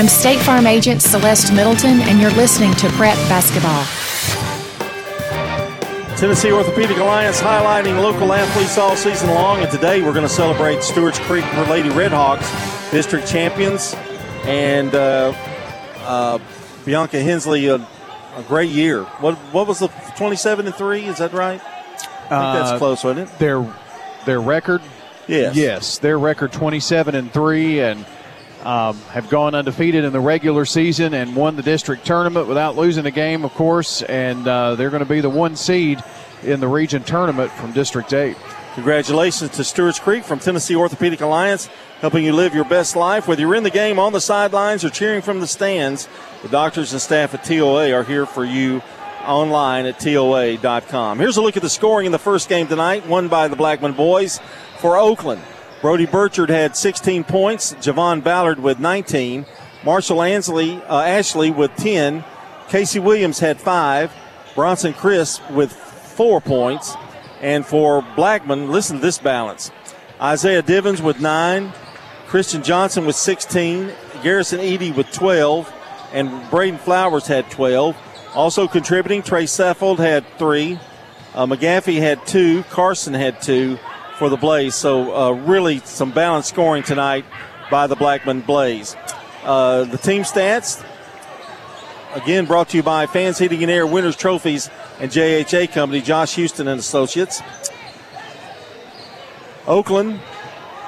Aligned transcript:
I'm 0.00 0.08
State 0.08 0.38
Farm 0.38 0.66
Agent 0.66 1.02
Celeste 1.02 1.52
Middleton, 1.52 2.00
and 2.00 2.18
you're 2.18 2.30
listening 2.30 2.72
to 2.76 2.88
Prep 2.92 3.16
Basketball. 3.28 3.84
Tennessee 6.16 6.50
Orthopedic 6.50 6.96
Alliance 6.96 7.38
highlighting 7.38 8.02
local 8.02 8.32
athletes 8.32 8.78
all 8.78 8.96
season 8.96 9.28
long, 9.28 9.60
and 9.60 9.70
today 9.70 10.00
we're 10.00 10.14
going 10.14 10.26
to 10.26 10.32
celebrate 10.32 10.82
Stewart's 10.82 11.18
Creek 11.18 11.44
Lady 11.68 11.90
Redhawks, 11.90 12.90
district 12.90 13.28
champions, 13.28 13.92
and 14.44 14.94
uh, 14.94 15.34
uh, 16.06 16.38
Bianca 16.86 17.20
Hensley, 17.20 17.66
a, 17.66 17.74
a, 17.74 18.42
great 18.48 18.70
year. 18.70 19.04
What 19.04 19.34
what 19.52 19.66
was 19.68 19.80
the 19.80 19.88
27 20.16 20.64
and 20.64 20.74
three? 20.74 21.04
Is 21.04 21.18
that 21.18 21.34
right? 21.34 21.60
I 21.60 21.98
think 21.98 22.30
that's 22.30 22.70
uh, 22.70 22.78
close, 22.78 23.04
wasn't 23.04 23.28
it? 23.28 23.38
Their 23.38 23.70
their 24.24 24.40
record. 24.40 24.80
Yes. 25.28 25.54
Yes, 25.56 25.98
their 25.98 26.18
record 26.18 26.52
27 26.52 27.14
and 27.14 27.30
three, 27.30 27.80
and 27.80 28.06
um, 28.64 28.96
have 29.12 29.28
gone 29.30 29.54
undefeated 29.54 30.04
in 30.04 30.12
the 30.12 30.20
regular 30.20 30.64
season 30.64 31.14
and 31.14 31.34
won 31.34 31.56
the 31.56 31.62
district 31.62 32.04
tournament 32.04 32.46
without 32.46 32.76
losing 32.76 33.06
a 33.06 33.10
game, 33.10 33.44
of 33.44 33.52
course. 33.54 34.02
And 34.02 34.46
uh, 34.46 34.74
they're 34.74 34.90
going 34.90 35.02
to 35.02 35.08
be 35.08 35.20
the 35.20 35.30
one 35.30 35.56
seed 35.56 36.02
in 36.42 36.60
the 36.60 36.68
region 36.68 37.02
tournament 37.02 37.50
from 37.52 37.72
District 37.72 38.12
8. 38.12 38.36
Congratulations 38.74 39.50
to 39.52 39.64
Stewart's 39.64 39.98
Creek 39.98 40.24
from 40.24 40.38
Tennessee 40.38 40.76
Orthopedic 40.76 41.20
Alliance, 41.20 41.68
helping 42.00 42.24
you 42.24 42.32
live 42.32 42.54
your 42.54 42.64
best 42.64 42.94
life. 42.94 43.26
Whether 43.26 43.42
you're 43.42 43.54
in 43.54 43.64
the 43.64 43.70
game, 43.70 43.98
on 43.98 44.12
the 44.12 44.20
sidelines, 44.20 44.84
or 44.84 44.90
cheering 44.90 45.22
from 45.22 45.40
the 45.40 45.46
stands, 45.46 46.08
the 46.42 46.48
doctors 46.48 46.92
and 46.92 47.02
staff 47.02 47.34
at 47.34 47.44
TOA 47.44 47.92
are 47.92 48.04
here 48.04 48.26
for 48.26 48.44
you 48.44 48.80
online 49.24 49.86
at 49.86 49.98
TOA.com. 49.98 51.18
Here's 51.18 51.36
a 51.36 51.42
look 51.42 51.56
at 51.56 51.62
the 51.62 51.68
scoring 51.68 52.06
in 52.06 52.12
the 52.12 52.18
first 52.18 52.48
game 52.48 52.68
tonight, 52.68 53.06
won 53.06 53.28
by 53.28 53.48
the 53.48 53.56
Blackman 53.56 53.92
boys 53.92 54.40
for 54.78 54.96
Oakland. 54.96 55.42
Brody 55.80 56.04
Burchard 56.04 56.50
had 56.50 56.76
16 56.76 57.24
points. 57.24 57.72
Javon 57.74 58.22
Ballard 58.22 58.60
with 58.60 58.78
19. 58.78 59.46
Marshall 59.82 60.22
Ansley, 60.22 60.74
uh, 60.82 61.00
Ashley 61.00 61.50
with 61.50 61.74
10. 61.76 62.22
Casey 62.68 62.98
Williams 62.98 63.38
had 63.38 63.58
five. 63.58 64.12
Bronson 64.54 64.92
Chris 64.92 65.40
with 65.50 65.72
four 65.72 66.40
points. 66.40 66.94
And 67.40 67.64
for 67.64 68.02
Blackman, 68.14 68.70
listen 68.70 68.96
to 68.96 69.02
this 69.02 69.18
balance. 69.18 69.70
Isaiah 70.20 70.62
Divins 70.62 71.00
with 71.00 71.18
nine. 71.18 71.72
Christian 72.26 72.62
Johnson 72.62 73.06
with 73.06 73.16
16. 73.16 73.90
Garrison 74.22 74.60
Eady 74.60 74.92
with 74.92 75.10
12. 75.12 75.72
And 76.12 76.50
Braden 76.50 76.78
Flowers 76.78 77.26
had 77.26 77.50
12. 77.50 77.96
Also 78.34 78.68
contributing, 78.68 79.22
Trey 79.22 79.44
Seffold 79.44 79.98
had 79.98 80.26
three. 80.36 80.78
Uh, 81.34 81.46
McGaffey 81.46 81.98
had 81.98 82.26
two. 82.26 82.64
Carson 82.64 83.14
had 83.14 83.40
two 83.40 83.78
for 84.20 84.28
the 84.28 84.36
Blaze. 84.36 84.74
So 84.74 85.16
uh, 85.16 85.30
really 85.30 85.78
some 85.78 86.12
balanced 86.12 86.50
scoring 86.50 86.82
tonight 86.82 87.24
by 87.70 87.86
the 87.86 87.96
Blackman 87.96 88.42
Blaze. 88.42 88.94
Uh, 89.42 89.84
the 89.84 89.96
team 89.96 90.24
stats, 90.24 90.84
again, 92.12 92.44
brought 92.44 92.68
to 92.68 92.76
you 92.76 92.82
by 92.82 93.06
Fans 93.06 93.38
Heating 93.38 93.62
and 93.62 93.72
Air 93.72 93.86
Winners 93.86 94.16
Trophies 94.16 94.68
and 94.98 95.10
JHA 95.10 95.72
Company, 95.72 96.02
Josh 96.02 96.34
Houston 96.34 96.68
and 96.68 96.78
Associates. 96.78 97.40
Oakland 99.66 100.20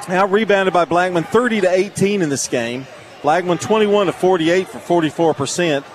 out 0.08 0.30
rebounded 0.30 0.74
by 0.74 0.84
Blackman 0.84 1.24
30 1.24 1.62
to 1.62 1.70
18 1.70 2.20
in 2.20 2.28
this 2.28 2.48
game. 2.48 2.86
Blackman 3.22 3.56
21 3.56 4.08
to 4.08 4.12
48 4.12 4.68
for 4.68 4.78
44 4.78 5.32
percent. 5.32 5.86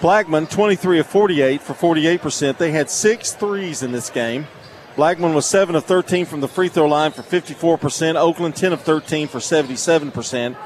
Blackman 0.00 0.46
23 0.46 1.00
of 1.00 1.06
48 1.08 1.62
for 1.62 1.74
48 1.74 2.22
percent. 2.22 2.58
They 2.58 2.70
had 2.70 2.88
six 2.88 3.32
threes 3.32 3.82
in 3.82 3.90
this 3.90 4.08
game. 4.08 4.46
Blackman 4.96 5.34
was 5.34 5.46
7 5.46 5.74
of 5.76 5.84
13 5.84 6.26
from 6.26 6.40
the 6.40 6.48
free 6.48 6.68
throw 6.68 6.86
line 6.86 7.12
for 7.12 7.22
54%. 7.22 8.16
Oakland 8.16 8.56
10 8.56 8.72
of 8.72 8.82
13 8.82 9.28
for 9.28 9.38
77%. 9.38 10.56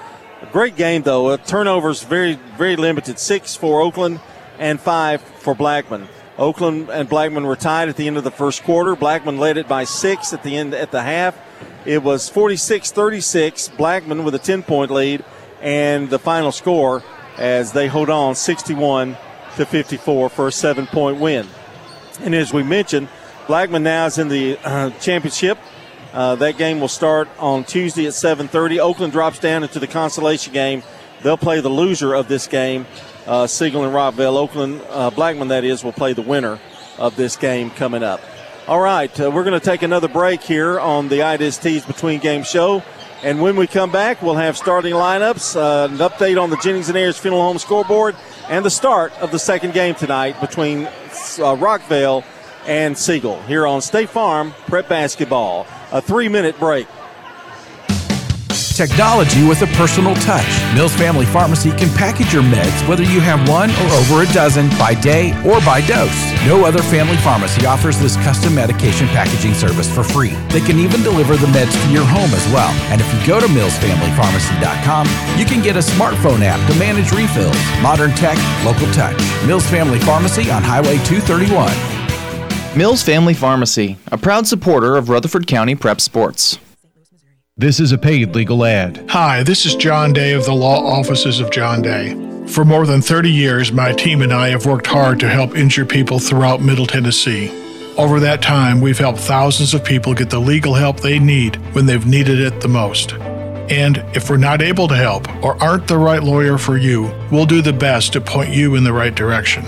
A 0.42 0.46
great 0.46 0.76
game, 0.76 1.02
though. 1.02 1.28
Uh, 1.28 1.36
turnovers 1.36 2.02
very, 2.02 2.34
very 2.56 2.76
limited. 2.76 3.18
Six 3.18 3.54
for 3.54 3.80
Oakland 3.80 4.20
and 4.58 4.80
five 4.80 5.20
for 5.20 5.54
Blackman. 5.54 6.08
Oakland 6.38 6.88
and 6.90 7.08
Blackman 7.08 7.46
were 7.46 7.56
tied 7.56 7.88
at 7.88 7.96
the 7.96 8.06
end 8.06 8.16
of 8.16 8.24
the 8.24 8.30
first 8.30 8.64
quarter. 8.64 8.96
Blackman 8.96 9.38
led 9.38 9.56
it 9.56 9.68
by 9.68 9.84
six 9.84 10.32
at 10.32 10.42
the 10.42 10.56
end 10.56 10.74
at 10.74 10.90
the 10.90 11.02
half. 11.02 11.38
It 11.84 12.02
was 12.02 12.30
46-36. 12.30 13.76
Blackman 13.76 14.24
with 14.24 14.34
a 14.34 14.38
10-point 14.38 14.90
lead, 14.90 15.24
and 15.60 16.10
the 16.10 16.18
final 16.18 16.50
score 16.50 17.02
as 17.36 17.72
they 17.72 17.88
hold 17.88 18.10
on 18.10 18.34
61 18.34 19.16
to 19.56 19.66
54 19.66 20.28
for 20.28 20.48
a 20.48 20.52
seven-point 20.52 21.20
win. 21.20 21.46
And 22.20 22.34
as 22.34 22.52
we 22.52 22.62
mentioned, 22.62 23.08
Blackman 23.46 23.82
now 23.82 24.06
is 24.06 24.18
in 24.18 24.28
the 24.28 24.58
uh, 24.64 24.90
championship. 25.00 25.58
Uh, 26.14 26.34
that 26.36 26.56
game 26.56 26.80
will 26.80 26.88
start 26.88 27.28
on 27.38 27.64
Tuesday 27.64 28.06
at 28.06 28.14
7:30. 28.14 28.78
Oakland 28.78 29.12
drops 29.12 29.38
down 29.38 29.62
into 29.62 29.78
the 29.78 29.86
consolation 29.86 30.52
game. 30.52 30.82
They'll 31.22 31.36
play 31.36 31.60
the 31.60 31.68
loser 31.68 32.14
of 32.14 32.28
this 32.28 32.46
game, 32.46 32.86
uh, 33.26 33.46
Siegel 33.46 33.84
and 33.84 33.94
Rockvale. 33.94 34.36
Oakland 34.36 34.80
uh, 34.88 35.10
Blackman, 35.10 35.48
that 35.48 35.64
is, 35.64 35.84
will 35.84 35.92
play 35.92 36.12
the 36.12 36.22
winner 36.22 36.58
of 36.98 37.16
this 37.16 37.36
game 37.36 37.70
coming 37.70 38.02
up. 38.02 38.20
All 38.66 38.80
right, 38.80 39.10
uh, 39.20 39.30
we're 39.30 39.44
going 39.44 39.58
to 39.58 39.64
take 39.64 39.82
another 39.82 40.08
break 40.08 40.42
here 40.42 40.80
on 40.80 41.08
the 41.08 41.18
IDST's 41.18 41.84
Between 41.84 42.20
Game 42.20 42.44
Show. 42.44 42.82
And 43.22 43.40
when 43.40 43.56
we 43.56 43.66
come 43.66 43.90
back, 43.90 44.22
we'll 44.22 44.34
have 44.34 44.56
starting 44.56 44.92
lineups, 44.94 45.56
uh, 45.56 45.90
an 45.90 45.98
update 45.98 46.40
on 46.40 46.50
the 46.50 46.56
Jennings 46.58 46.88
and 46.88 46.96
Ayers 46.96 47.18
Funeral 47.18 47.42
Home 47.42 47.58
scoreboard, 47.58 48.16
and 48.48 48.64
the 48.64 48.70
start 48.70 49.12
of 49.20 49.32
the 49.32 49.38
second 49.38 49.72
game 49.72 49.94
tonight 49.94 50.40
between 50.40 50.84
uh, 50.84 51.56
Rockvale 51.56 52.22
and 52.66 52.96
Siegel 52.96 53.40
here 53.42 53.66
on 53.66 53.80
State 53.80 54.08
Farm 54.08 54.52
Prep 54.66 54.88
Basketball. 54.88 55.66
A 55.92 56.00
three 56.00 56.28
minute 56.28 56.58
break. 56.58 56.86
Technology 58.74 59.46
with 59.46 59.62
a 59.62 59.68
personal 59.78 60.16
touch. 60.16 60.74
Mills 60.74 60.92
Family 60.96 61.26
Pharmacy 61.26 61.70
can 61.70 61.88
package 61.94 62.32
your 62.32 62.42
meds 62.42 62.88
whether 62.88 63.04
you 63.04 63.20
have 63.20 63.48
one 63.48 63.70
or 63.70 63.90
over 64.02 64.22
a 64.22 64.32
dozen 64.34 64.68
by 64.70 64.94
day 64.94 65.30
or 65.46 65.60
by 65.60 65.80
dose. 65.86 66.10
No 66.44 66.64
other 66.64 66.82
family 66.82 67.16
pharmacy 67.18 67.66
offers 67.66 68.00
this 68.00 68.16
custom 68.16 68.56
medication 68.56 69.06
packaging 69.14 69.54
service 69.54 69.88
for 69.88 70.02
free. 70.02 70.34
They 70.50 70.60
can 70.60 70.80
even 70.80 71.04
deliver 71.04 71.36
the 71.36 71.46
meds 71.46 71.70
to 71.86 71.92
your 71.92 72.04
home 72.04 72.34
as 72.34 72.44
well. 72.50 72.70
And 72.90 73.00
if 73.00 73.06
you 73.14 73.24
go 73.24 73.38
to 73.38 73.46
millsfamilypharmacy.com, 73.46 75.06
you 75.38 75.44
can 75.44 75.62
get 75.62 75.76
a 75.76 75.80
smartphone 75.80 76.42
app 76.42 76.58
to 76.68 76.76
manage 76.76 77.12
refills. 77.12 77.54
Modern 77.80 78.10
tech, 78.18 78.36
local 78.64 78.90
touch. 78.92 79.16
Mills 79.46 79.70
Family 79.70 80.00
Pharmacy 80.00 80.50
on 80.50 80.64
Highway 80.64 80.98
231. 81.06 81.93
Mills 82.76 83.04
Family 83.04 83.34
Pharmacy, 83.34 83.98
a 84.10 84.18
proud 84.18 84.48
supporter 84.48 84.96
of 84.96 85.08
Rutherford 85.08 85.46
County 85.46 85.76
Prep 85.76 86.00
Sports. 86.00 86.58
This 87.56 87.78
is 87.78 87.92
a 87.92 87.98
paid 87.98 88.34
legal 88.34 88.64
ad. 88.64 89.06
Hi, 89.10 89.44
this 89.44 89.64
is 89.64 89.76
John 89.76 90.12
Day 90.12 90.32
of 90.32 90.44
the 90.44 90.54
Law 90.54 90.84
Offices 90.84 91.38
of 91.38 91.52
John 91.52 91.82
Day. 91.82 92.14
For 92.48 92.64
more 92.64 92.84
than 92.84 93.00
30 93.00 93.30
years, 93.30 93.70
my 93.70 93.92
team 93.92 94.22
and 94.22 94.32
I 94.32 94.48
have 94.48 94.66
worked 94.66 94.88
hard 94.88 95.20
to 95.20 95.28
help 95.28 95.56
injured 95.56 95.88
people 95.88 96.18
throughout 96.18 96.62
Middle 96.62 96.84
Tennessee. 96.84 97.48
Over 97.96 98.18
that 98.18 98.42
time, 98.42 98.80
we've 98.80 98.98
helped 98.98 99.20
thousands 99.20 99.72
of 99.72 99.84
people 99.84 100.12
get 100.12 100.30
the 100.30 100.40
legal 100.40 100.74
help 100.74 100.98
they 100.98 101.20
need 101.20 101.54
when 101.76 101.86
they've 101.86 102.04
needed 102.04 102.40
it 102.40 102.60
the 102.60 102.66
most. 102.66 103.12
And 103.12 103.98
if 104.14 104.28
we're 104.28 104.36
not 104.36 104.62
able 104.62 104.88
to 104.88 104.96
help 104.96 105.32
or 105.44 105.62
aren't 105.62 105.86
the 105.86 105.96
right 105.96 106.24
lawyer 106.24 106.58
for 106.58 106.76
you, 106.76 107.14
we'll 107.30 107.46
do 107.46 107.62
the 107.62 107.72
best 107.72 108.14
to 108.14 108.20
point 108.20 108.50
you 108.50 108.74
in 108.74 108.82
the 108.82 108.92
right 108.92 109.14
direction. 109.14 109.64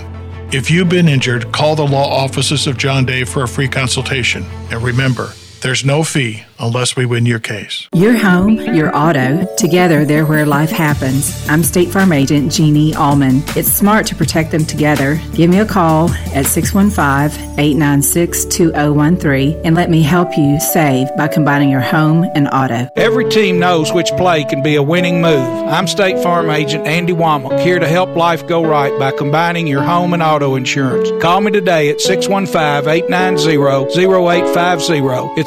If 0.49 0.71
you've 0.71 0.87
been 0.87 1.09
injured, 1.09 1.51
call 1.51 1.75
the 1.75 1.85
law 1.85 2.07
offices 2.07 2.67
of 2.67 2.77
John 2.77 3.03
Day 3.03 3.25
for 3.25 3.43
a 3.43 3.47
free 3.49 3.67
consultation. 3.67 4.45
And 4.71 4.81
remember, 4.81 5.33
there's 5.61 5.83
no 5.83 6.03
fee 6.03 6.43
unless 6.59 6.95
we 6.95 7.05
win 7.05 7.25
your 7.25 7.39
case. 7.39 7.87
Your 7.93 8.17
home, 8.17 8.57
your 8.73 8.95
auto, 8.95 9.45
together 9.55 10.05
they're 10.05 10.25
where 10.25 10.45
life 10.45 10.71
happens. 10.71 11.47
I'm 11.49 11.63
State 11.63 11.89
Farm 11.89 12.11
Agent 12.11 12.51
Jeannie 12.51 12.95
Allman. 12.95 13.43
It's 13.55 13.71
smart 13.71 14.07
to 14.07 14.15
protect 14.15 14.51
them 14.51 14.65
together. 14.65 15.19
Give 15.33 15.49
me 15.49 15.59
a 15.59 15.65
call 15.65 16.09
at 16.33 16.45
615 16.45 17.59
896 17.59 18.45
2013 18.45 19.61
and 19.63 19.75
let 19.75 19.89
me 19.89 20.01
help 20.01 20.37
you 20.37 20.59
save 20.59 21.07
by 21.15 21.27
combining 21.27 21.69
your 21.69 21.81
home 21.81 22.25
and 22.35 22.47
auto. 22.47 22.89
Every 22.95 23.29
team 23.29 23.59
knows 23.59 23.93
which 23.93 24.09
play 24.11 24.43
can 24.45 24.63
be 24.63 24.75
a 24.75 24.83
winning 24.83 25.21
move. 25.21 25.47
I'm 25.67 25.87
State 25.87 26.21
Farm 26.23 26.49
Agent 26.49 26.87
Andy 26.87 27.13
Womack 27.13 27.59
here 27.59 27.79
to 27.79 27.87
help 27.87 28.15
life 28.15 28.47
go 28.47 28.63
right 28.65 28.97
by 28.99 29.11
combining 29.11 29.67
your 29.67 29.83
home 29.83 30.13
and 30.13 30.23
auto 30.23 30.55
insurance. 30.55 31.11
Call 31.21 31.41
me 31.41 31.51
today 31.51 31.89
at 31.89 32.01
615 32.01 32.89
890 32.89 33.57
0850. 33.57 35.46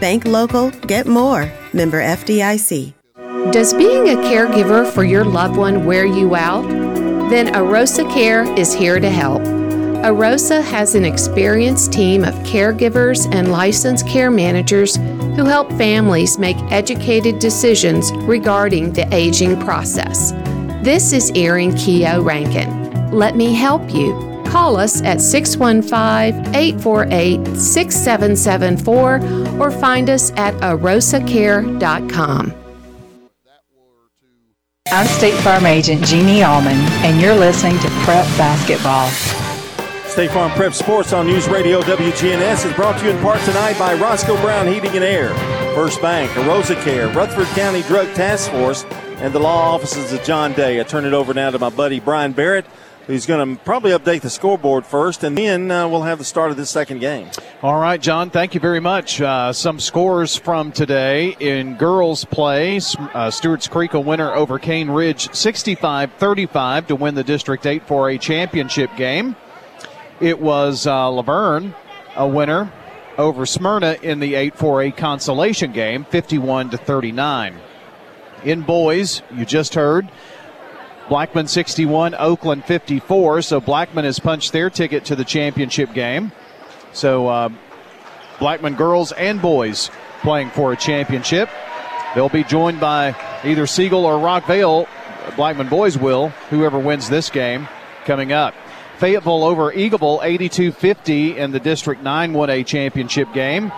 Bank 0.00 0.26
local, 0.26 0.70
get 0.86 1.06
more. 1.06 1.50
Member 1.72 2.00
FDIC. 2.00 2.94
Does 3.50 3.74
being 3.74 4.10
a 4.10 4.14
caregiver 4.14 4.88
for 4.92 5.02
your 5.02 5.24
loved 5.24 5.56
one 5.56 5.84
wear 5.84 6.06
you 6.06 6.36
out? 6.36 6.62
Then 7.30 7.48
Arosa 7.48 8.08
Care 8.12 8.44
is 8.58 8.72
here 8.72 9.00
to 9.00 9.10
help. 9.10 9.42
Arosa 10.04 10.62
has 10.62 10.94
an 10.94 11.04
experienced 11.04 11.92
team 11.92 12.22
of 12.24 12.34
caregivers 12.36 13.26
and 13.34 13.50
licensed 13.50 14.06
care 14.06 14.30
managers 14.30 14.96
who 14.96 15.44
help 15.44 15.70
families 15.72 16.38
make 16.38 16.56
educated 16.70 17.40
decisions 17.40 18.12
regarding 18.12 18.92
the 18.92 19.12
aging 19.12 19.58
process. 19.60 20.32
This 20.82 21.12
is 21.12 21.32
Erin 21.34 21.74
Keogh 21.76 22.22
Rankin. 22.22 23.10
Let 23.10 23.34
me 23.34 23.52
help 23.52 23.92
you. 23.92 24.27
Call 24.48 24.76
us 24.76 25.02
at 25.02 25.20
615 25.20 26.54
848 26.54 27.56
6774 27.56 29.60
or 29.60 29.70
find 29.70 30.08
us 30.08 30.30
at 30.32 30.54
arosacare.com. 30.54 32.54
I'm 34.90 35.06
State 35.06 35.34
Farm 35.42 35.66
Agent 35.66 36.02
Jeannie 36.02 36.42
Allman, 36.42 36.78
and 37.04 37.20
you're 37.20 37.34
listening 37.34 37.78
to 37.80 37.88
Prep 38.04 38.24
Basketball. 38.38 39.10
State 40.08 40.30
Farm 40.30 40.50
Prep 40.52 40.72
Sports 40.72 41.12
on 41.12 41.26
News 41.26 41.46
Radio 41.46 41.82
WGNS 41.82 42.64
is 42.64 42.72
brought 42.72 42.98
to 42.98 43.04
you 43.04 43.10
in 43.10 43.22
part 43.22 43.42
tonight 43.42 43.78
by 43.78 43.92
Roscoe 43.92 44.40
Brown 44.40 44.66
Heating 44.66 44.92
and 44.92 45.04
Air, 45.04 45.34
First 45.74 46.00
Bank, 46.00 46.30
Arosa 46.30 46.82
Care, 46.82 47.08
Rutherford 47.08 47.48
County 47.48 47.82
Drug 47.82 48.08
Task 48.14 48.50
Force, 48.50 48.84
and 49.18 49.34
the 49.34 49.38
law 49.38 49.74
offices 49.74 50.10
of 50.10 50.24
John 50.24 50.54
Day. 50.54 50.80
I 50.80 50.84
turn 50.84 51.04
it 51.04 51.12
over 51.12 51.34
now 51.34 51.50
to 51.50 51.58
my 51.58 51.68
buddy 51.68 52.00
Brian 52.00 52.32
Barrett 52.32 52.64
who's 53.08 53.26
going 53.26 53.56
to 53.56 53.64
probably 53.64 53.90
update 53.90 54.20
the 54.20 54.30
scoreboard 54.30 54.86
first, 54.86 55.24
and 55.24 55.36
then 55.36 55.70
uh, 55.70 55.88
we'll 55.88 56.02
have 56.02 56.18
the 56.18 56.24
start 56.24 56.50
of 56.52 56.56
this 56.56 56.70
second 56.70 57.00
game. 57.00 57.28
All 57.62 57.80
right, 57.80 58.00
John, 58.00 58.30
thank 58.30 58.54
you 58.54 58.60
very 58.60 58.80
much. 58.80 59.20
Uh, 59.20 59.52
some 59.52 59.80
scores 59.80 60.36
from 60.36 60.70
today 60.70 61.34
in 61.40 61.76
girls' 61.76 62.24
play. 62.26 62.80
Uh, 62.98 63.30
Stewart's 63.30 63.66
Creek 63.66 63.94
a 63.94 64.00
winner 64.00 64.32
over 64.32 64.58
Cane 64.58 64.90
Ridge 64.90 65.34
65 65.34 66.12
35 66.12 66.86
to 66.88 66.94
win 66.94 67.14
the 67.14 67.24
District 67.24 67.64
8 67.66 67.86
4A 67.86 68.20
championship 68.20 68.94
game. 68.96 69.34
It 70.20 70.38
was 70.38 70.86
uh, 70.86 71.10
La 71.10 71.22
Vergne 71.22 71.74
a 72.14 72.28
winner 72.28 72.70
over 73.16 73.46
Smyrna 73.46 73.96
in 74.02 74.20
the 74.20 74.34
8 74.34 74.54
4A 74.54 74.96
consolation 74.96 75.72
game 75.72 76.04
51 76.04 76.70
to 76.70 76.76
39. 76.76 77.56
In 78.44 78.60
boys, 78.60 79.22
you 79.34 79.44
just 79.44 79.74
heard 79.74 80.08
Blackman 81.08 81.48
61, 81.48 82.14
Oakland 82.14 82.64
54. 82.64 83.42
So 83.42 83.60
Blackman 83.60 84.04
has 84.04 84.18
punched 84.18 84.52
their 84.52 84.68
ticket 84.68 85.06
to 85.06 85.16
the 85.16 85.24
championship 85.24 85.92
game. 85.94 86.32
So 86.92 87.28
uh, 87.28 87.48
Blackman 88.38 88.74
girls 88.74 89.12
and 89.12 89.40
boys 89.40 89.90
playing 90.20 90.50
for 90.50 90.72
a 90.72 90.76
championship. 90.76 91.48
They'll 92.14 92.28
be 92.28 92.44
joined 92.44 92.80
by 92.80 93.14
either 93.44 93.66
Siegel 93.66 94.04
or 94.04 94.16
Rockvale. 94.16 94.88
Blackman 95.36 95.68
boys 95.68 95.98
will, 95.98 96.28
whoever 96.50 96.78
wins 96.78 97.08
this 97.08 97.30
game 97.30 97.68
coming 98.04 98.32
up. 98.32 98.54
Fayetteville 98.98 99.44
over 99.44 99.72
Eagleville 99.72 100.24
82 100.24 100.72
50 100.72 101.38
in 101.38 101.52
the 101.52 101.60
District 101.60 102.02
9 102.02 102.32
1A 102.32 102.66
championship 102.66 103.32
game. 103.32 103.72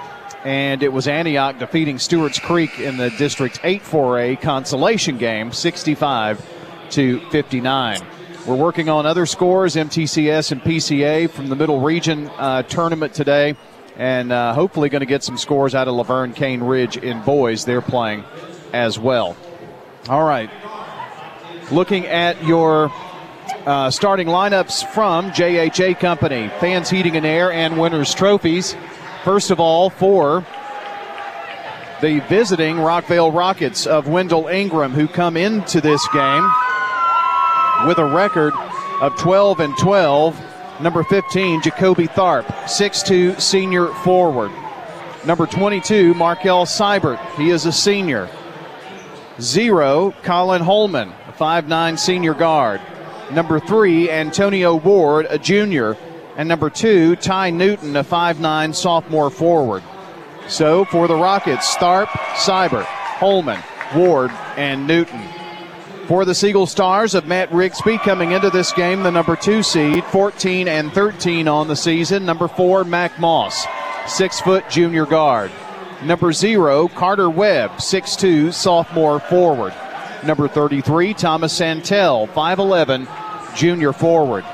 And 0.45 0.83
it 0.83 0.91
was 0.91 1.07
Antioch 1.07 1.59
defeating 1.59 1.99
Stewart's 1.99 2.39
Creek 2.39 2.81
in 2.81 2.97
the 2.97 3.11
District 3.11 3.61
8 3.63 3.83
4A 3.83 4.41
consolation 4.41 5.19
game 5.19 5.53
65 5.53 6.60
to 6.91 7.21
59. 7.31 8.01
We're 8.47 8.57
working 8.57 8.89
on 8.89 9.05
other 9.05 9.27
scores, 9.27 9.77
MTCS 9.77 10.53
and 10.53 10.63
PCA 10.63 11.31
from 11.31 11.49
the 11.49 11.57
Middle 11.57 11.81
Region 11.81 12.29
uh, 12.39 12.63
tournament 12.63 13.13
today, 13.13 13.55
and 13.97 14.33
uh, 14.33 14.55
hopefully 14.55 14.89
going 14.89 15.01
to 15.01 15.07
get 15.07 15.23
some 15.23 15.37
scores 15.37 15.75
out 15.75 15.89
of 15.89 15.95
La 15.95 16.03
Vergne 16.03 16.33
Cane 16.33 16.63
Ridge 16.63 16.97
in 16.97 17.23
boys. 17.23 17.65
They're 17.65 17.83
playing 17.83 18.25
as 18.73 18.99
well. 18.99 19.37
All 20.09 20.25
right. 20.25 20.51
Looking 21.71 22.07
at 22.07 22.43
your 22.43 22.91
uh, 23.67 23.91
starting 23.91 24.27
lineups 24.27 24.87
from 24.89 25.31
JHA 25.33 26.01
Company, 26.01 26.51
Fans 26.61 26.89
Heating 26.89 27.17
and 27.17 27.27
Air, 27.27 27.53
and 27.53 27.79
Winners 27.79 28.15
Trophies. 28.15 28.75
First 29.23 29.51
of 29.51 29.61
all, 29.61 29.91
for 29.91 30.47
the 32.01 32.21
visiting 32.29 32.77
Rockvale 32.77 33.35
Rockets 33.35 33.87
of 33.87 34.09
Wendell 34.09 34.49
Ingram, 34.49 34.93
who 34.93 35.07
come 35.07 35.37
into 35.37 35.83
this 35.83 36.07
game 36.09 36.51
with 37.87 37.99
a 37.99 38.05
record 38.05 38.53
of 39.01 39.17
12 39.17 39.61
and 39.61 39.77
12. 39.79 40.41
Number 40.81 41.03
15, 41.03 41.63
Jacoby 41.63 42.07
Tharp, 42.07 42.45
6'2 42.65 43.41
senior 43.41 43.89
forward. 43.89 44.51
Number 45.27 45.47
22, 45.47 46.15
Markel 46.15 46.65
Seibert. 46.65 47.19
He 47.35 47.51
is 47.51 47.67
a 47.67 47.73
senior. 47.73 48.29
Zero, 49.41 50.15
Colin 50.23 50.63
Holman, 50.63 51.13
a 51.29 51.33
5'9 51.33 51.99
senior 51.99 52.35
guard. 52.35 52.81
Number 53.31 53.61
three, 53.61 54.11
Antonio 54.11 54.75
Ward, 54.77 55.27
a 55.29 55.39
junior. 55.39 55.97
And 56.37 56.49
number 56.49 56.71
two, 56.71 57.17
Ty 57.17 57.51
Newton, 57.51 57.97
a 57.97 58.05
5'9 58.05 58.75
sophomore 58.75 59.31
forward. 59.31 59.83
So 60.49 60.85
for 60.87 61.07
the 61.07 61.15
Rockets, 61.15 61.77
Tharp, 61.77 62.07
Seibert, 62.35 62.85
Holman, 62.85 63.63
Ward, 63.95 64.31
and 64.57 64.87
Newton. 64.87 65.21
For 66.11 66.25
the 66.25 66.35
Siegel 66.35 66.67
Stars 66.67 67.15
of 67.15 67.29
Matt 67.29 67.51
Rigsby 67.51 68.03
coming 68.03 68.33
into 68.33 68.51
this 68.51 68.73
game, 68.73 69.05
the 69.05 69.13
number 69.13 69.37
two 69.37 69.63
seed, 69.63 70.03
14 70.07 70.67
and 70.67 70.93
13 70.93 71.47
on 71.47 71.69
the 71.69 71.77
season. 71.77 72.27
Number 72.27 72.49
four, 72.49 72.83
Mac 72.83 73.21
Moss, 73.21 73.65
six 74.09 74.41
foot 74.41 74.69
junior 74.69 75.07
guard. 75.07 75.53
Number 76.03 76.33
zero, 76.33 76.89
Carter 76.89 77.31
Webb, 77.31 77.81
six-two 77.81 78.51
sophomore 78.51 79.21
forward. 79.21 79.73
Number 80.25 80.49
33, 80.49 81.15
Thomas 81.15 81.53
Santel, 81.53 82.27
5'11 82.27 83.07
junior 83.55 83.93
forward. 83.93 84.45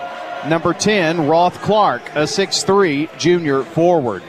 Number 0.46 0.75
10, 0.75 1.26
Roth 1.26 1.58
Clark, 1.62 2.02
a 2.14 2.26
six-three 2.26 3.08
junior 3.16 3.62
forward. 3.62 4.22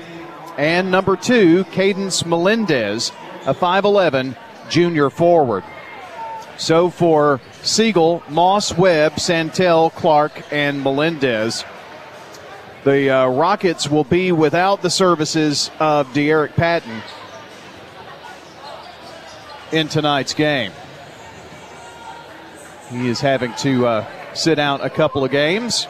And 0.58 0.90
number 0.90 1.18
two, 1.18 1.66
Cadence 1.74 2.26
Melendez, 2.26 3.12
a 3.46 3.54
5'11 3.54 4.38
junior 4.70 5.10
forward. 5.10 5.66
So 6.58 6.90
for 6.90 7.40
Siegel, 7.62 8.24
Moss, 8.30 8.76
Webb, 8.76 9.20
Santel, 9.20 9.92
Clark, 9.92 10.42
and 10.52 10.84
Melendez, 10.84 11.64
the 12.84 13.10
uh, 13.10 13.28
Rockets 13.28 13.90
will 13.90 14.04
be 14.04 14.32
without 14.32 14.82
the 14.82 14.90
services 14.90 15.70
of 15.80 16.08
De'Eric 16.14 16.56
Patton 16.56 17.02
in 19.72 19.88
tonight's 19.88 20.34
game. 20.34 20.72
He 22.90 23.08
is 23.08 23.20
having 23.20 23.54
to 23.56 23.86
uh, 23.86 24.34
sit 24.34 24.58
out 24.58 24.84
a 24.84 24.90
couple 24.90 25.24
of 25.24 25.32
games. 25.32 25.88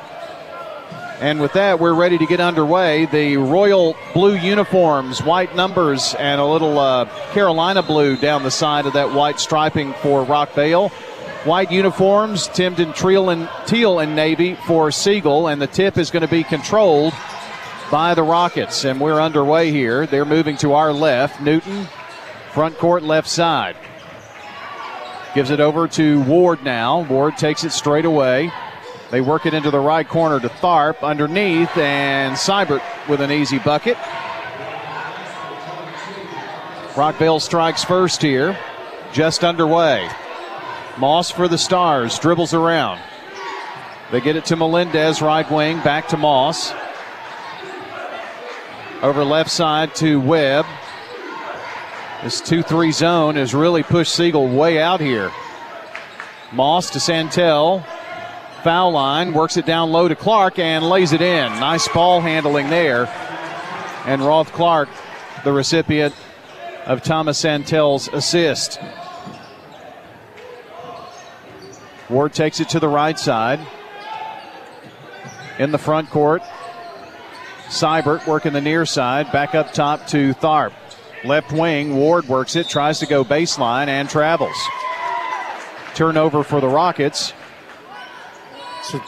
And 1.20 1.42
with 1.42 1.54
that, 1.54 1.80
we're 1.80 1.96
ready 1.96 2.20
to 2.20 2.26
get 2.28 2.40
underway. 2.40 3.08
The 3.08 3.38
royal 3.38 3.96
blue 4.14 4.36
uniforms, 4.36 5.24
white 5.24 5.56
numbers, 5.56 6.14
and 6.20 6.40
a 6.40 6.46
little 6.46 6.78
uh, 6.78 7.06
Carolina 7.32 7.82
blue 7.82 8.18
down 8.18 8.44
the 8.44 8.52
side 8.52 8.86
of 8.86 8.94
that 8.94 9.14
white 9.14 9.40
striping 9.40 9.94
for 9.94 10.24
Rockvale. 10.24 10.92
White 11.44 11.72
uniforms, 11.72 12.48
Timmed 12.50 12.80
in 12.80 12.94
teal 12.94 13.32
and, 13.32 13.50
teal 13.66 14.00
and 14.00 14.16
navy 14.16 14.56
for 14.68 14.92
Siegel, 14.92 15.48
and 15.48 15.60
the 15.60 15.66
tip 15.66 15.98
is 15.98 16.12
going 16.12 16.22
to 16.22 16.28
be 16.28 16.44
controlled 16.44 17.14
by 17.90 18.14
the 18.14 18.24
Rockets. 18.24 18.86
And 18.86 19.02
we're 19.02 19.20
underway 19.20 19.72
here. 19.72 20.06
They're 20.06 20.26
moving 20.26 20.56
to 20.58 20.74
our 20.74 20.94
left. 20.94 21.42
Newton, 21.42 21.88
front 22.52 22.78
court, 22.78 23.02
left 23.02 23.28
side. 23.28 23.76
Gives 25.34 25.50
it 25.50 25.60
over 25.60 25.88
to 25.90 26.22
Ward 26.24 26.64
now. 26.64 27.02
Ward 27.06 27.38
takes 27.38 27.64
it 27.64 27.72
straight 27.72 28.06
away. 28.06 28.52
They 29.10 29.22
work 29.22 29.46
it 29.46 29.54
into 29.54 29.72
the 29.72 29.80
right 29.80 30.08
corner 30.08 30.40
to 30.40 30.50
Tharp 30.50 31.02
underneath, 31.02 31.76
and 31.78 32.36
Seibert 32.36 32.82
with 33.08 33.22
an 33.22 33.32
easy 33.32 33.60
bucket. 33.60 33.96
Rockvale 36.94 37.40
strikes 37.40 37.84
first 37.84 38.22
here, 38.22 38.58
just 39.14 39.44
underway. 39.44 40.10
Moss 40.98 41.30
for 41.30 41.48
the 41.48 41.58
Stars, 41.58 42.20
dribbles 42.20 42.54
around. 42.54 43.00
They 44.12 44.20
get 44.20 44.36
it 44.36 44.46
to 44.46 44.56
Melendez, 44.56 45.22
right 45.22 45.50
wing, 45.50 45.78
back 45.84 46.08
to 46.10 46.18
Moss. 46.18 46.74
Over 49.02 49.24
left 49.24 49.52
side 49.52 49.94
to 49.96 50.20
Webb. 50.20 50.66
This 52.24 52.42
2 52.42 52.64
3 52.64 52.92
zone 52.92 53.36
has 53.36 53.54
really 53.54 53.84
pushed 53.84 54.16
Siegel 54.16 54.48
way 54.48 54.82
out 54.82 55.00
here. 55.00 55.32
Moss 56.52 56.90
to 56.90 57.00
Santel. 57.00 57.86
Foul 58.68 58.92
line, 58.92 59.32
works 59.32 59.56
it 59.56 59.66
down 59.66 59.94
low 59.94 60.10
to 60.10 60.16
Clark 60.18 60.60
and 60.60 60.90
lays 60.90 61.14
it 61.14 61.22
in. 61.22 61.50
Nice 61.58 61.88
ball 61.88 62.20
handling 62.20 62.70
there. 62.70 63.06
And 64.06 64.22
Roth 64.22 64.52
Clark, 64.52 64.90
the 65.46 65.54
recipient 65.54 66.14
of 66.86 67.02
Thomas 67.02 67.42
Santel's 67.42 68.10
assist. 68.10 68.78
Ward 72.10 72.34
takes 72.34 72.60
it 72.60 72.68
to 72.68 72.82
the 72.82 72.90
right 72.90 73.18
side. 73.18 73.66
In 75.60 75.72
the 75.72 75.78
front 75.78 76.10
court, 76.10 76.42
Seibert 77.70 78.28
working 78.28 78.52
the 78.52 78.60
near 78.60 78.86
side. 78.86 79.32
Back 79.32 79.56
up 79.56 79.72
top 79.72 80.08
to 80.08 80.34
Tharp. 80.34 80.74
Left 81.24 81.54
wing, 81.54 81.96
Ward 81.96 82.28
works 82.28 82.58
it, 82.58 82.68
tries 82.68 83.00
to 83.00 83.06
go 83.06 83.24
baseline, 83.24 83.88
and 83.88 84.10
travels. 84.10 84.58
Turnover 85.96 86.44
for 86.44 86.60
the 86.60 86.68
Rockets. 86.68 87.32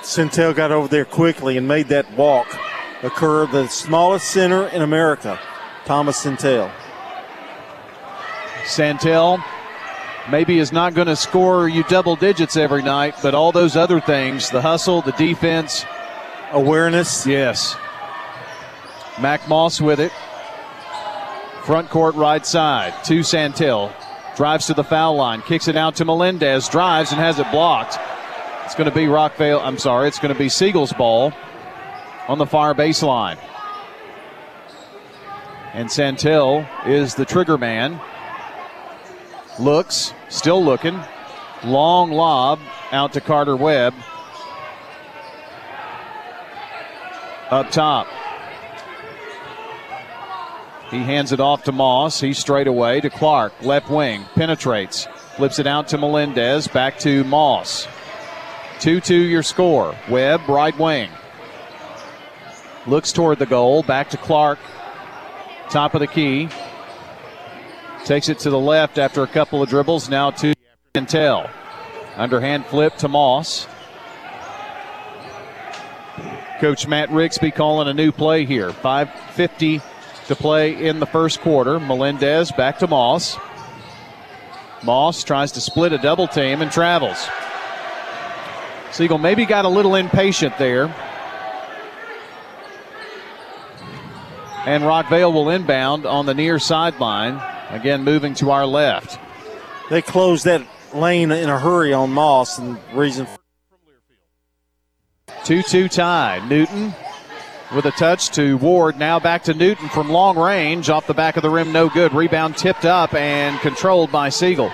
Santel 0.03 0.53
got 0.53 0.71
over 0.71 0.88
there 0.88 1.05
quickly 1.05 1.57
and 1.57 1.67
made 1.67 1.88
that 1.88 2.12
walk 2.17 2.48
occur. 3.03 3.48
The 3.48 3.67
smallest 3.67 4.29
center 4.29 4.67
in 4.67 4.81
America, 4.81 5.39
Thomas 5.86 6.17
Santel. 6.17 6.71
Santel 8.65 9.43
maybe 10.29 10.59
is 10.59 10.71
not 10.71 10.93
going 10.93 11.07
to 11.07 11.15
score 11.15 11.67
you 11.67 11.83
double 11.83 12.15
digits 12.15 12.57
every 12.57 12.83
night, 12.83 13.15
but 13.21 13.33
all 13.33 13.51
those 13.51 13.75
other 13.75 14.00
things 14.00 14.50
the 14.50 14.62
hustle, 14.62 15.01
the 15.01 15.12
defense, 15.13 15.86
awareness. 16.51 17.25
Yes. 17.25 17.75
Mac 19.19 19.48
Moss 19.48 19.81
with 19.81 20.00
it. 20.00 20.12
Front 21.63 21.89
court 21.89 22.15
right 22.15 22.45
side 22.45 22.93
to 23.05 23.24
Santel. 23.24 23.93
Drives 24.36 24.67
to 24.67 24.74
the 24.74 24.83
foul 24.83 25.15
line, 25.15 25.41
kicks 25.41 25.67
it 25.67 25.75
out 25.75 25.95
to 25.98 26.05
Melendez, 26.05 26.69
drives 26.69 27.12
and 27.12 27.19
has 27.19 27.39
it 27.39 27.51
blocked. 27.51 27.98
It's 28.69 28.75
going 28.75 28.88
to 28.88 28.95
be 28.95 29.07
Rockvale. 29.07 29.59
I'm 29.63 29.79
sorry, 29.79 30.07
it's 30.07 30.19
going 30.19 30.31
to 30.31 30.38
be 30.38 30.47
Siegel's 30.47 30.93
ball 30.93 31.33
on 32.27 32.38
the 32.38 32.45
far 32.45 32.75
baseline. 32.75 33.39
And 35.73 35.91
Santel 35.91 36.69
is 36.85 37.15
the 37.15 37.25
trigger 37.25 37.57
man. 37.57 37.99
Looks, 39.59 40.13
still 40.29 40.63
looking. 40.63 41.01
Long 41.63 42.11
lob 42.11 42.59
out 42.91 43.13
to 43.13 43.21
Carter 43.21 43.55
Webb. 43.55 43.95
Up 47.49 47.71
top. 47.71 48.05
He 50.91 50.99
hands 50.99 51.31
it 51.31 51.39
off 51.39 51.63
to 51.63 51.71
Moss. 51.71 52.21
He's 52.21 52.38
straight 52.38 52.67
away 52.67 53.01
to 53.01 53.09
Clark. 53.09 53.51
Left 53.63 53.89
wing. 53.89 54.25
Penetrates. 54.35 55.07
Flips 55.38 55.57
it 55.57 55.65
out 55.65 55.88
to 55.88 55.97
Melendez. 55.97 56.67
Back 56.67 56.99
to 56.99 57.23
Moss. 57.23 57.88
2 58.79 59.01
2 59.01 59.15
your 59.15 59.43
score. 59.43 59.95
Webb, 60.09 60.48
right 60.48 60.77
wing. 60.77 61.09
Looks 62.88 63.12
toward 63.12 63.39
the 63.39 63.45
goal. 63.45 63.83
Back 63.83 64.09
to 64.12 64.17
Clark. 64.17 64.59
Top 65.69 65.93
of 65.93 66.00
the 66.00 66.07
key. 66.07 66.50
Takes 68.05 68.29
it 68.29 68.39
to 68.39 68.50
the 68.50 68.59
left 68.59 68.98
after 68.98 69.21
a 69.21 69.27
couple 69.27 69.62
of 69.62 69.69
dribbles. 69.69 70.09
Now 70.09 70.31
to 70.31 70.53
Santel. 70.95 71.50
Underhand 72.15 72.65
flip 72.65 72.95
to 72.98 73.07
Moss. 73.07 73.67
Coach 76.59 76.88
Matt 76.88 77.09
Rigsby 77.09 77.53
calling 77.53 77.88
a 77.88 77.93
new 77.93 78.12
play 78.12 78.45
here. 78.45 78.71
550 78.71 79.81
to 80.27 80.36
play 80.36 80.88
in 80.88 81.00
the 81.00 81.05
first 81.05 81.41
quarter. 81.41 81.79
Melendez 81.79 82.51
back 82.51 82.79
to 82.79 82.88
Moss. 82.88 83.38
Moss 84.83 85.24
tries 85.24 85.51
to 85.53 85.62
split 85.62 85.93
a 85.93 85.98
double 85.98 86.27
team 86.27 86.62
and 86.62 86.71
travels. 86.71 87.27
Siegel 88.91 89.17
maybe 89.17 89.46
got 89.46 89.65
a 89.65 89.69
little 89.69 89.96
impatient 89.96 90.58
there. 90.58 90.86
And 94.65 94.84
Rockvale 94.84 95.34
will 95.34 95.50
inbound 95.50 96.05
on 96.05 96.25
the 96.25 96.34
near 96.34 96.60
sideline. 96.60 97.41
Again, 97.69 98.03
moving 98.03 98.34
to 98.36 98.51
our 98.51 98.65
left. 98.65 99.19
They 99.89 100.01
closed 100.01 100.46
that 100.46 100.62
lane 100.93 101.31
in 101.31 101.50
a 101.50 101.60
hurry 101.60 101.93
on 101.93 102.12
Moss, 102.12 102.58
and 102.58 102.77
reason 102.93 103.27
2 105.46 105.63
2 105.63 105.88
tie. 105.88 106.46
Newton 106.48 106.93
with 107.74 107.86
a 107.86 107.91
touch 107.91 108.29
to 108.31 108.58
Ward. 108.58 108.98
Now 108.98 109.19
back 109.19 109.43
to 109.43 109.53
Newton 109.53 109.89
from 109.89 110.10
long 110.10 110.38
range. 110.38 110.89
Off 110.89 111.08
the 111.08 111.13
back 111.13 111.38
of 111.38 111.43
the 111.43 111.50
rim, 111.50 111.72
no 111.72 111.89
good. 111.89 112.13
Rebound 112.13 112.58
tipped 112.58 112.86
up 112.86 113.13
and 113.13 113.60
controlled 113.62 114.12
by 114.12 114.29
Siegel. 114.29 114.72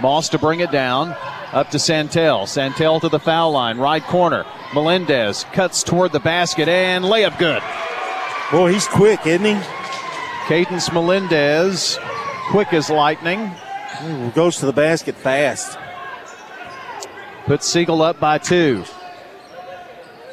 Moss 0.00 0.28
to 0.30 0.38
bring 0.38 0.60
it 0.60 0.70
down. 0.70 1.16
Up 1.52 1.70
to 1.70 1.78
Santel. 1.78 2.46
Santel 2.46 3.00
to 3.00 3.08
the 3.08 3.18
foul 3.18 3.52
line. 3.52 3.78
Right 3.78 4.02
corner. 4.02 4.44
Melendez 4.74 5.44
cuts 5.52 5.82
toward 5.82 6.12
the 6.12 6.20
basket 6.20 6.68
and 6.68 7.04
layup 7.04 7.38
good. 7.38 7.62
Boy, 8.52 8.72
he's 8.72 8.86
quick, 8.86 9.26
isn't 9.26 9.44
he? 9.44 9.60
Cadence 10.46 10.90
Melendez, 10.92 11.98
quick 12.50 12.72
as 12.72 12.88
lightning. 12.88 13.50
Ooh, 14.04 14.30
goes 14.30 14.56
to 14.58 14.66
the 14.66 14.72
basket 14.72 15.14
fast. 15.14 15.78
Puts 17.44 17.66
Siegel 17.66 18.02
up 18.02 18.18
by 18.20 18.38
two. 18.38 18.84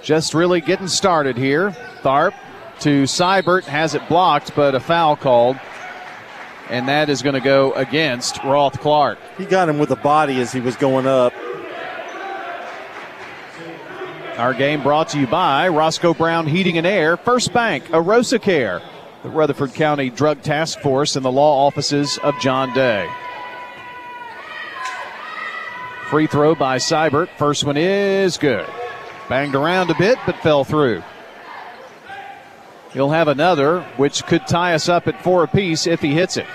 Just 0.01 0.33
really 0.33 0.61
getting 0.61 0.87
started 0.87 1.37
here. 1.37 1.71
Tharp 2.01 2.33
to 2.81 3.03
Seibert 3.03 3.63
has 3.63 3.95
it 3.95 4.07
blocked, 4.07 4.55
but 4.55 4.75
a 4.75 4.79
foul 4.79 5.15
called. 5.15 5.57
And 6.69 6.87
that 6.87 7.09
is 7.09 7.21
going 7.21 7.35
to 7.35 7.41
go 7.41 7.73
against 7.73 8.43
Roth 8.43 8.79
Clark. 8.79 9.19
He 9.37 9.45
got 9.45 9.69
him 9.69 9.77
with 9.77 9.89
the 9.89 9.95
body 9.95 10.41
as 10.41 10.51
he 10.51 10.59
was 10.59 10.75
going 10.75 11.05
up. 11.05 11.33
Our 14.37 14.53
game 14.53 14.83
brought 14.83 15.09
to 15.09 15.19
you 15.19 15.27
by 15.27 15.69
Roscoe 15.69 16.13
Brown 16.13 16.47
Heating 16.47 16.77
and 16.77 16.85
Air, 16.85 17.15
First 17.15 17.53
Bank, 17.53 17.85
Arosa 17.85 18.41
Care, 18.41 18.81
the 19.23 19.29
Rutherford 19.29 19.73
County 19.73 20.09
Drug 20.09 20.41
Task 20.41 20.79
Force, 20.79 21.15
and 21.15 21.23
the 21.23 21.31
law 21.31 21.65
offices 21.65 22.17
of 22.17 22.37
John 22.41 22.73
Day. 22.73 23.09
Free 26.09 26.27
throw 26.27 26.53
by 26.53 26.77
Seibert. 26.77 27.29
First 27.37 27.63
one 27.63 27.77
is 27.77 28.37
good. 28.37 28.67
Banged 29.29 29.55
around 29.55 29.89
a 29.89 29.95
bit, 29.95 30.17
but 30.25 30.35
fell 30.37 30.63
through. 30.63 31.01
He'll 32.95 33.09
have 33.09 33.27
another, 33.27 33.81
which 33.97 34.25
could 34.25 34.47
tie 34.47 34.73
us 34.73 34.87
up 34.87 35.05
at 35.09 35.21
four 35.21 35.43
apiece 35.43 35.85
if 35.85 35.99
he 35.99 36.13
hits 36.13 36.37
it. 36.37 36.47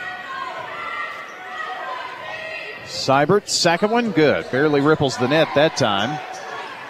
Seibert, 2.87 3.47
second 3.47 3.91
one, 3.91 4.11
good. 4.13 4.51
Barely 4.51 4.81
ripples 4.81 5.19
the 5.19 5.29
net 5.29 5.49
that 5.55 5.77
time. 5.77 6.19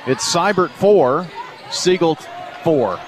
It's 0.06 0.32
Seibert 0.32 0.70
four, 0.70 1.26
Siegel 1.72 2.14
four. 2.62 3.00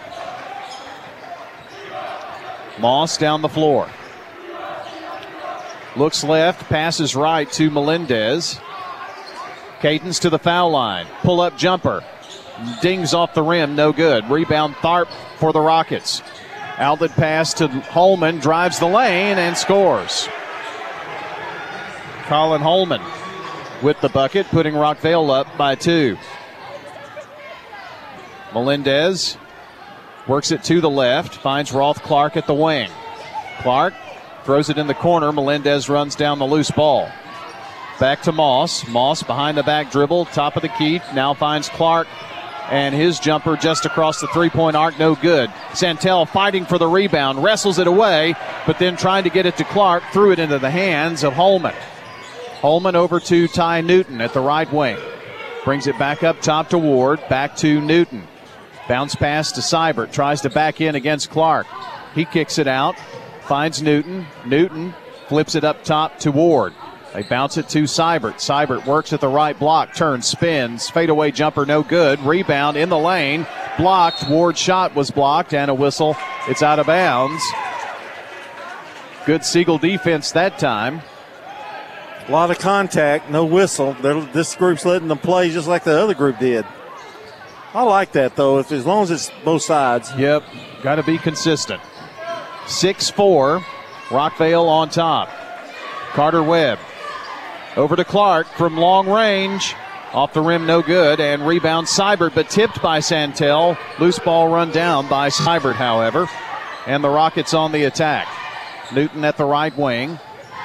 Moss 2.81 3.17
down 3.17 3.41
the 3.41 3.49
floor. 3.49 3.89
Looks 5.95 6.25
left, 6.25 6.69
passes 6.69 7.15
right 7.15 7.51
to 7.53 7.71
Melendez. 7.71 8.59
Cadence 9.81 10.19
to 10.19 10.31
the 10.31 10.41
foul 10.41 10.73
line. 10.73 11.07
Pull 11.23 11.41
up 11.41 11.57
jumper. 11.57 12.03
Dings 12.81 13.15
off 13.15 13.35
the 13.35 13.43
rim, 13.43 13.75
no 13.75 13.93
good. 13.93 14.29
Rebound 14.31 14.75
Tharp 14.77 15.09
for 15.39 15.53
the 15.53 15.61
Rockets. 15.61 16.23
Outlet 16.79 17.13
pass 17.13 17.55
to 17.55 17.69
Holman, 17.69 18.39
drives 18.39 18.79
the 18.79 18.87
lane 18.87 19.39
and 19.39 19.57
scores. 19.57 20.29
Colin 22.25 22.61
Holman 22.61 23.03
with 23.83 24.01
the 24.01 24.09
bucket, 24.09 24.47
putting 24.47 24.75
Rockvale 24.75 25.31
up 25.31 25.47
by 25.57 25.75
two. 25.75 26.17
Melendez 28.55 29.37
works 30.27 30.51
it 30.51 30.63
to 30.65 30.81
the 30.81 30.91
left, 30.91 31.35
finds 31.35 31.73
Roth 31.73 32.03
Clark 32.03 32.37
at 32.37 32.47
the 32.47 32.55
wing. 32.55 32.91
Clark 33.61 33.95
throws 34.45 34.71
it 34.71 34.79
in 34.79 34.87
the 34.87 34.95
corner. 34.95 35.33
Melendez 35.33 35.89
runs 35.89 36.15
down 36.15 36.39
the 36.39 36.47
loose 36.47 36.71
ball. 36.71 37.11
Back 37.99 38.23
to 38.23 38.33
Moss. 38.33 38.87
Moss 38.89 39.23
behind 39.23 39.57
the 39.57 39.63
back 39.63 39.91
dribble, 39.91 40.27
top 40.27 40.57
of 40.57 40.63
the 40.63 40.69
key. 40.69 41.01
Now 41.15 41.35
finds 41.35 41.69
Clark, 41.69 42.09
and 42.73 42.95
his 42.95 43.21
jumper 43.21 43.55
just 43.55 43.85
across 43.85 44.23
the 44.23 44.27
three 44.29 44.49
point 44.49 44.75
arc, 44.75 44.99
no 44.99 45.15
good. 45.15 45.53
Santel 45.75 46.25
fighting 46.25 46.65
for 46.65 46.79
the 46.79 46.89
rebound, 46.89 47.43
wrestles 47.45 47.79
it 47.79 47.87
away, 47.87 48.35
but 48.67 48.79
then 48.79 48.97
trying 48.97 49.25
to 49.25 49.31
get 49.31 49.45
it 49.45 49.59
to 49.59 49.65
Clark, 49.65 50.03
threw 50.11 50.33
it 50.33 50.39
into 50.39 50.59
the 50.59 50.71
hands 50.71 51.23
of 51.23 51.35
Holman. 51.35 51.75
Holman 52.63 52.97
over 52.97 53.21
to 53.21 53.47
Ty 53.47 53.83
Newton 53.83 54.23
at 54.23 54.33
the 54.33 54.41
right 54.41 54.73
wing. 54.73 54.97
Brings 55.65 55.87
it 55.87 55.99
back 55.99 56.23
up 56.23 56.41
top 56.41 56.71
to 56.71 56.79
Ward, 56.79 57.21
back 57.29 57.57
to 57.57 57.79
Newton. 57.83 58.27
Bounce 58.89 59.15
pass 59.15 59.53
to 59.53 59.61
Seibert, 59.61 60.11
tries 60.11 60.41
to 60.41 60.51
back 60.51 60.81
in 60.81 60.95
against 60.95 61.29
Clark. 61.29 61.67
He 62.15 62.25
kicks 62.25 62.59
it 62.59 62.67
out, 62.67 62.97
finds 63.43 63.83
Newton. 63.83 64.27
Newton 64.47 64.95
flips 65.29 65.55
it 65.55 65.63
up 65.63 65.85
top 65.85 66.19
to 66.21 66.33
Ward. 66.33 66.73
They 67.13 67.23
bounce 67.23 67.59
it 67.59 67.69
to 67.71 67.83
Seibert. 67.83 68.35
Seibert 68.35 68.87
works 68.87 69.13
at 69.13 69.21
the 69.21 69.29
right 69.29 69.59
block, 69.59 69.95
turns, 69.95 70.27
spins, 70.27 70.89
fadeaway 70.89 71.31
jumper, 71.31 71.67
no 71.67 71.83
good. 71.83 72.19
Rebound 72.21 72.79
in 72.79 72.89
the 72.89 72.99
lane, 72.99 73.47
blocked. 73.77 74.29
Ward's 74.31 74.59
shot 74.59 74.95
was 74.95 75.11
blocked, 75.11 75.53
and 75.53 75.71
a 75.71 75.75
whistle. 75.75 76.17
It's 76.49 76.63
out 76.63 76.79
of 76.79 76.87
bounds. 76.87 77.45
Good 79.27 79.45
Siegel 79.45 79.77
defense 79.77 80.33
that 80.33 80.59
time. 80.59 81.03
A 82.29 82.33
lot 82.33 82.51
of 82.51 82.59
contact, 82.59 83.31
no 83.31 83.45
whistle. 83.45 83.93
They're, 84.01 84.21
this 84.21 84.55
group's 84.55 84.87
letting 84.87 85.09
them 85.09 85.19
play 85.19 85.51
just 85.51 85.69
like 85.69 85.85
the 85.85 85.99
other 85.99 86.15
group 86.15 86.39
did. 86.39 86.65
I 87.75 87.83
like 87.83 88.13
that 88.13 88.37
though, 88.37 88.59
if, 88.59 88.73
as 88.73 88.87
long 88.87 89.03
as 89.03 89.11
it's 89.11 89.31
both 89.45 89.63
sides. 89.63 90.11
Yep, 90.17 90.45
got 90.83 90.95
to 90.95 91.03
be 91.03 91.19
consistent. 91.19 91.83
6 92.67 93.11
4, 93.11 93.59
Rockvale 94.09 94.67
on 94.67 94.89
top. 94.89 95.29
Carter 96.13 96.43
Webb 96.43 96.79
over 97.77 97.97
to 97.97 98.05
Clark 98.05 98.47
from 98.49 98.77
long 98.77 99.09
range. 99.09 99.75
Off 100.13 100.35
the 100.35 100.43
rim, 100.43 100.67
no 100.67 100.83
good. 100.83 101.21
And 101.21 101.47
rebound 101.47 101.87
Seibert, 101.87 102.35
but 102.35 102.51
tipped 102.51 102.83
by 102.83 103.01
Santel. 103.01 103.79
Loose 103.99 104.19
ball 104.19 104.49
run 104.49 104.71
down 104.71 105.09
by 105.09 105.31
Seibert, 105.31 105.75
however. 105.75 106.29
And 106.87 107.03
the 107.03 107.09
Rockets 107.09 107.55
on 107.55 107.73
the 107.73 107.85
attack. 107.85 108.29
Newton 108.93 109.25
at 109.25 109.39
the 109.39 109.45
right 109.45 109.77
wing. 109.77 110.19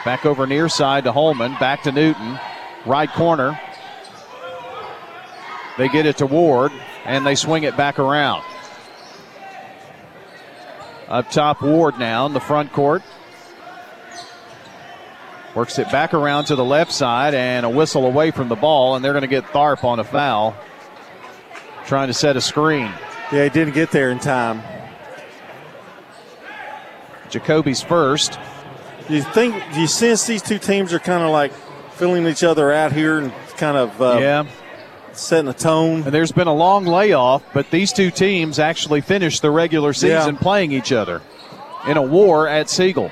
Back 0.03 0.25
over 0.25 0.45
near 0.45 0.67
side 0.67 1.05
to 1.05 1.11
Holman. 1.11 1.55
Back 1.59 1.83
to 1.83 1.91
Newton. 1.91 2.39
Right 2.85 3.09
corner. 3.09 3.59
They 5.77 5.87
get 5.89 6.05
it 6.05 6.17
to 6.17 6.25
Ward, 6.25 6.71
and 7.05 7.25
they 7.25 7.35
swing 7.35 7.63
it 7.63 7.77
back 7.77 7.99
around. 7.99 8.43
Up 11.07 11.29
top, 11.29 11.61
Ward 11.61 11.99
now 11.99 12.25
in 12.25 12.33
the 12.33 12.39
front 12.39 12.73
court. 12.73 13.03
Works 15.57 15.79
it 15.79 15.91
back 15.91 16.13
around 16.13 16.45
to 16.45 16.55
the 16.55 16.63
left 16.63 16.91
side 16.91 17.33
and 17.33 17.65
a 17.65 17.69
whistle 17.69 18.05
away 18.05 18.29
from 18.29 18.47
the 18.47 18.55
ball, 18.55 18.95
and 18.95 19.03
they're 19.03 19.13
going 19.13 19.23
to 19.23 19.27
get 19.27 19.43
Tharp 19.45 19.83
on 19.83 19.99
a 19.99 20.03
foul. 20.03 20.55
Trying 21.87 22.09
to 22.09 22.13
set 22.13 22.37
a 22.37 22.41
screen. 22.41 22.91
Yeah, 23.31 23.45
he 23.45 23.49
didn't 23.49 23.73
get 23.73 23.89
there 23.89 24.11
in 24.11 24.19
time. 24.19 24.61
Jacoby's 27.31 27.81
first. 27.81 28.37
Do 29.07 29.15
you 29.15 29.23
think, 29.23 29.55
do 29.73 29.81
you 29.81 29.87
sense 29.87 30.27
these 30.27 30.43
two 30.43 30.59
teams 30.59 30.93
are 30.93 30.99
kind 30.99 31.23
of 31.23 31.31
like 31.31 31.51
filling 31.93 32.27
each 32.27 32.43
other 32.43 32.71
out 32.71 32.91
here 32.91 33.17
and 33.17 33.33
kind 33.57 33.77
of 33.77 33.99
uh, 33.99 34.19
yeah. 34.21 34.45
setting 35.13 35.49
a 35.49 35.55
tone? 35.55 36.03
And 36.03 36.13
there's 36.13 36.31
been 36.31 36.45
a 36.45 36.53
long 36.53 36.85
layoff, 36.85 37.41
but 37.55 37.71
these 37.71 37.91
two 37.91 38.11
teams 38.11 38.59
actually 38.59 39.01
finished 39.01 39.41
the 39.41 39.49
regular 39.49 39.93
season 39.93 40.35
Yeah. 40.35 40.39
playing 40.39 40.71
each 40.71 40.91
other 40.91 41.23
in 41.87 41.97
a 41.97 42.03
war 42.03 42.47
at 42.47 42.69
Siegel. 42.69 43.11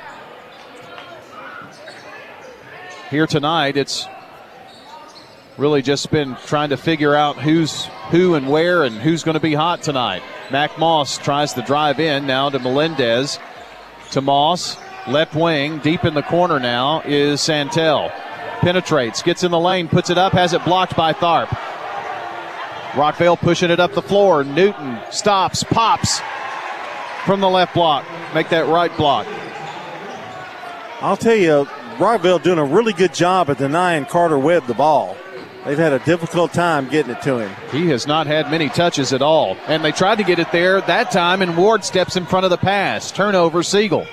Here 3.12 3.28
tonight, 3.28 3.78
it's 3.78 4.08
really 5.58 5.84
just 5.84 6.10
been 6.10 6.36
trying 6.48 6.70
to 6.70 6.78
figure 6.78 7.14
out 7.14 7.38
who's 7.38 7.86
who 8.10 8.34
and 8.34 8.50
where 8.50 8.84
and 8.84 8.96
who's 8.96 9.24
going 9.24 9.36
to 9.36 9.40
be 9.40 9.54
hot 9.54 9.84
tonight. 9.84 10.24
Mac 10.52 10.80
Moss 10.80 11.20
tries 11.20 11.54
to 11.54 11.62
drive 11.62 12.00
in 12.00 12.26
now 12.26 12.50
to 12.50 12.58
Melendez. 12.58 13.38
To 14.12 14.22
Moss, 14.22 14.76
left 15.08 15.36
wing, 15.36 15.78
deep 15.80 16.04
in 16.04 16.16
the 16.16 16.24
corner 16.24 16.60
now 16.60 17.02
is 17.02 17.42
Santel. 17.42 18.10
Penetrates, 18.62 19.22
gets 19.22 19.44
in 19.44 19.52
the 19.52 19.60
lane, 19.60 19.88
puts 19.88 20.10
it 20.10 20.18
up, 20.18 20.34
has 20.34 20.54
it 20.54 20.66
blocked 20.66 20.96
by 20.96 21.14
Tharp. 21.14 21.48
Rockvale 22.94 23.38
pushing 23.38 23.70
it 23.70 23.80
up 23.80 23.94
the 23.94 24.02
floor. 24.02 24.44
Newton 24.44 25.00
stops, 25.12 25.64
pops 25.64 26.22
from 27.24 27.40
the 27.40 27.50
left 27.50 27.76
block. 27.76 28.04
Make 28.34 28.50
that 28.50 28.66
right 28.68 28.96
block. 28.98 29.28
I'll 31.02 31.18
tell 31.18 31.36
you, 31.36 31.68
Rockvale 31.98 32.44
doing 32.44 32.60
a 32.60 32.66
really 32.66 32.92
good 32.92 33.14
job 33.14 33.50
at 33.50 33.58
denying 33.58 34.06
Carter 34.06 34.38
Webb 34.38 34.68
the 34.68 34.74
ball. 34.74 35.16
They've 35.64 35.78
had 35.78 35.94
a 35.94 36.00
difficult 36.00 36.54
time 36.54 36.90
getting 36.90 37.14
it 37.14 37.22
to 37.24 37.40
him. 37.40 37.56
He 37.72 37.88
has 37.90 38.06
not 38.06 38.28
had 38.28 38.52
many 38.52 38.70
touches 38.70 39.14
at 39.14 39.22
all. 39.22 39.56
And 39.68 39.84
they 39.84 39.92
tried 39.92 40.18
to 40.18 40.24
get 40.24 40.38
it 40.38 40.52
there 40.52 40.82
that 40.82 41.10
time, 41.10 41.42
and 41.42 41.58
Ward 41.58 41.86
steps 41.86 42.18
in 42.18 42.26
front 42.26 42.44
of 42.44 42.52
the 42.52 42.58
pass. 42.58 43.12
Turnover, 43.12 43.64
Siegel. 43.64 44.06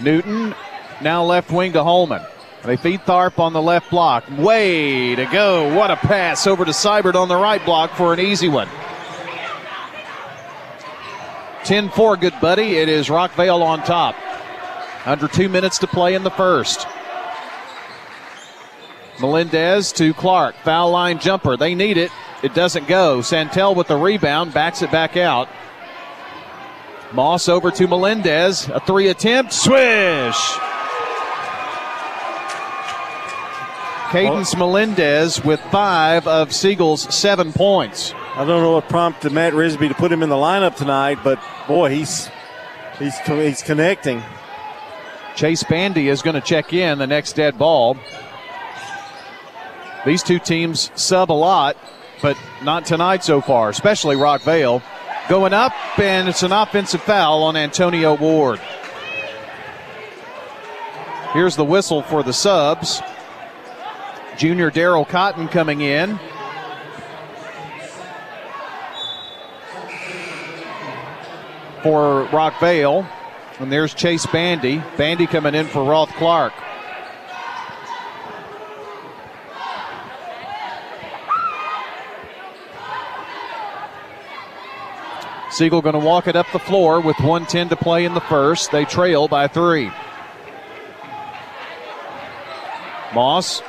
Newton 0.00 0.54
now 1.00 1.22
left 1.24 1.50
wing 1.50 1.72
to 1.74 1.84
Holman. 1.84 2.22
They 2.64 2.76
feed 2.76 3.00
Tharp 3.00 3.38
on 3.38 3.52
the 3.52 3.62
left 3.62 3.88
block. 3.88 4.24
Way 4.36 5.14
to 5.14 5.24
go. 5.26 5.74
What 5.74 5.90
a 5.90 5.96
pass 5.96 6.46
over 6.46 6.64
to 6.64 6.72
Seibert 6.72 7.14
on 7.14 7.28
the 7.28 7.36
right 7.36 7.64
block 7.64 7.92
for 7.92 8.12
an 8.12 8.20
easy 8.20 8.48
one. 8.48 8.68
10 11.64 11.90
4, 11.90 12.16
good 12.16 12.34
buddy. 12.40 12.76
It 12.76 12.88
is 12.88 13.08
Rockvale 13.08 13.62
on 13.62 13.82
top. 13.82 14.16
Under 15.06 15.28
two 15.28 15.48
minutes 15.48 15.78
to 15.78 15.86
play 15.86 16.14
in 16.14 16.24
the 16.24 16.30
first. 16.30 16.86
Melendez 19.20 19.92
to 19.92 20.14
Clark. 20.14 20.54
Foul 20.64 20.90
line 20.90 21.18
jumper. 21.18 21.56
They 21.56 21.74
need 21.74 21.96
it. 21.96 22.10
It 22.42 22.54
doesn't 22.54 22.88
go. 22.88 23.20
Santel 23.22 23.74
with 23.74 23.88
the 23.88 23.96
rebound, 23.96 24.54
backs 24.54 24.82
it 24.82 24.90
back 24.90 25.16
out. 25.16 25.48
Moss 27.12 27.48
over 27.48 27.70
to 27.70 27.86
Melendez. 27.86 28.68
A 28.68 28.80
three 28.80 29.08
attempt. 29.08 29.52
Swish! 29.52 30.58
Cadence 34.10 34.56
Melendez 34.56 35.44
with 35.44 35.60
five 35.70 36.26
of 36.26 36.52
Siegel's 36.52 37.14
seven 37.14 37.52
points. 37.52 38.12
I 38.34 38.44
don't 38.44 38.62
know 38.62 38.72
what 38.72 38.88
prompted 38.88 39.32
Matt 39.32 39.52
Rigsby 39.52 39.88
to 39.88 39.94
put 39.94 40.10
him 40.10 40.22
in 40.22 40.28
the 40.28 40.34
lineup 40.34 40.74
tonight, 40.74 41.18
but 41.22 41.40
boy, 41.68 41.90
he's 41.90 42.28
he's 42.98 43.16
he's 43.20 43.62
connecting. 43.62 44.22
Chase 45.40 45.62
Bandy 45.62 46.10
is 46.10 46.20
going 46.20 46.34
to 46.34 46.42
check 46.42 46.74
in 46.74 46.98
the 46.98 47.06
next 47.06 47.32
dead 47.32 47.56
ball. 47.56 47.96
These 50.04 50.22
two 50.22 50.38
teams 50.38 50.90
sub 50.96 51.30
a 51.30 51.32
lot, 51.32 51.78
but 52.20 52.36
not 52.62 52.84
tonight 52.84 53.24
so 53.24 53.40
far, 53.40 53.70
especially 53.70 54.16
Rockvale. 54.16 54.82
Going 55.30 55.54
up, 55.54 55.72
and 55.98 56.28
it's 56.28 56.42
an 56.42 56.52
offensive 56.52 57.00
foul 57.00 57.42
on 57.42 57.56
Antonio 57.56 58.16
Ward. 58.16 58.60
Here's 61.32 61.56
the 61.56 61.64
whistle 61.64 62.02
for 62.02 62.22
the 62.22 62.34
subs. 62.34 63.00
Junior 64.36 64.70
Daryl 64.70 65.08
Cotton 65.08 65.48
coming 65.48 65.80
in. 65.80 66.18
For 71.82 72.26
Rockvale. 72.26 73.08
And 73.60 73.70
there's 73.70 73.92
Chase 73.92 74.24
Bandy. 74.24 74.82
Bandy 74.96 75.26
coming 75.26 75.54
in 75.54 75.66
for 75.66 75.84
Roth 75.84 76.08
Clark. 76.14 76.54
Siegel 85.50 85.82
going 85.82 85.92
to 85.92 85.98
walk 85.98 86.26
it 86.26 86.36
up 86.36 86.46
the 86.54 86.58
floor 86.58 87.00
with 87.00 87.18
110 87.18 87.68
to 87.68 87.76
play 87.76 88.06
in 88.06 88.14
the 88.14 88.20
first. 88.22 88.72
They 88.72 88.86
trail 88.86 89.28
by 89.28 89.46
three. 89.46 89.92
Moss, 93.12 93.60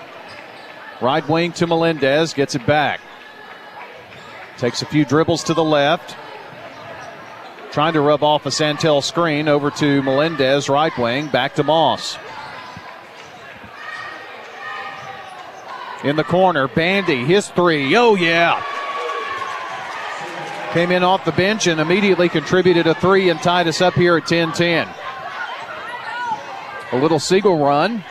right 1.01 1.27
wing 1.27 1.51
to 1.53 1.67
Melendez, 1.67 2.33
gets 2.33 2.55
it 2.55 2.65
back. 2.65 3.01
Takes 4.57 4.81
a 4.81 4.85
few 4.85 5.03
dribbles 5.03 5.43
to 5.45 5.53
the 5.53 5.65
left. 5.65 6.15
Trying 7.71 7.93
to 7.93 8.01
rub 8.01 8.21
off 8.21 8.45
a 8.45 8.51
Santel 8.51 9.01
screen 9.01 9.47
over 9.47 9.71
to 9.71 10.03
Melendez, 10.03 10.67
right 10.67 10.95
wing, 10.97 11.27
back 11.27 11.55
to 11.55 11.63
Moss. 11.63 12.17
In 16.03 16.17
the 16.17 16.23
corner, 16.25 16.67
Bandy, 16.67 17.23
his 17.23 17.47
three. 17.47 17.95
Oh, 17.95 18.15
yeah. 18.15 18.61
Came 20.73 20.91
in 20.91 21.01
off 21.03 21.23
the 21.23 21.31
bench 21.31 21.67
and 21.67 21.79
immediately 21.79 22.27
contributed 22.27 22.87
a 22.87 22.95
three 22.95 23.29
and 23.29 23.41
tied 23.41 23.67
us 23.67 23.79
up 23.79 23.93
here 23.93 24.17
at 24.17 24.25
10 24.25 24.51
10. 24.51 24.89
A 26.91 26.97
little 26.97 27.19
Siegel 27.19 27.57
run. 27.57 28.03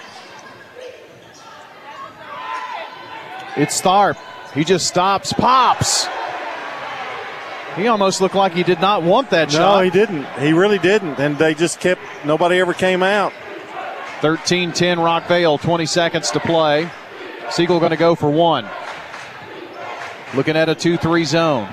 It's 3.56 3.78
Tharp. 3.82 4.16
He 4.54 4.64
just 4.64 4.86
stops, 4.86 5.34
pops. 5.34 6.06
He 7.80 7.86
almost 7.86 8.20
looked 8.20 8.34
like 8.34 8.52
he 8.52 8.62
did 8.62 8.80
not 8.80 9.02
want 9.02 9.30
that 9.30 9.48
no, 9.48 9.58
shot. 9.58 9.76
No, 9.78 9.84
he 9.84 9.90
didn't. 9.90 10.26
He 10.38 10.52
really 10.52 10.78
didn't. 10.78 11.18
And 11.18 11.38
they 11.38 11.54
just 11.54 11.80
kept, 11.80 12.02
nobody 12.26 12.58
ever 12.58 12.74
came 12.74 13.02
out. 13.02 13.32
13 14.20 14.72
10 14.72 14.98
Rockvale, 14.98 15.58
20 15.58 15.86
seconds 15.86 16.30
to 16.32 16.40
play. 16.40 16.90
Siegel 17.50 17.78
going 17.78 17.90
to 17.90 17.96
go 17.96 18.14
for 18.14 18.28
one. 18.28 18.68
Looking 20.34 20.56
at 20.56 20.68
a 20.68 20.74
2 20.74 20.98
3 20.98 21.24
zone. 21.24 21.72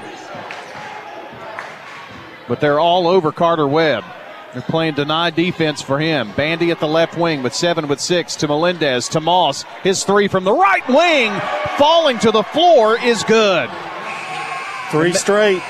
But 2.47 2.61
they're 2.61 2.79
all 2.79 3.05
over 3.05 3.33
Carter 3.33 3.67
Webb. 3.67 4.05
They're 4.53 4.61
playing 4.61 4.93
deny 4.93 5.29
defense 5.29 5.81
for 5.81 5.99
him. 5.99 6.31
Bandy 6.37 6.71
at 6.71 6.79
the 6.79 6.87
left 6.87 7.17
wing 7.17 7.43
with 7.43 7.53
seven 7.53 7.89
with 7.89 7.99
six 7.99 8.37
to 8.37 8.47
Melendez 8.47 9.09
to 9.09 9.19
Moss. 9.19 9.63
His 9.83 10.05
three 10.05 10.29
from 10.29 10.45
the 10.45 10.53
right 10.53 10.87
wing, 10.87 11.37
falling 11.77 12.17
to 12.19 12.31
the 12.31 12.43
floor, 12.43 12.97
is 12.97 13.23
good. 13.25 13.69
Three 14.89 15.11
straight. 15.11 15.61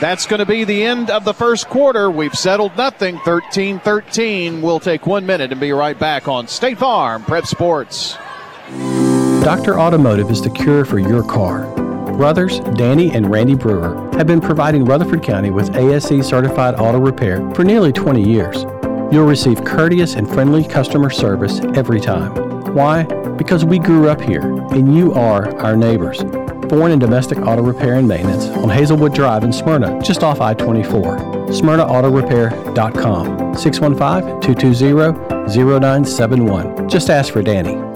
That's 0.00 0.24
going 0.24 0.38
to 0.38 0.46
be 0.46 0.64
the 0.64 0.82
end 0.82 1.10
of 1.10 1.24
the 1.24 1.34
first 1.34 1.68
quarter. 1.68 2.10
We've 2.10 2.34
settled 2.34 2.74
nothing. 2.74 3.18
13 3.18 3.80
13. 3.80 4.62
We'll 4.62 4.80
take 4.80 5.06
one 5.06 5.26
minute 5.26 5.52
and 5.52 5.60
be 5.60 5.72
right 5.72 5.98
back 5.98 6.26
on 6.26 6.48
State 6.48 6.78
Farm 6.78 7.22
Prep 7.22 7.44
Sports. 7.44 8.16
Dr. 9.44 9.78
Automotive 9.78 10.30
is 10.30 10.40
the 10.40 10.48
cure 10.48 10.86
for 10.86 10.98
your 10.98 11.22
car. 11.22 11.66
Brothers 12.16 12.60
Danny 12.76 13.10
and 13.12 13.30
Randy 13.30 13.54
Brewer 13.54 14.10
have 14.14 14.26
been 14.26 14.40
providing 14.40 14.86
Rutherford 14.86 15.22
County 15.22 15.50
with 15.50 15.76
ASE 15.76 16.26
certified 16.26 16.76
auto 16.76 16.98
repair 16.98 17.38
for 17.54 17.62
nearly 17.62 17.92
20 17.92 18.22
years. 18.22 18.64
You'll 19.12 19.26
receive 19.26 19.64
courteous 19.64 20.14
and 20.14 20.26
friendly 20.28 20.64
customer 20.64 21.10
service 21.10 21.60
every 21.74 22.00
time. 22.00 22.32
Why? 22.74 23.04
Because 23.36 23.64
we 23.66 23.78
grew 23.78 24.08
up 24.08 24.20
here, 24.20 24.42
and 24.72 24.96
you 24.96 25.12
are 25.12 25.54
our 25.58 25.76
neighbors. 25.76 26.22
Born 26.70 26.92
in 26.92 27.00
domestic 27.00 27.38
auto 27.40 27.62
repair 27.62 27.94
and 27.94 28.06
maintenance 28.06 28.44
on 28.58 28.70
Hazelwood 28.70 29.12
Drive 29.12 29.42
in 29.42 29.52
Smyrna, 29.52 30.00
just 30.00 30.22
off 30.22 30.40
I 30.40 30.54
24. 30.54 31.16
SmyrnaAutorepair.com. 31.48 33.56
615 33.56 34.40
220 34.40 35.48
0971. 35.48 36.88
Just 36.88 37.10
ask 37.10 37.32
for 37.32 37.42
Danny. 37.42 37.89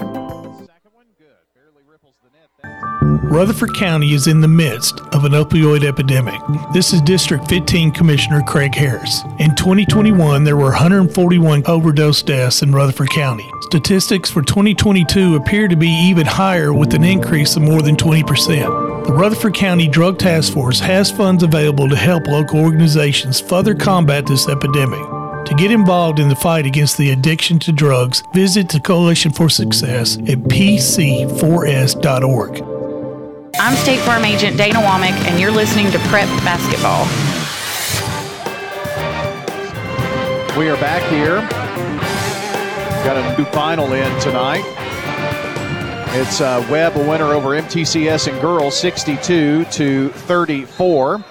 Rutherford 3.35 3.75
County 3.75 4.13
is 4.13 4.27
in 4.27 4.39
the 4.39 4.47
midst 4.47 5.01
of 5.13 5.25
an 5.25 5.33
opioid 5.33 5.83
epidemic. 5.83 6.39
This 6.71 6.93
is 6.93 7.01
District 7.01 7.45
15 7.49 7.91
Commissioner 7.91 8.41
Craig 8.41 8.73
Harris. 8.73 9.23
In 9.39 9.53
2021, 9.57 10.45
there 10.45 10.55
were 10.55 10.69
141 10.69 11.65
overdose 11.65 12.23
deaths 12.23 12.61
in 12.61 12.71
Rutherford 12.71 13.09
County. 13.09 13.51
Statistics 13.63 14.31
for 14.31 14.41
2022 14.41 15.35
appear 15.35 15.67
to 15.67 15.75
be 15.75 15.89
even 15.89 16.25
higher 16.25 16.73
with 16.73 16.93
an 16.93 17.03
increase 17.03 17.57
of 17.57 17.63
more 17.63 17.81
than 17.81 17.97
20%. 17.97 19.05
The 19.05 19.11
Rutherford 19.11 19.53
County 19.53 19.89
Drug 19.89 20.17
Task 20.17 20.53
Force 20.53 20.79
has 20.79 21.11
funds 21.11 21.43
available 21.43 21.89
to 21.89 21.95
help 21.97 22.27
local 22.27 22.61
organizations 22.61 23.41
further 23.41 23.75
combat 23.75 24.25
this 24.25 24.47
epidemic. 24.47 25.05
To 25.47 25.55
get 25.57 25.71
involved 25.71 26.19
in 26.19 26.29
the 26.29 26.37
fight 26.37 26.65
against 26.65 26.97
the 26.97 27.11
addiction 27.11 27.59
to 27.59 27.73
drugs, 27.73 28.23
visit 28.33 28.69
the 28.69 28.79
Coalition 28.79 29.33
for 29.33 29.49
Success 29.49 30.15
at 30.19 30.39
pc4s.org. 30.47 32.74
I'm 33.57 33.77
State 33.77 33.99
Farm 34.01 34.25
Agent 34.25 34.57
Dana 34.57 34.79
Womack, 34.79 35.13
and 35.27 35.39
you're 35.39 35.51
listening 35.51 35.89
to 35.91 35.99
Prep 36.09 36.27
Basketball. 36.43 37.05
We 40.59 40.67
are 40.67 40.75
back 40.75 41.01
here. 41.09 41.37
Got 43.05 43.15
a 43.15 43.37
new 43.37 43.45
final 43.45 43.93
in 43.93 44.19
tonight. 44.19 44.63
It's 46.17 46.41
uh, 46.41 46.67
Webb 46.69 46.97
a 46.97 47.07
winner 47.07 47.33
over 47.33 47.49
MTCS 47.49 48.27
and 48.27 48.41
girls 48.41 48.77
62 48.77 49.63
to 49.63 50.09
34. 50.09 51.23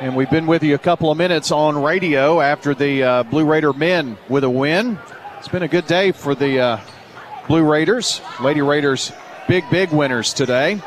And 0.00 0.14
we've 0.14 0.30
been 0.30 0.46
with 0.46 0.62
you 0.62 0.76
a 0.76 0.78
couple 0.78 1.10
of 1.10 1.18
minutes 1.18 1.50
on 1.50 1.76
radio 1.82 2.40
after 2.40 2.72
the 2.72 3.02
uh, 3.02 3.22
Blue 3.24 3.44
Raider 3.44 3.72
men 3.72 4.16
with 4.28 4.44
a 4.44 4.50
win. 4.50 4.96
It's 5.38 5.48
been 5.48 5.64
a 5.64 5.68
good 5.68 5.86
day 5.86 6.12
for 6.12 6.36
the 6.36 6.60
uh, 6.60 6.80
Blue 7.48 7.68
Raiders. 7.68 8.20
Lady 8.40 8.62
Raiders, 8.62 9.10
big, 9.48 9.64
big 9.70 9.90
winners 9.90 10.32
today. 10.32 10.80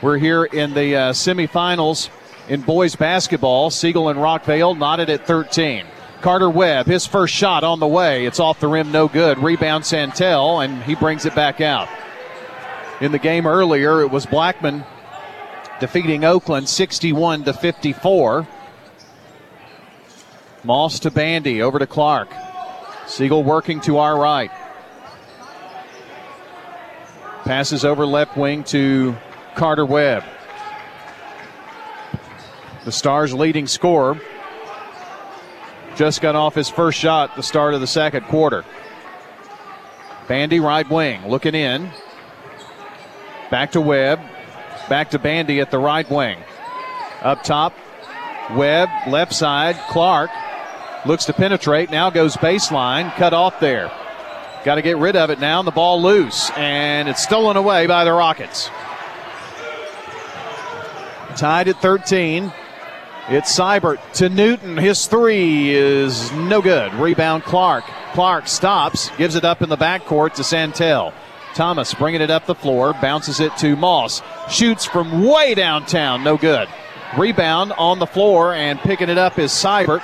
We're 0.00 0.18
here 0.18 0.44
in 0.44 0.74
the 0.74 0.94
uh, 0.94 1.12
semifinals 1.12 2.08
in 2.48 2.60
boys 2.60 2.94
basketball. 2.94 3.70
Siegel 3.70 4.08
and 4.08 4.20
Rockvale 4.20 4.78
knotted 4.78 5.10
at 5.10 5.26
13. 5.26 5.84
Carter 6.20 6.48
Webb, 6.48 6.86
his 6.86 7.04
first 7.04 7.34
shot 7.34 7.64
on 7.64 7.80
the 7.80 7.86
way. 7.86 8.24
It's 8.24 8.38
off 8.38 8.60
the 8.60 8.68
rim, 8.68 8.92
no 8.92 9.08
good. 9.08 9.38
Rebound 9.38 9.84
Santel, 9.84 10.60
and 10.60 10.84
he 10.84 10.94
brings 10.94 11.26
it 11.26 11.34
back 11.34 11.60
out. 11.60 11.88
In 13.00 13.10
the 13.10 13.18
game 13.18 13.44
earlier, 13.44 14.00
it 14.00 14.10
was 14.12 14.24
Blackman 14.24 14.84
defeating 15.80 16.24
Oakland 16.24 16.68
61 16.68 17.42
to 17.44 17.52
54. 17.52 18.46
Moss 20.62 21.00
to 21.00 21.10
Bandy, 21.10 21.60
over 21.60 21.80
to 21.80 21.88
Clark. 21.88 22.28
Siegel 23.08 23.42
working 23.42 23.80
to 23.80 23.98
our 23.98 24.16
right. 24.16 24.52
Passes 27.42 27.84
over 27.84 28.06
left 28.06 28.36
wing 28.36 28.62
to 28.64 29.16
Carter 29.58 29.84
Webb. 29.84 30.22
The 32.84 32.92
Stars' 32.92 33.34
leading 33.34 33.66
scorer 33.66 34.18
just 35.96 36.22
got 36.22 36.36
off 36.36 36.54
his 36.54 36.70
first 36.70 36.96
shot 36.96 37.34
the 37.34 37.42
start 37.42 37.74
of 37.74 37.80
the 37.80 37.86
second 37.88 38.24
quarter. 38.26 38.64
Bandy 40.28 40.60
right 40.60 40.88
wing 40.88 41.26
looking 41.26 41.56
in. 41.56 41.90
Back 43.50 43.72
to 43.72 43.80
Webb. 43.80 44.20
Back 44.88 45.10
to 45.10 45.18
Bandy 45.18 45.58
at 45.58 45.72
the 45.72 45.78
right 45.80 46.08
wing. 46.08 46.38
Up 47.22 47.42
top, 47.42 47.74
Webb, 48.52 48.88
left 49.08 49.34
side. 49.34 49.76
Clark 49.90 50.30
looks 51.04 51.24
to 51.24 51.32
penetrate. 51.32 51.90
Now 51.90 52.10
goes 52.10 52.36
baseline. 52.36 53.12
Cut 53.16 53.34
off 53.34 53.58
there. 53.58 53.90
Got 54.64 54.76
to 54.76 54.82
get 54.82 54.98
rid 54.98 55.16
of 55.16 55.30
it 55.30 55.40
now. 55.40 55.58
And 55.58 55.66
the 55.66 55.72
ball 55.72 56.00
loose. 56.00 56.48
And 56.50 57.08
it's 57.08 57.24
stolen 57.24 57.56
away 57.56 57.88
by 57.88 58.04
the 58.04 58.12
Rockets. 58.12 58.70
Tied 61.38 61.68
at 61.68 61.80
13. 61.80 62.52
It's 63.28 63.56
Seibert 63.56 64.00
to 64.14 64.28
Newton. 64.28 64.76
His 64.76 65.06
three 65.06 65.70
is 65.70 66.32
no 66.32 66.60
good. 66.60 66.92
Rebound 66.94 67.44
Clark. 67.44 67.84
Clark 68.12 68.48
stops, 68.48 69.10
gives 69.16 69.36
it 69.36 69.44
up 69.44 69.62
in 69.62 69.68
the 69.68 69.76
backcourt 69.76 70.34
to 70.34 70.42
Santel. 70.42 71.14
Thomas 71.54 71.94
bringing 71.94 72.22
it 72.22 72.30
up 72.32 72.46
the 72.46 72.56
floor, 72.56 72.92
bounces 72.94 73.38
it 73.38 73.56
to 73.58 73.76
Moss. 73.76 74.20
Shoots 74.50 74.84
from 74.84 75.24
way 75.24 75.54
downtown, 75.54 76.24
no 76.24 76.36
good. 76.36 76.68
Rebound 77.16 77.72
on 77.78 78.00
the 78.00 78.06
floor 78.06 78.52
and 78.52 78.80
picking 78.80 79.08
it 79.08 79.16
up 79.16 79.38
is 79.38 79.52
Seibert. 79.52 80.00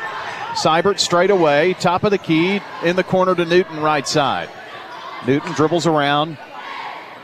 Seibert 0.55 1.01
straight 1.01 1.31
away, 1.31 1.75
top 1.75 2.05
of 2.05 2.13
the 2.13 2.19
key, 2.19 2.61
in 2.85 2.95
the 2.95 3.03
corner 3.03 3.35
to 3.35 3.45
Newton, 3.45 3.81
right 3.81 4.07
side. 4.07 4.49
Newton 5.27 5.53
dribbles 5.55 5.89
around, 5.89 6.39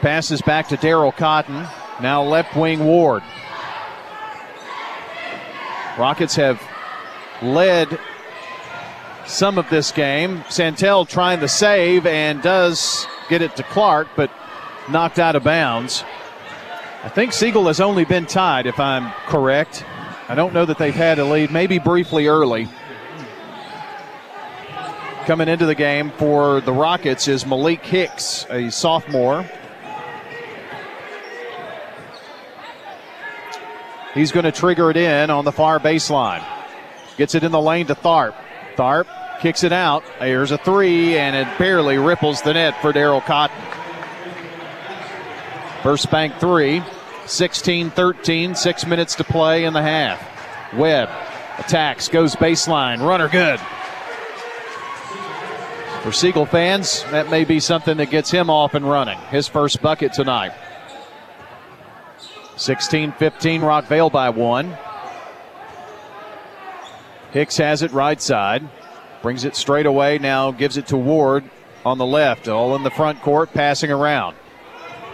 passes 0.00 0.42
back 0.42 0.66
to 0.70 0.76
Daryl 0.76 1.16
Cotton. 1.16 1.68
Now 2.02 2.24
left 2.24 2.56
wing 2.56 2.84
Ward. 2.84 3.22
Rockets 5.98 6.37
have 6.37 6.62
led 7.42 7.98
some 9.26 9.59
of 9.59 9.68
this 9.70 9.92
game. 9.92 10.44
Santel 10.48 11.05
trying 11.05 11.40
to 11.40 11.48
save 11.48 12.07
and 12.07 12.42
does 12.42 13.07
get 13.29 13.42
it 13.42 13.57
to 13.57 13.62
Clark, 13.62 14.09
but 14.16 14.31
knocked 14.88 15.18
out 15.18 15.37
of 15.37 15.44
bounds. 15.44 16.05
I 17.03 17.09
think 17.09 17.33
Siegel 17.33 17.66
has 17.66 17.81
only 17.81 18.05
been 18.05 18.26
tied, 18.26 18.66
if 18.66 18.79
I'm 18.79 19.11
correct. 19.26 19.85
I 20.29 20.35
don't 20.35 20.53
know 20.53 20.64
that 20.66 20.79
they've 20.79 20.94
had 20.94 21.18
a 21.18 21.24
lead, 21.24 21.50
maybe 21.50 21.79
briefly 21.79 22.26
early. 22.26 22.68
Coming 25.24 25.48
into 25.48 25.66
the 25.66 25.74
game 25.74 26.11
for 26.12 26.61
the 26.61 26.72
Rockets 26.72 27.29
is 27.29 27.46
Malik 27.46 27.85
Hicks, 27.85 28.46
a 28.50 28.70
sophomore. 28.70 29.48
He's 34.14 34.32
going 34.32 34.44
to 34.44 34.52
trigger 34.52 34.90
it 34.90 34.96
in 34.96 35.30
on 35.30 35.44
the 35.44 35.52
far 35.52 35.78
baseline. 35.78 36.44
Gets 37.16 37.34
it 37.34 37.44
in 37.44 37.52
the 37.52 37.60
lane 37.60 37.86
to 37.86 37.94
Tharp. 37.94 38.34
Tharp 38.74 39.06
kicks 39.40 39.62
it 39.64 39.72
out. 39.72 40.04
There's 40.18 40.50
a 40.50 40.58
three, 40.58 41.16
and 41.16 41.36
it 41.36 41.58
barely 41.58 41.98
ripples 41.98 42.42
the 42.42 42.54
net 42.54 42.80
for 42.80 42.92
Daryl 42.92 43.24
Cotton. 43.24 43.56
First 45.82 46.10
bank 46.10 46.34
three, 46.38 46.82
16 47.26 47.90
13, 47.90 48.54
six 48.54 48.86
minutes 48.86 49.14
to 49.16 49.24
play 49.24 49.64
in 49.64 49.72
the 49.72 49.82
half. 49.82 50.74
Webb 50.74 51.08
attacks, 51.58 52.08
goes 52.08 52.34
baseline, 52.34 53.06
runner 53.06 53.28
good. 53.28 53.60
For 56.02 56.12
Siegel 56.12 56.46
fans, 56.46 57.04
that 57.10 57.30
may 57.30 57.44
be 57.44 57.60
something 57.60 57.98
that 57.98 58.10
gets 58.10 58.30
him 58.30 58.48
off 58.48 58.74
and 58.74 58.88
running. 58.88 59.18
His 59.30 59.48
first 59.48 59.82
bucket 59.82 60.12
tonight. 60.14 60.52
16 62.60 63.12
15, 63.12 63.62
Rockvale 63.62 64.12
by 64.12 64.28
one. 64.28 64.76
Hicks 67.32 67.56
has 67.56 67.80
it 67.80 67.90
right 67.92 68.20
side. 68.20 68.68
Brings 69.22 69.44
it 69.44 69.56
straight 69.56 69.86
away 69.86 70.18
now, 70.18 70.50
gives 70.50 70.76
it 70.76 70.86
to 70.88 70.96
Ward 70.98 71.44
on 71.86 71.96
the 71.96 72.04
left, 72.04 72.48
all 72.48 72.76
in 72.76 72.82
the 72.82 72.90
front 72.90 73.22
court, 73.22 73.54
passing 73.54 73.90
around. 73.90 74.36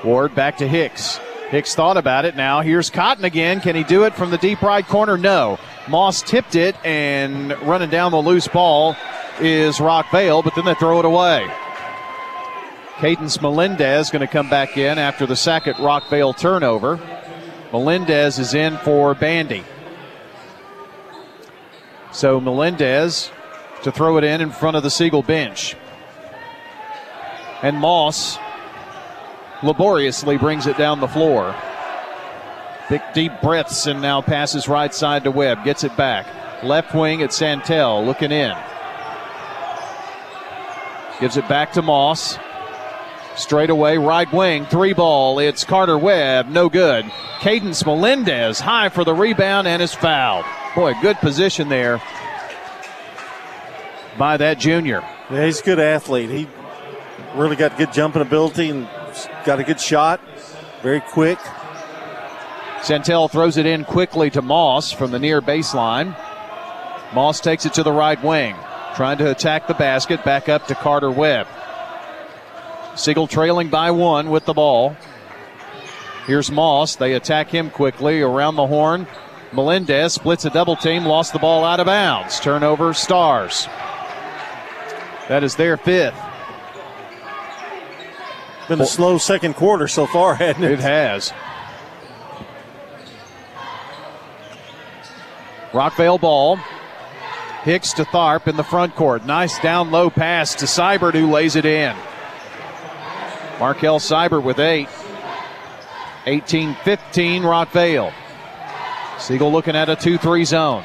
Ward 0.05 0.35
back 0.35 0.57
to 0.57 0.67
Hicks. 0.67 1.21
Hicks 1.51 1.77
thought 1.77 1.97
about 1.97 2.25
it 2.25 2.35
now. 2.35 2.63
Here's 2.63 2.91
Cotton 2.91 3.25
again. 3.25 3.61
Can 3.61 3.77
he 3.77 3.85
do 3.85 4.03
it 4.03 4.15
from 4.15 4.31
the 4.31 4.39
deep 4.39 4.61
right 4.61 4.87
corner? 4.87 5.17
No. 5.17 5.61
Moss 5.87 6.23
tipped 6.23 6.57
it, 6.57 6.75
and 6.85 7.53
running 7.63 7.91
down 7.91 8.11
the 8.11 8.19
loose 8.19 8.49
ball 8.49 8.97
is 9.39 9.79
Rockvale, 9.79 10.43
but 10.43 10.57
then 10.57 10.65
they 10.65 10.75
throw 10.75 10.99
it 10.99 11.05
away. 11.05 11.49
Cadence 12.99 13.41
Melendez 13.41 14.11
going 14.11 14.27
to 14.27 14.33
come 14.33 14.51
back 14.51 14.77
in 14.77 14.99
after 14.99 15.27
the 15.27 15.37
second 15.37 15.75
Rockvale 15.75 16.37
turnover. 16.37 16.99
Melendez 17.77 18.39
is 18.39 18.55
in 18.55 18.79
for 18.79 19.15
Bandy. 19.15 19.63
So 22.11 22.41
Melendez 22.41 23.31
to 23.83 23.93
throw 23.93 24.17
it 24.17 24.25
in 24.25 24.41
in 24.41 24.51
front 24.51 24.79
of 24.79 24.83
the 24.83 24.89
Siegel 24.89 25.23
bench. 25.23 25.77
And 27.63 27.77
Moss 27.77 28.39
laboriously 29.63 30.39
brings 30.39 30.67
it 30.67 30.79
down 30.79 31.01
the 31.01 31.07
floor. 31.07 31.55
Big 32.89 33.03
deep 33.13 33.33
breaths 33.43 33.87
and 33.87 34.01
now 34.01 34.23
passes 34.23 34.69
right 34.69 34.95
side 34.95 35.25
to 35.25 35.31
Webb. 35.31 35.63
Gets 35.63 35.85
it 35.85 35.95
back. 35.99 36.65
Left 36.65 36.95
wing 36.95 37.21
at 37.21 37.31
Santel 37.31 38.03
looking 38.03 38.33
in. 38.33 38.57
Gives 41.21 41.37
it 41.37 41.47
back 41.47 41.73
to 41.75 41.83
Moss. 41.83 42.39
Straight 43.37 43.69
away, 43.69 43.99
right 43.99 44.33
wing, 44.33 44.65
three 44.67 44.95
ball. 44.95 45.39
It's 45.39 45.63
Carter 45.63 45.99
Webb, 45.99 46.49
no 46.49 46.71
good. 46.71 47.05
Cadence 47.41 47.85
Melendez 47.85 48.61
high 48.61 48.89
for 48.89 49.05
the 49.05 49.13
rebound 49.13 49.69
and 49.69 49.83
is 49.83 49.95
fouled. 49.95 50.47
Boy, 50.75 50.95
good 51.03 51.19
position 51.19 51.69
there 51.69 52.01
by 54.19 54.39
that 54.39 54.59
junior. 54.59 55.05
Yeah, 55.31 55.45
he's 55.45 55.61
a 55.61 55.65
good 55.65 55.79
athlete. 55.79 56.31
He 56.31 56.49
really 57.35 57.57
got 57.57 57.77
good 57.77 57.93
jumping 57.93 58.23
ability 58.23 58.71
and 58.71 58.89
got 59.45 59.61
a 59.61 59.65
good 59.65 59.81
shot. 59.81 60.21
Very 60.83 61.01
quick. 61.01 61.39
Santel 62.83 63.29
throws 63.29 63.59
it 63.59 63.67
in 63.67 63.85
quickly 63.85 64.31
to 64.31 64.41
Moss 64.41 64.93
from 64.93 65.11
the 65.11 65.19
near 65.19 65.43
baseline. 65.43 66.17
Moss 67.15 67.41
takes 67.41 67.67
it 67.67 67.75
to 67.75 67.83
the 67.83 67.93
right 67.93 68.23
wing, 68.23 68.57
trying 68.95 69.19
to 69.19 69.31
attack 69.31 69.67
the 69.67 69.75
basket. 69.75 70.25
Back 70.25 70.49
up 70.49 70.67
to 70.69 70.75
Carter 70.75 71.11
Webb. 71.11 71.47
Siegel 72.97 73.27
trailing 73.27 73.69
by 73.69 73.91
one 73.91 74.31
with 74.31 74.47
the 74.47 74.55
ball. 74.55 74.97
Here's 76.27 76.51
Moss. 76.51 76.97
They 76.97 77.13
attack 77.13 77.49
him 77.49 77.71
quickly 77.71 78.23
around 78.23 78.57
the 78.57 78.67
horn. 78.67 79.07
Melendez 79.53 80.15
splits 80.15 80.45
a 80.45 80.51
double 80.51 80.77
team, 80.77 81.05
lost 81.05 81.33
the 81.33 81.39
ball 81.39 81.65
out 81.65 81.79
of 81.79 81.87
bounds. 81.87 82.41
Turnover, 82.41 82.93
Stars. 82.95 83.69
That 85.29 85.45
is 85.45 85.57
their 85.57 85.77
fifth. 85.77 86.19
Been 88.69 88.81
a 88.81 88.87
slow 88.87 89.19
second 89.19 89.55
quarter 89.55 89.87
so 89.87 90.07
far, 90.07 90.35
hasn't 90.35 90.65
it? 90.65 90.73
It 90.73 90.81
has. 90.81 91.33
Rockvale 95.73 96.21
ball. 96.21 96.59
Hicks 97.63 97.93
to 97.95 98.05
Tharp 98.05 98.49
in 98.49 98.57
the 98.57 98.65
front 98.65 98.95
court. 98.97 99.27
Nice 99.27 99.59
down 99.61 99.91
low 99.91 100.09
pass 100.11 100.55
to 100.57 100.65
Seibert, 100.65 101.15
who 101.15 101.31
lays 101.31 101.57
it 101.57 101.65
in. 101.65 101.95
Markel 103.59 103.99
Seibert 103.99 104.43
with 104.43 104.59
eight. 104.59 104.89
18 106.27 106.75
15, 106.75 107.43
Rockvale. 107.43 108.13
Siegel 109.19 109.51
looking 109.51 109.77
at 109.77 109.89
a 109.89 109.97
2 109.97 110.19
3 110.19 110.45
zone. 110.45 110.85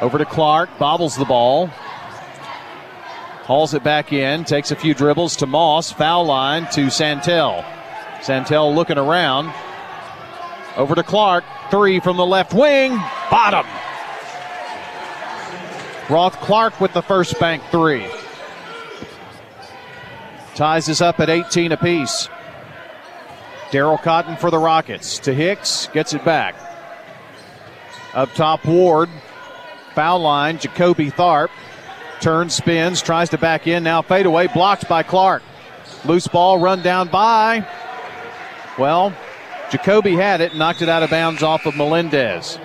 Over 0.00 0.18
to 0.18 0.24
Clark, 0.24 0.78
bobbles 0.78 1.16
the 1.16 1.24
ball. 1.24 1.68
Hauls 3.44 3.74
it 3.74 3.84
back 3.84 4.12
in, 4.12 4.44
takes 4.44 4.70
a 4.70 4.76
few 4.76 4.94
dribbles 4.94 5.36
to 5.36 5.46
Moss, 5.46 5.92
foul 5.92 6.24
line 6.24 6.66
to 6.72 6.90
Santel. 6.90 7.64
Santel 8.20 8.74
looking 8.74 8.98
around. 8.98 9.52
Over 10.76 10.94
to 10.94 11.02
Clark, 11.02 11.44
three 11.70 12.00
from 12.00 12.16
the 12.16 12.26
left 12.26 12.52
wing, 12.52 12.96
bottom. 13.30 13.66
Roth 16.10 16.38
Clark 16.40 16.80
with 16.80 16.92
the 16.92 17.02
first 17.02 17.38
bank 17.38 17.62
three. 17.70 18.06
Ties 20.54 20.88
us 20.88 21.00
up 21.00 21.18
at 21.20 21.30
18 21.30 21.72
apiece. 21.72 22.28
Daryl 23.70 24.00
Cotton 24.00 24.36
for 24.36 24.50
the 24.50 24.58
Rockets. 24.58 25.18
To 25.20 25.32
Hicks, 25.32 25.88
gets 25.94 26.12
it 26.12 26.24
back. 26.24 26.54
Up 28.12 28.32
top, 28.34 28.64
Ward. 28.66 29.08
Foul 29.94 30.20
line, 30.20 30.58
Jacoby 30.58 31.10
Tharp. 31.10 31.48
Turns, 32.20 32.54
spins, 32.54 33.00
tries 33.00 33.30
to 33.30 33.38
back 33.38 33.66
in. 33.66 33.82
Now 33.82 34.02
fadeaway, 34.02 34.48
blocked 34.48 34.88
by 34.88 35.02
Clark. 35.02 35.42
Loose 36.04 36.28
ball 36.28 36.58
run 36.58 36.82
down 36.82 37.08
by. 37.08 37.66
Well, 38.78 39.14
Jacoby 39.70 40.14
had 40.14 40.40
it, 40.40 40.54
knocked 40.54 40.82
it 40.82 40.88
out 40.88 41.02
of 41.02 41.10
bounds 41.10 41.42
off 41.42 41.64
of 41.64 41.74
Melendez. 41.74 42.58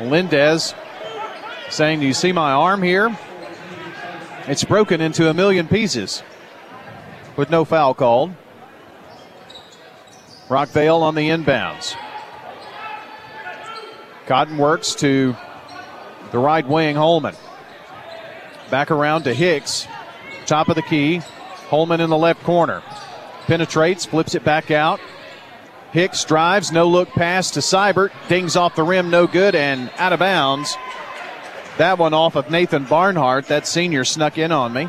Melendez 0.00 0.74
saying, 1.68 2.00
Do 2.00 2.06
you 2.06 2.14
see 2.14 2.32
my 2.32 2.52
arm 2.52 2.82
here? 2.82 3.16
It's 4.48 4.62
broken 4.62 5.00
into 5.00 5.28
a 5.28 5.34
million 5.34 5.66
pieces 5.66 6.22
with 7.36 7.50
no 7.50 7.64
foul 7.64 7.94
called. 7.94 8.32
Rockvale 10.48 11.02
on 11.02 11.16
the 11.16 11.28
inbounds. 11.30 11.96
Cotton 14.26 14.56
works 14.56 14.94
to 14.96 15.34
the 16.30 16.38
right 16.38 16.66
wing, 16.66 16.94
Holman. 16.94 17.34
Back 18.70 18.92
around 18.92 19.24
to 19.24 19.34
Hicks. 19.34 19.88
Top 20.46 20.68
of 20.68 20.76
the 20.76 20.82
key. 20.82 21.22
Holman 21.68 22.00
in 22.00 22.10
the 22.10 22.16
left 22.16 22.44
corner. 22.44 22.84
Penetrates, 23.46 24.06
flips 24.06 24.36
it 24.36 24.44
back 24.44 24.70
out. 24.70 25.00
Hicks 25.90 26.24
drives, 26.24 26.70
no 26.70 26.86
look 26.88 27.08
pass 27.10 27.50
to 27.52 27.60
Seibert. 27.60 28.12
Dings 28.28 28.54
off 28.54 28.76
the 28.76 28.84
rim, 28.84 29.10
no 29.10 29.26
good, 29.26 29.56
and 29.56 29.90
out 29.96 30.12
of 30.12 30.20
bounds. 30.20 30.76
That 31.78 31.98
one 31.98 32.14
off 32.14 32.36
of 32.36 32.50
Nathan 32.50 32.84
Barnhart. 32.84 33.48
That 33.48 33.66
senior 33.66 34.04
snuck 34.04 34.38
in 34.38 34.50
on 34.50 34.72
me 34.72 34.88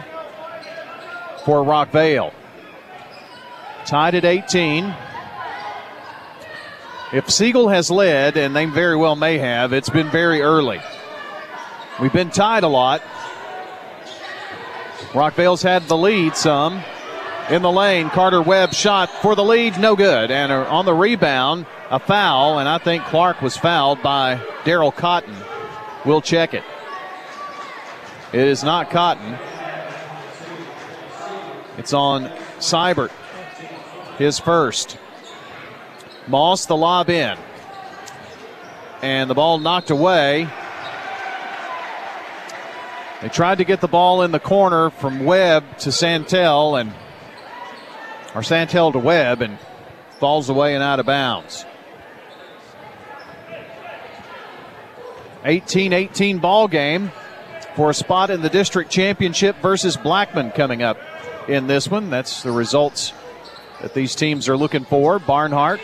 for 1.43 1.63
Rockvale. 1.63 2.33
Tied 3.85 4.15
at 4.15 4.25
18. 4.25 4.93
If 7.13 7.29
Siegel 7.29 7.69
has 7.69 7.89
led, 7.89 8.35
and 8.35 8.55
they 8.55 8.65
very 8.65 8.97
well 8.97 9.15
may 9.15 9.37
have, 9.37 9.71
it's 9.71 9.89
been 9.89 10.09
very 10.09 10.41
early. 10.41 10.81
We've 12.01 12.11
been 12.11 12.31
tied 12.31 12.63
a 12.63 12.67
lot. 12.67 13.01
Rockvale's 15.13 15.61
had 15.61 15.83
the 15.83 15.97
lead 15.97 16.35
some. 16.35 16.83
In 17.49 17.61
the 17.61 17.71
lane, 17.71 18.09
Carter 18.09 18.41
Webb 18.41 18.73
shot 18.73 19.09
for 19.09 19.33
the 19.33 19.43
lead, 19.43 19.79
no 19.79 19.95
good. 19.95 20.31
And 20.31 20.51
uh, 20.51 20.65
on 20.69 20.83
the 20.83 20.93
rebound, 20.93 21.65
a 21.89 21.97
foul, 21.97 22.59
and 22.59 22.67
I 22.67 22.77
think 22.77 23.05
Clark 23.05 23.41
was 23.41 23.55
fouled 23.55 24.03
by 24.03 24.35
Daryl 24.65 24.93
Cotton. 24.93 25.35
We'll 26.05 26.21
check 26.21 26.53
it. 26.53 26.63
It 28.33 28.41
is 28.41 28.61
not 28.61 28.89
Cotton. 28.89 29.37
It's 31.77 31.93
on 31.93 32.29
Seibert, 32.59 33.11
his 34.17 34.37
first. 34.37 34.97
Moss 36.27 36.65
the 36.65 36.75
lob 36.75 37.09
in. 37.09 37.37
And 39.01 39.29
the 39.29 39.33
ball 39.35 39.59
knocked 39.59 39.91
away. 39.91 40.49
They 43.21 43.29
tried 43.29 43.59
to 43.59 43.63
get 43.63 43.79
the 43.79 43.87
ball 43.87 44.23
in 44.23 44.31
the 44.31 44.39
corner 44.39 44.89
from 44.89 45.23
Webb 45.23 45.77
to 45.79 45.91
Santel 45.91 46.75
and 46.75 46.93
or 48.35 48.43
Santel 48.43 48.91
to 48.91 48.99
Webb 48.99 49.41
and 49.41 49.57
falls 50.19 50.49
away 50.49 50.75
and 50.75 50.83
out 50.83 50.99
of 50.99 51.05
bounds. 51.05 51.65
18-18 55.43 56.41
ball 56.41 56.67
game 56.67 57.11
for 57.77 57.91
a 57.91 57.93
spot 57.93 58.31
in 58.31 58.41
the 58.41 58.49
district 58.49 58.89
championship 58.89 59.55
versus 59.61 59.95
Blackman 59.95 60.49
coming 60.49 60.81
up 60.81 60.97
in 61.47 61.67
this 61.67 61.87
one. 61.87 62.09
That's 62.09 62.41
the 62.41 62.51
results 62.51 63.13
that 63.83 63.93
these 63.93 64.15
teams 64.15 64.49
are 64.49 64.57
looking 64.57 64.83
for. 64.83 65.19
Barnhart 65.19 65.79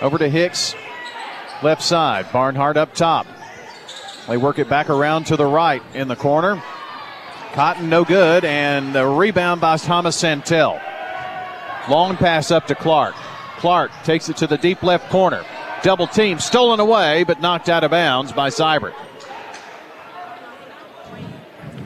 over 0.00 0.18
to 0.18 0.28
Hicks, 0.28 0.74
left 1.62 1.80
side. 1.80 2.26
Barnhart 2.32 2.76
up 2.76 2.92
top. 2.94 3.28
They 4.26 4.36
work 4.36 4.58
it 4.58 4.68
back 4.68 4.90
around 4.90 5.26
to 5.26 5.36
the 5.36 5.46
right 5.46 5.80
in 5.94 6.08
the 6.08 6.16
corner. 6.16 6.60
Cotton 7.52 7.88
no 7.88 8.04
good, 8.04 8.44
and 8.44 8.92
the 8.92 9.06
rebound 9.06 9.60
by 9.60 9.76
Thomas 9.76 10.16
Santel. 10.16 10.80
Long 11.88 12.16
pass 12.16 12.50
up 12.50 12.66
to 12.66 12.74
Clark. 12.74 13.14
Clark 13.58 13.92
takes 14.02 14.28
it 14.28 14.38
to 14.38 14.48
the 14.48 14.58
deep 14.58 14.82
left 14.82 15.08
corner. 15.08 15.44
Double 15.84 16.08
team 16.08 16.40
stolen 16.40 16.80
away, 16.80 17.22
but 17.22 17.40
knocked 17.40 17.68
out 17.68 17.84
of 17.84 17.92
bounds 17.92 18.32
by 18.32 18.48
Seibert. 18.48 18.94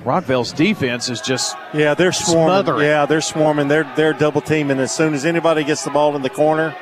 Rockvale's 0.06 0.52
defense 0.52 1.08
is 1.08 1.20
just 1.20 1.56
yeah 1.74 1.94
they're 1.94 2.12
swarming. 2.12 2.64
Smothering. 2.64 2.86
Yeah, 2.86 3.06
they're 3.06 3.20
swarming. 3.20 3.66
They're 3.66 3.92
they're 3.96 4.12
double 4.12 4.40
teaming 4.40 4.78
as 4.78 4.94
soon 4.94 5.14
as 5.14 5.26
anybody 5.26 5.64
gets 5.64 5.82
the 5.82 5.90
ball 5.90 6.14
in 6.14 6.22
the 6.22 6.30
corner. 6.30 6.76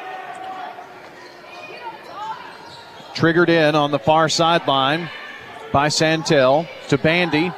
Triggered 3.15 3.49
in 3.49 3.75
on 3.75 3.93
the 3.93 3.99
far 3.99 4.29
sideline 4.29 5.09
by 5.73 5.89
Santel 5.89 6.69
to 6.89 6.99
Bandy, 6.99 7.51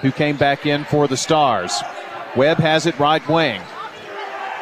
who 0.00 0.10
came 0.10 0.36
back 0.36 0.66
in 0.66 0.84
for 0.84 1.06
the 1.06 1.16
Stars. 1.16 1.80
Webb 2.36 2.58
has 2.58 2.86
it 2.86 2.98
right 2.98 3.26
wing. 3.28 3.62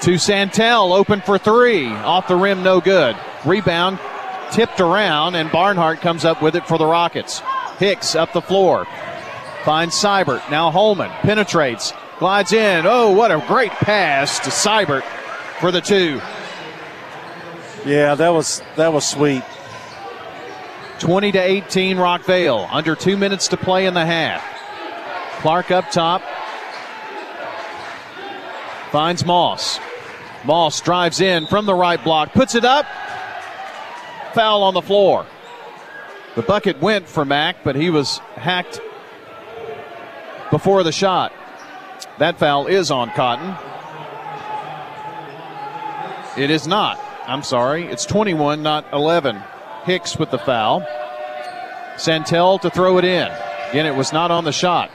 To 0.03 0.19
Santel, 0.19 0.93
open 0.93 1.23
for 1.23 1.39
three. 1.39 1.89
Off 1.89 2.29
the 2.29 2.37
rim, 2.37 2.63
no 2.63 2.83
good. 2.83 3.17
Rebound 3.47 3.99
tipped 4.51 4.81
around, 4.81 5.35
and 5.35 5.51
Barnhart 5.51 6.03
comes 6.03 6.27
up 6.27 6.43
with 6.43 6.57
it 6.57 6.69
for 6.69 6.77
the 6.77 6.85
Rockets. 6.85 7.41
Hicks 7.79 8.15
up 8.15 8.35
the 8.35 8.43
floor. 8.43 8.87
Finds 9.67 9.97
Seibert. 9.97 10.49
Now 10.49 10.71
Holman 10.71 11.11
penetrates, 11.23 11.93
glides 12.21 12.53
in. 12.53 12.87
Oh, 12.87 13.11
what 13.11 13.33
a 13.33 13.45
great 13.49 13.73
pass 13.73 14.39
to 14.39 14.51
Seibert 14.51 15.03
for 15.59 15.73
the 15.73 15.81
two. 15.81 16.21
Yeah, 17.85 18.15
that 18.15 18.29
was 18.29 18.63
that 18.77 18.93
was 18.93 19.05
sweet. 19.05 19.43
20 21.01 21.33
to 21.33 21.39
18 21.41 21.97
Rockvale. 21.97 22.69
Under 22.71 22.95
two 22.95 23.17
minutes 23.17 23.49
to 23.49 23.57
play 23.57 23.87
in 23.87 23.95
the 23.95 24.07
half. 24.07 24.41
Clark 25.41 25.73
up 25.73 25.91
top. 25.91 26.23
Finds 28.93 29.25
Moss. 29.27 29.81
Moss 30.45 30.81
drives 30.81 31.21
in 31.21 31.49
from 31.49 31.67
the 31.67 31.75
right 31.75 32.03
block, 32.05 32.33
puts 32.33 32.55
it 32.55 32.65
up. 32.65 32.87
Foul 34.33 34.63
on 34.63 34.75
the 34.75 34.83
floor. 34.83 35.27
The 36.37 36.43
bucket 36.43 36.81
went 36.81 37.09
for 37.09 37.25
Mac, 37.25 37.65
but 37.65 37.75
he 37.75 37.91
was 37.91 38.19
hacked 38.37 38.81
before 40.51 40.83
the 40.83 40.93
shot. 40.93 41.33
That 42.19 42.39
foul 42.39 42.67
is 42.67 42.91
on 42.91 43.11
Cotton. 43.11 43.55
It 46.37 46.51
is 46.51 46.67
not. 46.67 47.01
I'm 47.27 47.43
sorry. 47.43 47.87
It's 47.87 48.05
21, 48.05 48.63
not 48.63 48.87
11. 48.93 49.43
Hicks 49.85 50.17
with 50.19 50.31
the 50.31 50.39
foul. 50.39 50.87
Santel 51.97 52.59
to 52.59 52.71
throw 52.71 52.99
it 52.99 53.05
in. 53.05 53.29
Again, 53.71 53.87
it 53.87 53.97
was 53.97 54.13
not 54.13 54.31
on 54.31 54.45
the 54.45 54.53
shot. 54.53 54.91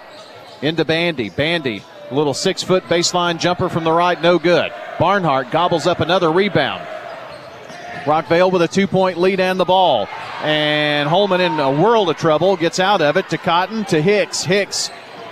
Into 0.61 0.85
Bandy. 0.85 1.29
Bandy, 1.29 1.83
little 2.11 2.33
six 2.33 2.61
foot 2.61 2.83
baseline 2.83 3.39
jumper 3.39 3.69
from 3.69 3.83
the 3.83 3.91
right, 3.91 4.21
no 4.21 4.37
good. 4.37 4.71
Barnhart 4.99 5.51
gobbles 5.51 5.87
up 5.87 5.99
another 5.99 6.31
rebound. 6.31 6.87
Rockvale 8.03 8.51
with 8.51 8.61
a 8.61 8.67
two 8.67 8.87
point 8.87 9.17
lead 9.17 9.39
and 9.39 9.59
the 9.59 9.65
ball. 9.65 10.07
And 10.41 11.09
Holman 11.09 11.41
in 11.41 11.59
a 11.59 11.71
world 11.71 12.09
of 12.09 12.17
trouble 12.17 12.55
gets 12.55 12.79
out 12.79 13.01
of 13.01 13.17
it 13.17 13.29
to 13.29 13.37
Cotton 13.37 13.85
to 13.85 14.01
Hicks. 14.01 14.43
Hicks, 14.43 14.89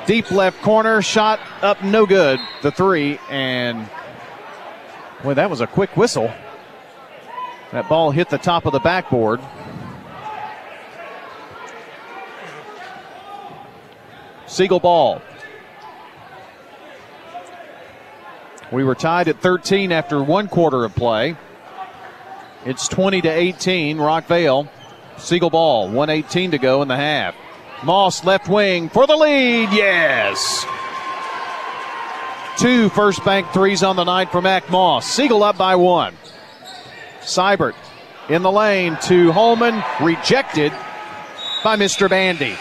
deep 0.10 0.32
left 0.32 0.60
corner, 0.64 1.04
shot 1.04 1.40
up 1.62 1.84
no 1.84 2.04
good. 2.04 2.40
The 2.64 2.72
three, 2.72 3.20
and 3.30 3.88
well, 5.24 5.36
that 5.36 5.52
was 5.52 5.62
a 5.62 5.68
quick 5.68 5.96
whistle. 5.96 6.34
That 7.72 7.88
ball 7.88 8.10
hit 8.10 8.28
the 8.32 8.40
top 8.40 8.66
of 8.66 8.74
the 8.74 8.80
backboard. 8.80 9.40
Siegel 14.48 14.80
ball. 14.80 15.22
We 18.72 18.84
were 18.84 18.96
tied 18.96 19.28
at 19.28 19.40
13 19.42 19.92
after 19.92 20.24
one 20.24 20.48
quarter 20.48 20.86
of 20.86 20.96
play. 20.96 21.38
It's 22.66 22.88
20 22.88 23.22
to 23.22 23.30
18, 23.30 23.98
Rockvale. 23.98 24.70
Siegel 25.20 25.52
ball, 25.52 25.86
118 25.86 26.50
to 26.50 26.58
go 26.58 26.82
in 26.82 26.88
the 26.88 26.98
half. 26.98 27.36
Moss 27.84 28.24
left 28.24 28.50
wing 28.50 28.90
for 28.90 29.08
the 29.08 29.16
lead, 29.16 29.70
yes. 29.72 30.66
Two 32.58 32.90
first 32.90 33.24
bank 33.24 33.48
threes 33.54 33.84
on 33.84 33.96
the 33.96 34.04
night 34.04 34.32
for 34.32 34.42
Mac 34.42 34.70
Moss. 34.70 35.06
Siegel 35.06 35.44
up 35.44 35.58
by 35.58 35.76
one. 35.76 36.14
Seibert 37.22 37.76
in 38.28 38.42
the 38.42 38.52
lane 38.52 38.98
to 39.04 39.32
Holman, 39.32 39.82
rejected 40.02 40.74
by 41.64 41.78
Mr. 41.78 42.10
Bandy. 42.10 42.56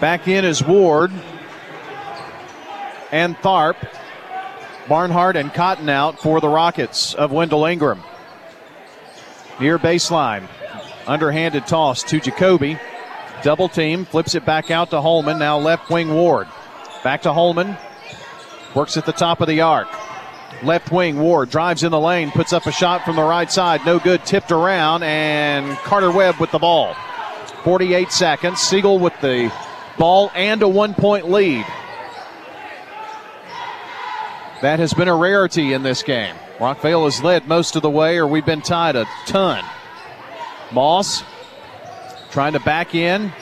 Back 0.00 0.26
in 0.28 0.44
is 0.44 0.62
Ward 0.62 1.12
and 3.12 3.36
Tharp. 3.38 3.76
Barnhart 4.88 5.36
and 5.36 5.52
Cotton 5.52 5.90
out 5.90 6.18
for 6.18 6.40
the 6.40 6.48
Rockets 6.48 7.12
of 7.12 7.30
Wendell 7.30 7.66
Ingram. 7.66 8.02
Near 9.60 9.78
baseline. 9.78 10.48
Underhanded 11.08 11.66
toss 11.66 12.02
to 12.04 12.20
Jacoby. 12.20 12.78
Double 13.42 13.68
team, 13.68 14.04
flips 14.04 14.34
it 14.34 14.44
back 14.44 14.70
out 14.70 14.90
to 14.90 15.00
Holman. 15.00 15.38
Now 15.38 15.58
left 15.58 15.90
wing 15.90 16.12
Ward. 16.12 16.46
Back 17.02 17.22
to 17.22 17.32
Holman. 17.32 17.76
Works 18.74 18.96
at 18.98 19.06
the 19.06 19.12
top 19.12 19.40
of 19.40 19.48
the 19.48 19.62
arc. 19.62 19.88
Left 20.62 20.92
wing 20.92 21.18
Ward 21.18 21.50
drives 21.50 21.82
in 21.82 21.92
the 21.92 22.00
lane, 22.00 22.30
puts 22.30 22.52
up 22.52 22.66
a 22.66 22.72
shot 22.72 23.04
from 23.04 23.16
the 23.16 23.22
right 23.22 23.50
side. 23.50 23.86
No 23.86 23.98
good, 23.98 24.24
tipped 24.26 24.52
around, 24.52 25.02
and 25.02 25.76
Carter 25.78 26.10
Webb 26.10 26.36
with 26.38 26.50
the 26.50 26.58
ball. 26.58 26.94
48 27.64 28.12
seconds. 28.12 28.60
Siegel 28.60 28.98
with 28.98 29.18
the 29.20 29.52
ball 29.96 30.30
and 30.34 30.62
a 30.62 30.68
one 30.68 30.94
point 30.94 31.30
lead. 31.30 31.64
That 34.60 34.80
has 34.80 34.92
been 34.92 35.08
a 35.08 35.16
rarity 35.16 35.72
in 35.72 35.84
this 35.84 36.02
game. 36.02 36.34
Rockvale 36.58 37.04
has 37.04 37.22
led 37.22 37.46
most 37.46 37.76
of 37.76 37.82
the 37.82 37.90
way, 37.90 38.18
or 38.18 38.26
we've 38.26 38.44
been 38.44 38.62
tied 38.62 38.96
a 38.96 39.06
ton. 39.26 39.64
Moss 40.72 41.22
trying 42.30 42.52
to 42.52 42.60
back 42.60 42.94
in. 42.94 43.32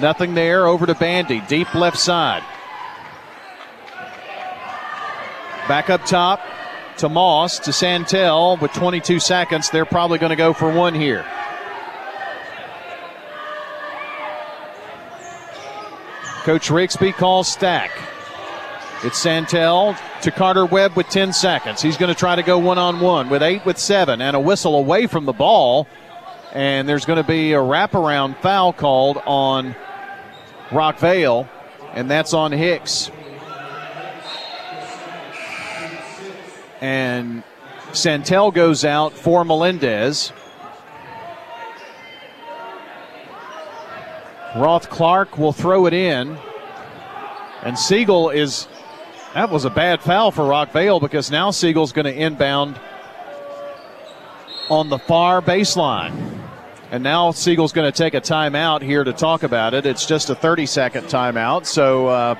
Nothing 0.00 0.34
there. 0.34 0.66
Over 0.66 0.86
to 0.86 0.94
Bandy. 0.94 1.40
Deep 1.48 1.74
left 1.74 1.98
side. 1.98 2.42
Back 5.68 5.90
up 5.90 6.04
top 6.04 6.40
to 6.98 7.08
Moss 7.08 7.58
to 7.60 7.72
Santel 7.72 8.56
with 8.58 8.72
22 8.72 9.18
seconds. 9.18 9.70
They're 9.70 9.84
probably 9.84 10.18
going 10.18 10.30
to 10.30 10.36
go 10.36 10.52
for 10.52 10.70
one 10.70 10.94
here. 10.94 11.24
Coach 16.44 16.68
Rigsby 16.68 17.14
calls 17.14 17.48
stack. 17.48 17.90
It's 19.02 19.18
Santel 19.18 19.96
to 20.22 20.30
Carter 20.30 20.66
Webb 20.66 20.94
with 20.94 21.08
10 21.08 21.32
seconds. 21.32 21.80
He's 21.80 21.96
going 21.96 22.12
to 22.12 22.18
try 22.18 22.36
to 22.36 22.42
go 22.42 22.58
one 22.58 22.78
on 22.78 23.00
one 23.00 23.30
with 23.30 23.42
eight 23.42 23.64
with 23.64 23.78
seven 23.78 24.20
and 24.20 24.36
a 24.36 24.40
whistle 24.40 24.76
away 24.76 25.06
from 25.06 25.24
the 25.24 25.32
ball. 25.32 25.88
And 26.54 26.88
there's 26.88 27.04
going 27.04 27.16
to 27.16 27.28
be 27.28 27.52
a 27.52 27.58
wraparound 27.58 28.40
foul 28.40 28.72
called 28.72 29.18
on 29.26 29.74
Rockvale, 30.70 31.48
and 31.92 32.08
that's 32.08 32.32
on 32.32 32.52
Hicks. 32.52 33.10
And 36.80 37.42
Santel 37.92 38.50
goes 38.50 38.84
out 38.84 39.12
for 39.12 39.44
Melendez. 39.44 40.32
Roth 44.56 44.88
Clark 44.88 45.36
will 45.36 45.52
throw 45.52 45.86
it 45.86 45.92
in. 45.92 46.38
And 47.62 47.78
Siegel 47.78 48.30
is 48.30 48.68
that 49.34 49.50
was 49.50 49.64
a 49.64 49.70
bad 49.70 50.00
foul 50.00 50.30
for 50.30 50.42
Rockvale 50.42 51.00
because 51.00 51.30
now 51.30 51.50
Siegel's 51.50 51.92
going 51.92 52.04
to 52.04 52.14
inbound 52.14 52.78
on 54.70 54.90
the 54.90 54.98
far 54.98 55.42
baseline. 55.42 56.43
And 56.90 57.02
now 57.02 57.32
Siegel's 57.32 57.72
going 57.72 57.90
to 57.90 57.96
take 57.96 58.14
a 58.14 58.20
timeout 58.20 58.82
here 58.82 59.04
to 59.04 59.12
talk 59.12 59.42
about 59.42 59.74
it. 59.74 59.86
It's 59.86 60.06
just 60.06 60.30
a 60.30 60.34
30 60.34 60.66
second 60.66 61.04
timeout. 61.04 61.66
So, 61.66 62.08
uh, 62.08 62.36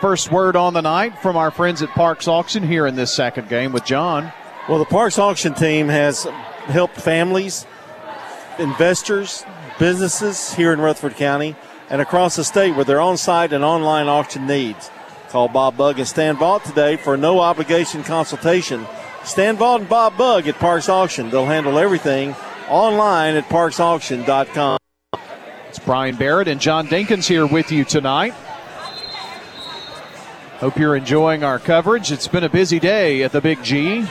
first 0.00 0.30
word 0.30 0.56
on 0.56 0.74
the 0.74 0.82
night 0.82 1.18
from 1.20 1.36
our 1.36 1.50
friends 1.50 1.82
at 1.82 1.88
Parks 1.90 2.28
Auction 2.28 2.62
here 2.62 2.86
in 2.86 2.94
this 2.94 3.14
second 3.14 3.48
game 3.48 3.72
with 3.72 3.84
John. 3.84 4.32
Well, 4.68 4.78
the 4.78 4.84
Parks 4.84 5.18
Auction 5.18 5.54
team 5.54 5.88
has 5.88 6.24
helped 6.66 6.96
families, 6.96 7.66
investors, 8.58 9.44
businesses 9.78 10.54
here 10.54 10.72
in 10.72 10.80
Rutherford 10.80 11.16
County 11.16 11.56
and 11.88 12.00
across 12.00 12.36
the 12.36 12.44
state 12.44 12.76
with 12.76 12.86
their 12.86 13.00
on 13.00 13.16
site 13.16 13.52
and 13.52 13.64
online 13.64 14.08
auction 14.08 14.46
needs. 14.46 14.90
Call 15.28 15.48
Bob 15.48 15.76
Bug 15.76 15.98
and 15.98 16.08
Stan 16.08 16.36
Vaught 16.36 16.64
today 16.64 16.96
for 16.96 17.14
a 17.14 17.16
no 17.16 17.40
obligation 17.40 18.02
consultation. 18.02 18.86
Stan 19.24 19.56
Vaught 19.56 19.80
and 19.80 19.88
Bob 19.88 20.16
Bug 20.16 20.46
at 20.46 20.56
Parks 20.56 20.88
Auction. 20.88 21.30
They'll 21.30 21.46
handle 21.46 21.78
everything 21.78 22.34
online 22.68 23.36
at 23.36 23.48
parksauction.com. 23.48 24.78
It's 25.68 25.78
Brian 25.78 26.16
Barrett 26.16 26.48
and 26.48 26.60
John 26.60 26.86
Dinkins 26.86 27.26
here 27.26 27.46
with 27.46 27.70
you 27.70 27.84
tonight. 27.84 28.34
Hope 30.58 30.78
you're 30.78 30.96
enjoying 30.96 31.44
our 31.44 31.58
coverage. 31.58 32.10
It's 32.10 32.28
been 32.28 32.44
a 32.44 32.48
busy 32.48 32.80
day 32.80 33.22
at 33.22 33.32
the 33.32 33.40
Big 33.40 33.62
G 33.62 34.06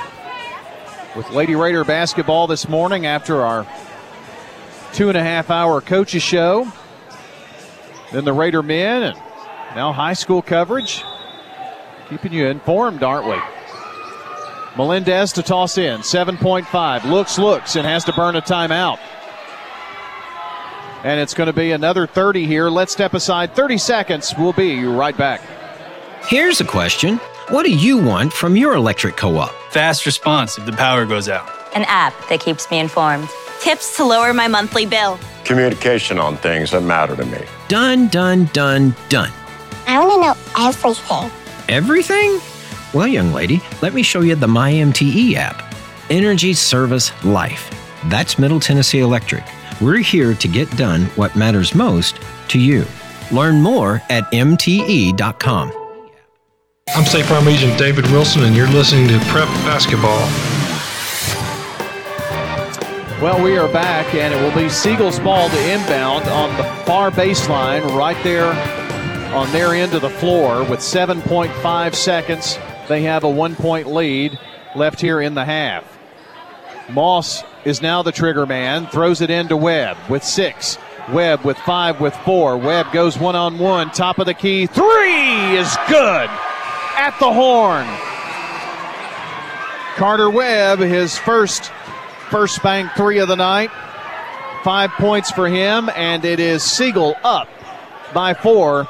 with 1.16 1.30
Lady 1.32 1.56
Raider 1.56 1.84
basketball 1.84 2.46
this 2.46 2.70
morning 2.70 3.06
after 3.06 3.42
our 3.42 3.66
two 4.94 5.10
and 5.10 5.18
a 5.18 5.24
half 5.24 5.50
hour 5.50 5.82
coaches 5.82 6.22
show. 6.22 6.72
Then 8.12 8.26
the 8.26 8.34
Raider 8.34 8.62
men 8.62 9.04
and 9.04 9.18
now 9.76 9.92
high 9.92 10.14
school 10.14 10.42
coverage. 10.42 11.04
Keeping 12.10 12.34
you 12.34 12.46
informed, 12.46 13.02
aren't 13.02 13.28
we? 13.28 13.55
Melendez 14.78 15.32
to 15.34 15.44
toss 15.44 15.78
in. 15.78 16.02
7.5. 16.02 17.10
Looks, 17.10 17.38
looks, 17.38 17.76
and 17.76 17.86
has 17.88 18.04
to 18.06 18.14
burn 18.14 18.36
a 18.36 18.42
timeout. 18.42 19.00
And 21.04 21.20
it's 21.20 21.34
going 21.34 21.48
to 21.48 21.54
be 21.54 21.72
another 21.72 22.08
30 22.08 22.46
here. 22.46 22.68
Let's 22.70 22.92
step 22.92 23.14
aside 23.14 23.56
30 23.56 23.78
seconds. 23.78 24.34
We'll 24.38 24.54
be 24.54 24.84
right 24.86 25.16
back. 25.16 25.42
Here's 26.26 26.60
a 26.62 26.66
question 26.66 27.18
What 27.50 27.64
do 27.64 27.72
you 27.72 27.98
want 27.98 28.34
from 28.34 28.58
your 28.58 28.74
electric 28.74 29.16
co 29.16 29.38
op? 29.38 29.52
Fast 29.70 30.06
response 30.06 30.58
if 30.58 30.66
the 30.66 30.74
power 30.74 31.06
goes 31.06 31.30
out. 31.30 31.48
An 31.76 31.84
app 31.88 32.14
that 32.30 32.40
keeps 32.40 32.70
me 32.72 32.80
informed. 32.80 33.30
Tips 33.62 33.96
to 33.98 34.04
lower 34.04 34.34
my 34.34 34.48
monthly 34.48 34.86
bill. 34.86 35.20
Communication 35.44 36.18
on 36.18 36.38
things 36.38 36.72
that 36.72 36.82
matter 36.82 37.16
to 37.16 37.26
me. 37.26 37.46
Done, 37.68 38.08
done, 38.08 38.46
done, 38.54 38.96
done. 39.10 39.32
I 39.88 40.00
want 40.00 40.12
to 40.12 40.20
know 40.22 40.68
everything. 40.68 41.32
Everything? 41.70 42.55
Well, 42.96 43.08
young 43.08 43.34
lady, 43.34 43.62
let 43.82 43.94
me 43.94 44.04
show 44.04 44.22
you 44.22 44.36
the 44.36 44.48
MyMTE 44.48 45.34
app. 45.34 45.76
Energy 46.10 46.54
Service 46.54 47.12
Life. 47.26 47.70
That's 48.06 48.40
Middle 48.40 48.62
Tennessee 48.62 49.00
Electric. 49.00 49.44
We're 49.82 49.98
here 49.98 50.34
to 50.36 50.48
get 50.48 50.72
done 50.78 51.08
what 51.18 51.36
matters 51.36 51.76
most 51.76 52.18
to 52.48 52.58
you. 52.58 52.86
Learn 53.34 53.62
more 53.62 54.02
at 54.10 54.24
MTE.com. 54.32 55.74
I'm 56.96 57.04
State 57.04 57.26
Farm 57.26 57.50
Agent 57.50 57.78
David 57.78 58.06
Wilson, 58.12 58.46
and 58.46 58.56
you're 58.56 58.70
listening 58.70 59.10
to 59.10 59.20
Prep 59.26 59.50
Basketball. 59.66 60.22
Well, 63.22 63.44
we 63.44 63.58
are 63.58 63.68
back, 63.74 64.14
and 64.14 64.34
it 64.34 64.42
will 64.42 64.56
be 64.56 64.70
Siegel's 64.70 65.20
ball 65.20 65.50
to 65.50 65.70
inbound 65.70 66.30
on 66.30 66.56
the 66.56 66.64
far 66.86 67.12
baseline 67.12 67.84
right 67.98 68.24
there 68.24 68.54
on 69.36 69.52
their 69.52 69.74
end 69.74 69.94
of 69.94 70.02
the 70.02 70.10
floor 70.10 70.64
with 70.64 70.80
7.5 70.80 71.94
seconds. 71.94 72.58
They 72.88 73.04
have 73.04 73.24
a 73.24 73.30
one 73.30 73.56
point 73.56 73.88
lead 73.88 74.38
left 74.76 75.02
here 75.02 75.20
in 75.22 75.34
the 75.34 75.46
half. 75.46 75.84
Moss 76.90 77.44
is 77.64 77.82
now 77.82 78.04
the 78.04 78.12
trigger 78.12 78.46
man, 78.46 78.88
throws 78.88 79.22
it 79.22 79.30
into 79.30 79.58
Webb 79.58 79.98
with 80.10 80.24
six. 80.24 80.78
Webb 81.12 81.44
with 81.44 81.58
five 81.60 82.00
with 82.00 82.16
four. 82.18 82.58
Webb 82.58 82.92
goes 82.92 83.18
one 83.18 83.36
on 83.36 83.60
one, 83.60 83.92
top 83.92 84.20
of 84.20 84.26
the 84.26 84.34
key. 84.34 84.68
Three 84.68 85.56
is 85.56 85.76
good 85.88 86.30
at 86.98 87.16
the 87.20 87.32
horn. 87.32 87.88
Carter 89.96 90.30
Webb, 90.30 90.80
his 90.80 91.18
first 91.18 91.72
first 92.30 92.62
bank 92.62 92.92
three 92.98 93.20
of 93.20 93.28
the 93.28 93.36
night. 93.36 93.72
five 94.64 94.90
points 94.92 95.30
for 95.32 95.48
him, 95.48 95.90
and 95.96 96.26
it 96.26 96.40
is 96.40 96.64
Siegel 96.64 97.16
up 97.24 97.48
by 98.14 98.34
four 98.34 98.88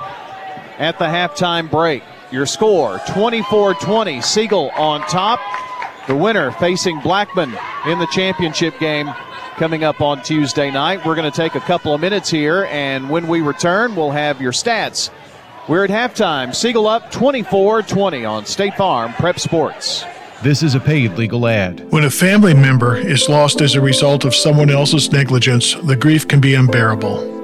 at 0.80 0.98
the 0.98 1.06
halftime 1.06 1.70
break. 1.70 2.02
Your 2.36 2.46
score 2.46 3.00
24 3.14 3.76
20. 3.76 4.20
Siegel 4.20 4.70
on 4.72 5.00
top. 5.08 5.40
The 6.06 6.16
winner 6.18 6.52
facing 6.52 7.00
Blackman 7.00 7.58
in 7.86 7.98
the 7.98 8.08
championship 8.12 8.78
game 8.78 9.08
coming 9.56 9.86
up 9.86 10.02
on 10.02 10.22
Tuesday 10.22 10.70
night. 10.70 11.06
We're 11.06 11.16
going 11.16 11.32
to 11.32 11.36
take 11.36 11.56
a 11.56 11.62
couple 11.62 11.94
of 11.94 12.02
minutes 12.02 12.30
here, 12.30 12.66
and 12.66 13.10
when 13.10 13.30
we 13.30 13.40
return, 13.40 13.96
we'll 13.96 14.12
have 14.12 14.42
your 14.42 14.52
stats. 14.52 15.12
We're 15.70 15.86
at 15.86 15.90
halftime. 15.90 16.54
Siegel 16.54 16.88
up 16.88 17.10
24 17.10 17.84
20 17.84 18.26
on 18.26 18.46
State 18.46 18.76
Farm 18.76 19.14
Prep 19.14 19.40
Sports. 19.40 20.04
This 20.44 20.62
is 20.62 20.76
a 20.76 20.82
paid 20.82 21.14
legal 21.14 21.48
ad. 21.48 21.90
When 21.90 22.04
a 22.04 22.10
family 22.10 22.54
member 22.54 22.98
is 22.98 23.30
lost 23.30 23.62
as 23.62 23.76
a 23.76 23.82
result 23.82 24.26
of 24.26 24.36
someone 24.36 24.70
else's 24.70 25.10
negligence, 25.10 25.74
the 25.76 25.96
grief 25.96 26.28
can 26.28 26.42
be 26.42 26.54
unbearable. 26.54 27.35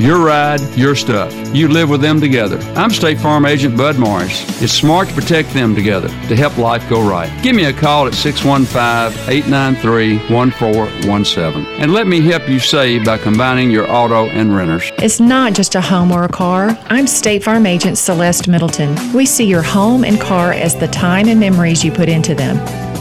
Your 0.00 0.18
ride, 0.18 0.60
your 0.76 0.96
stuff. 0.96 1.32
You 1.54 1.68
live 1.68 1.88
with 1.88 2.00
them 2.00 2.20
together. 2.20 2.58
I'm 2.74 2.90
State 2.90 3.20
Farm 3.20 3.46
Agent 3.46 3.76
Bud 3.76 3.96
Morris. 3.96 4.60
It's 4.60 4.72
smart 4.72 5.06
to 5.08 5.14
protect 5.14 5.50
them 5.50 5.72
together 5.72 6.08
to 6.08 6.34
help 6.34 6.58
life 6.58 6.88
go 6.90 7.08
right. 7.08 7.30
Give 7.44 7.54
me 7.54 7.66
a 7.66 7.72
call 7.72 8.08
at 8.08 8.14
615 8.14 9.32
893 9.32 10.18
1417 10.34 11.80
and 11.80 11.92
let 11.92 12.08
me 12.08 12.20
help 12.20 12.48
you 12.48 12.58
save 12.58 13.04
by 13.04 13.18
combining 13.18 13.70
your 13.70 13.88
auto 13.88 14.26
and 14.26 14.52
renters. 14.56 14.90
It's 14.98 15.20
not 15.20 15.52
just 15.52 15.76
a 15.76 15.80
home 15.80 16.10
or 16.10 16.24
a 16.24 16.28
car. 16.28 16.76
I'm 16.86 17.06
State 17.06 17.44
Farm 17.44 17.64
Agent 17.64 17.96
Celeste 17.96 18.48
Middleton. 18.48 18.96
We 19.12 19.26
see 19.26 19.46
your 19.46 19.62
home 19.62 20.02
and 20.02 20.20
car 20.20 20.52
as 20.52 20.74
the 20.74 20.88
time 20.88 21.28
and 21.28 21.38
memories 21.38 21.84
you 21.84 21.92
put 21.92 22.08
into 22.08 22.34
them. 22.34 22.56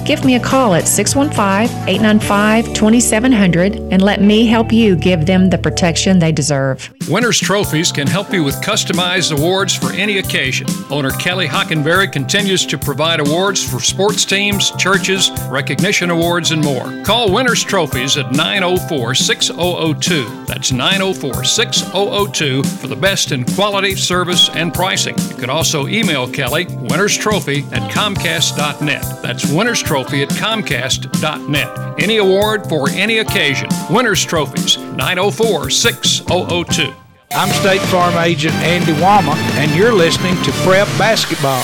Give 0.06 0.26
me 0.26 0.36
a 0.36 0.39
call 0.39 0.74
at 0.76 0.86
615 0.86 1.88
895 1.88 2.74
2700 2.74 3.76
and 3.93 4.01
let 4.01 4.22
me 4.22 4.45
help 4.45 4.74
you 4.74 4.97
give 4.97 5.26
them 5.26 5.49
the 5.49 5.58
protection 5.58 6.20
they 6.20 6.34
deserve. 6.34 6.93
Winners 7.08 7.39
Trophies 7.39 7.91
can 7.91 8.08
help 8.08 8.34
you 8.34 8.43
with 8.43 8.56
customized 8.56 9.38
awards 9.38 9.74
for 9.74 9.93
any 9.93 10.18
occasion. 10.18 10.68
Owner 10.89 11.12
Kelly 11.12 11.47
Hockenberry 11.47 12.12
continues 12.12 12.66
to 12.66 12.78
provide 12.78 13.22
awards 13.22 13.64
for 13.64 13.80
sports 13.80 14.26
teams, 14.26 14.72
churches, 14.72 15.32
recognition 15.49 16.10
awards, 16.10 16.51
and 16.51 16.62
more. 16.62 17.04
Call 17.06 17.32
Winners 17.32 17.64
Trophies 17.64 18.18
at 18.18 18.32
904 18.34 19.16
6002. 19.16 20.45
That's 20.45 20.74
904 20.74 21.45
6002 21.45 22.64
for 22.64 22.88
the 22.88 22.95
best 22.95 23.32
in 23.32 23.45
quality, 23.45 23.95
service, 23.95 24.49
and 24.49 24.74
pricing. 24.74 25.16
You 25.30 25.36
can 25.36 25.49
also 25.49 25.88
email 25.88 26.30
Kelly, 26.30 26.66
Winners 26.70 27.18
Trophy 27.18 27.60
at 27.72 27.89
Comcast.net. 27.91 29.22
That's 29.22 29.49
Winners 29.51 29.82
Trophy 29.93 30.23
at 30.23 30.29
Comcast.net. 30.29 32.01
Any 32.01 32.17
award 32.17 32.67
for 32.67 32.89
any 32.89 33.19
occasion. 33.19 33.69
Winners 33.91 34.25
Trophies, 34.25 34.75
904 34.77 35.69
6002. 35.69 36.91
I'm 37.31 37.49
State 37.49 37.79
Farm 37.91 38.15
Agent 38.17 38.55
Andy 38.55 38.93
Wama, 38.93 39.35
and 39.35 39.71
you're 39.75 39.93
listening 39.93 40.33
to 40.45 40.51
Prep 40.63 40.87
Basketball. 40.97 41.61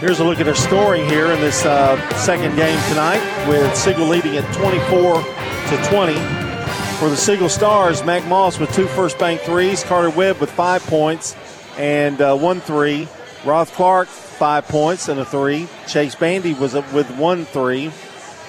Here's 0.00 0.20
a 0.20 0.24
look 0.24 0.38
at 0.38 0.48
our 0.48 0.54
scoring 0.54 1.08
here 1.08 1.32
in 1.32 1.40
this 1.40 1.64
uh, 1.64 1.96
second 2.16 2.54
game 2.56 2.78
tonight, 2.90 3.48
with 3.48 3.74
Siegel 3.74 4.06
leading 4.08 4.36
at 4.36 4.54
24 4.54 5.22
to 5.22 5.88
20. 5.88 6.12
For 6.98 7.08
the 7.08 7.16
Siegel 7.16 7.48
Stars, 7.48 8.04
Mac 8.04 8.22
Moss 8.26 8.58
with 8.58 8.70
two 8.74 8.86
first 8.88 9.18
bank 9.18 9.40
threes, 9.40 9.82
Carter 9.82 10.10
Webb 10.10 10.40
with 10.40 10.50
five 10.50 10.82
points 10.82 11.34
and 11.78 12.20
uh, 12.20 12.36
one 12.36 12.60
three, 12.60 13.08
Roth 13.46 13.72
Clark 13.74 14.08
five 14.08 14.66
points 14.66 15.08
and 15.08 15.20
a 15.20 15.24
three. 15.24 15.68
Chase 15.86 16.16
Bandy 16.16 16.52
was 16.52 16.74
with 16.74 17.08
one 17.16 17.44
three. 17.44 17.92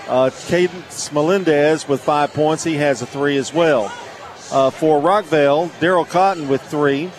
Uh, 0.08 0.32
Cadence 0.48 1.12
Melendez 1.12 1.88
with 1.88 2.02
five 2.02 2.34
points. 2.34 2.64
He 2.64 2.76
has 2.76 3.04
a 3.04 3.06
three 3.06 3.38
as 3.38 3.54
well. 3.54 3.86
Uh, 4.52 4.72
for 4.72 5.00
Rockvale, 5.00 5.70
Daryl 5.80 6.08
Cotton 6.10 6.48
with 6.48 6.62
three. 6.62 7.12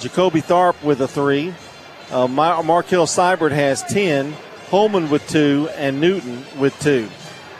Jacoby 0.00 0.40
Tharp 0.40 0.82
with 0.82 1.00
a 1.02 1.08
three. 1.08 1.52
Uh, 2.10 2.26
Mar- 2.26 2.62
Markel 2.62 3.04
Seibert 3.04 3.50
has 3.50 3.82
10. 3.82 4.32
Holman 4.70 5.10
with 5.10 5.28
two. 5.28 5.68
And 5.76 6.00
Newton 6.00 6.44
with 6.58 6.78
two. 6.80 7.08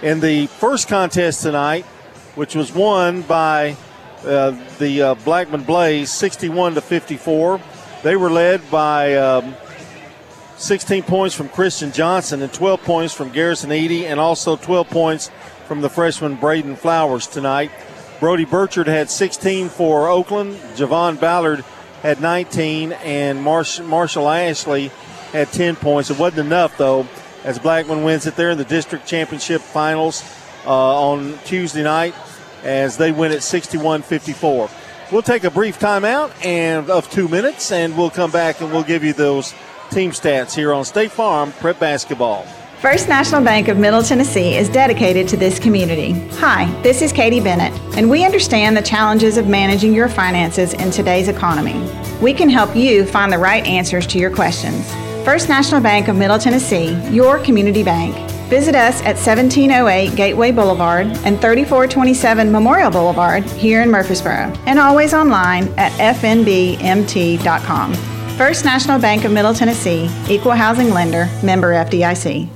In 0.02 0.20
the 0.20 0.46
first 0.46 0.88
contest 0.88 1.42
tonight, 1.42 1.84
which 2.34 2.54
was 2.54 2.72
won 2.72 3.22
by 3.22 3.76
uh, 4.24 4.56
the 4.78 5.02
uh, 5.02 5.14
Blackman 5.16 5.64
Blaze 5.64 6.10
61 6.10 6.74
to 6.74 6.80
54, 6.80 7.60
they 8.02 8.16
were 8.16 8.30
led 8.30 8.70
by. 8.70 9.16
Um, 9.16 9.54
16 10.58 11.02
points 11.02 11.34
from 11.34 11.48
Christian 11.50 11.92
Johnson 11.92 12.40
and 12.40 12.52
12 12.52 12.82
points 12.82 13.12
from 13.12 13.30
Garrison 13.30 13.72
Eady, 13.72 14.06
and 14.06 14.18
also 14.18 14.56
12 14.56 14.88
points 14.88 15.30
from 15.66 15.82
the 15.82 15.90
freshman 15.90 16.36
Braden 16.36 16.76
Flowers 16.76 17.26
tonight. 17.26 17.70
Brody 18.20 18.46
Burchard 18.46 18.86
had 18.86 19.10
16 19.10 19.68
for 19.68 20.08
Oakland. 20.08 20.56
Javon 20.74 21.20
Ballard 21.20 21.62
had 22.02 22.22
19, 22.22 22.92
and 22.92 23.42
Marsh- 23.42 23.80
Marshall 23.80 24.28
Ashley 24.28 24.90
had 25.32 25.52
10 25.52 25.76
points. 25.76 26.08
It 26.08 26.18
wasn't 26.18 26.46
enough, 26.46 26.78
though, 26.78 27.06
as 27.44 27.58
Blackman 27.58 28.02
wins 28.02 28.26
it 28.26 28.36
there 28.36 28.50
in 28.50 28.58
the 28.58 28.64
district 28.64 29.06
championship 29.06 29.60
finals 29.60 30.24
uh, 30.64 31.10
on 31.10 31.38
Tuesday 31.44 31.82
night 31.82 32.14
as 32.64 32.96
they 32.96 33.12
win 33.12 33.30
at 33.32 33.42
61 33.42 34.02
54. 34.02 34.70
We'll 35.12 35.22
take 35.22 35.44
a 35.44 35.50
brief 35.50 35.78
timeout 35.78 36.32
and 36.44 36.90
of 36.90 37.10
two 37.10 37.28
minutes, 37.28 37.70
and 37.70 37.96
we'll 37.96 38.10
come 38.10 38.30
back 38.30 38.60
and 38.60 38.72
we'll 38.72 38.82
give 38.82 39.04
you 39.04 39.12
those 39.12 39.54
team 39.90 40.10
stats 40.10 40.54
here 40.54 40.72
on 40.72 40.84
State 40.84 41.10
Farm 41.10 41.52
Prep 41.52 41.78
Basketball. 41.78 42.46
First 42.80 43.08
National 43.08 43.42
Bank 43.42 43.68
of 43.68 43.78
Middle 43.78 44.02
Tennessee 44.02 44.54
is 44.54 44.68
dedicated 44.68 45.26
to 45.28 45.36
this 45.36 45.58
community. 45.58 46.12
Hi, 46.36 46.70
this 46.82 47.00
is 47.00 47.10
Katie 47.10 47.40
Bennett, 47.40 47.72
and 47.96 48.10
we 48.10 48.24
understand 48.24 48.76
the 48.76 48.82
challenges 48.82 49.38
of 49.38 49.48
managing 49.48 49.94
your 49.94 50.08
finances 50.08 50.74
in 50.74 50.90
today's 50.90 51.28
economy. 51.28 51.74
We 52.20 52.34
can 52.34 52.50
help 52.50 52.76
you 52.76 53.06
find 53.06 53.32
the 53.32 53.38
right 53.38 53.64
answers 53.66 54.06
to 54.08 54.18
your 54.18 54.30
questions. 54.30 54.92
First 55.24 55.48
National 55.48 55.80
Bank 55.80 56.08
of 56.08 56.16
Middle 56.16 56.38
Tennessee, 56.38 56.94
your 57.10 57.38
community 57.38 57.82
bank. 57.82 58.14
Visit 58.50 58.74
us 58.74 59.00
at 59.00 59.16
1708 59.16 60.14
Gateway 60.14 60.52
Boulevard 60.52 61.06
and 61.06 61.40
3427 61.40 62.52
Memorial 62.52 62.90
Boulevard 62.90 63.42
here 63.42 63.82
in 63.82 63.90
Murfreesboro, 63.90 64.52
and 64.66 64.78
always 64.78 65.14
online 65.14 65.66
at 65.78 65.90
fnbmt.com. 66.20 68.15
First 68.36 68.66
National 68.66 68.98
Bank 68.98 69.24
of 69.24 69.32
Middle 69.32 69.54
Tennessee, 69.54 70.10
Equal 70.28 70.52
Housing 70.52 70.90
Lender, 70.90 71.26
member 71.42 71.72
FDIC. 71.72 72.46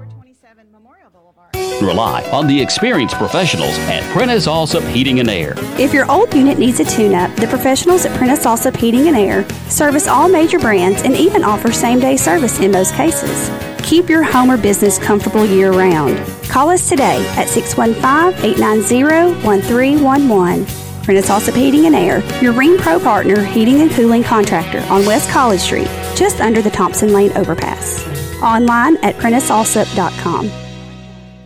Rely 1.81 2.23
on 2.31 2.47
the 2.47 2.61
experienced 2.61 3.15
professionals 3.15 3.79
at 3.89 4.03
Prentice 4.13 4.47
Allsup 4.47 4.87
Heating 4.93 5.21
and 5.21 5.31
Air. 5.31 5.55
If 5.81 5.95
your 5.95 6.11
old 6.11 6.35
unit 6.35 6.59
needs 6.59 6.81
a 6.81 6.85
tune 6.85 7.15
up, 7.15 7.35
the 7.37 7.47
professionals 7.47 8.05
at 8.05 8.15
Prentice 8.19 8.45
Allsup 8.45 8.77
Heating 8.77 9.09
and 9.09 9.17
Air 9.17 9.49
service 9.71 10.07
all 10.07 10.29
major 10.29 10.59
brands 10.59 11.01
and 11.01 11.17
even 11.17 11.45
offer 11.45 11.73
same 11.73 11.99
day 11.99 12.19
service 12.19 12.61
in 12.61 12.73
most 12.73 12.95
cases. 12.95 13.49
Keep 13.83 14.11
your 14.11 14.23
home 14.23 14.51
or 14.51 14.59
business 14.59 14.99
comfortable 14.99 15.47
year 15.47 15.73
round. 15.73 16.19
Call 16.51 16.69
us 16.69 16.91
today 16.91 17.27
at 17.39 17.49
615 17.49 18.45
890 18.45 19.47
1311. 19.47 20.80
Prentice 21.11 21.29
Allsup 21.29 21.57
Heating 21.57 21.87
and 21.87 21.97
Air, 21.97 22.23
your 22.41 22.53
Ring 22.53 22.79
Pro 22.79 23.01
partner 23.01 23.43
heating 23.43 23.81
and 23.81 23.91
cooling 23.91 24.23
contractor 24.23 24.79
on 24.83 25.05
West 25.05 25.29
College 25.29 25.59
Street, 25.59 25.89
just 26.15 26.41
under 26.41 26.63
the 26.63 26.71
Thompson 26.71 27.13
Lane 27.13 27.33
overpass. 27.37 28.07
Online 28.41 28.97
at 28.99 29.17
PrenticeAllsup.com. 29.17 30.70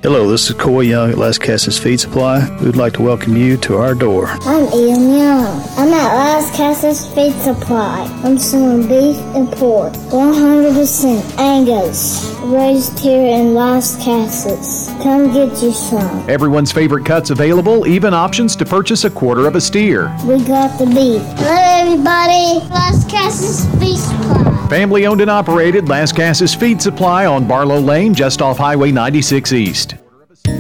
Hello, 0.05 0.29
this 0.29 0.51
is 0.51 0.55
Coy 0.57 0.83
Young 0.83 1.13
at 1.13 1.17
Lascassas 1.17 1.81
Feed 1.81 1.99
Supply. 1.99 2.47
We 2.59 2.67
would 2.67 2.77
like 2.77 2.93
to 2.93 3.01
welcome 3.01 3.39
you 3.39 3.57
to 3.57 3.79
our 3.79 3.95
door. 3.95 4.27
I'm 4.43 4.71
Ian 4.75 5.17
Young. 5.17 5.63
I'm 5.79 5.95
at 5.95 6.43
Lascassas 6.43 7.11
Feed 7.15 7.33
Supply. 7.41 8.05
I'm 8.23 8.39
selling 8.39 8.87
beef 8.87 9.17
and 9.35 9.51
pork, 9.51 9.95
100% 9.95 11.39
Angus, 11.39 12.31
raised 12.43 12.99
here 12.99 13.35
in 13.35 13.55
Lascassas. 13.55 14.89
Come 15.03 15.33
get 15.33 15.63
you 15.63 15.73
some. 15.73 16.29
Everyone's 16.29 16.71
favorite 16.71 17.07
cuts 17.07 17.31
available, 17.31 17.87
even 17.87 18.13
options 18.13 18.55
to 18.57 18.67
purchase 18.67 19.05
a 19.05 19.11
quarter 19.11 19.47
of 19.47 19.57
a 19.57 19.61
steer. 19.63 20.15
We 20.27 20.45
got 20.45 20.79
the 20.79 20.85
beef. 20.85 21.23
Hello, 21.39 21.81
everybody. 21.81 22.61
Lascassas 22.69 23.65
Feed 23.81 23.97
Supply. 23.97 24.54
Family 24.69 25.07
owned 25.07 25.21
and 25.21 25.31
operated 25.31 25.85
Lascassas 25.85 26.57
Feed 26.57 26.81
Supply 26.81 27.27
on 27.27 27.47
Barlow 27.47 27.79
Lane, 27.79 28.15
just 28.15 28.41
off 28.41 28.57
Highway 28.57 28.91
96 28.91 29.53
East. 29.53 29.97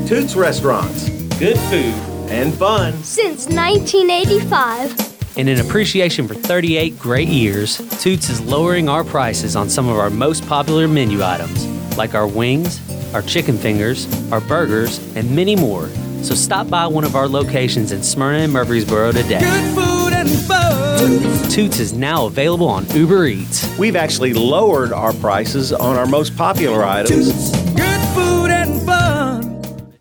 Toots 0.06 0.36
Restaurants. 0.36 1.08
Good 1.38 1.58
food 1.58 1.94
and 2.30 2.52
fun. 2.52 2.92
Since 3.02 3.48
1985. 3.48 5.38
And 5.38 5.48
in 5.48 5.58
appreciation 5.58 6.28
for 6.28 6.34
38 6.34 6.98
great 6.98 7.28
years, 7.28 7.78
Toots 8.02 8.28
is 8.28 8.42
lowering 8.42 8.90
our 8.90 9.04
prices 9.04 9.56
on 9.56 9.70
some 9.70 9.88
of 9.88 9.96
our 9.96 10.10
most 10.10 10.46
popular 10.46 10.86
menu 10.86 11.24
items, 11.24 11.66
like 11.96 12.14
our 12.14 12.26
wings, 12.26 12.80
our 13.14 13.22
chicken 13.22 13.56
fingers, 13.56 14.06
our 14.30 14.40
burgers, 14.42 14.98
and 15.16 15.34
many 15.34 15.56
more. 15.56 15.88
So 16.22 16.34
stop 16.34 16.68
by 16.68 16.86
one 16.86 17.04
of 17.04 17.16
our 17.16 17.26
locations 17.26 17.90
in 17.90 18.02
Smyrna 18.02 18.38
and 18.38 18.52
Murfreesboro 18.52 19.12
today. 19.12 19.40
Good 19.40 19.74
food 19.74 20.12
and 20.12 20.28
fun. 20.28 20.83
Toots 21.04 21.80
is 21.80 21.92
now 21.92 22.24
available 22.24 22.66
on 22.66 22.86
Uber 22.86 23.26
Eats. 23.26 23.78
We've 23.78 23.94
actually 23.94 24.32
lowered 24.32 24.90
our 24.90 25.12
prices 25.12 25.70
on 25.70 25.96
our 25.96 26.06
most 26.06 26.34
popular 26.34 26.82
items. 26.82 27.50
Good 27.74 28.00
food 28.14 28.50
and 28.50 28.80
fun. 28.86 29.92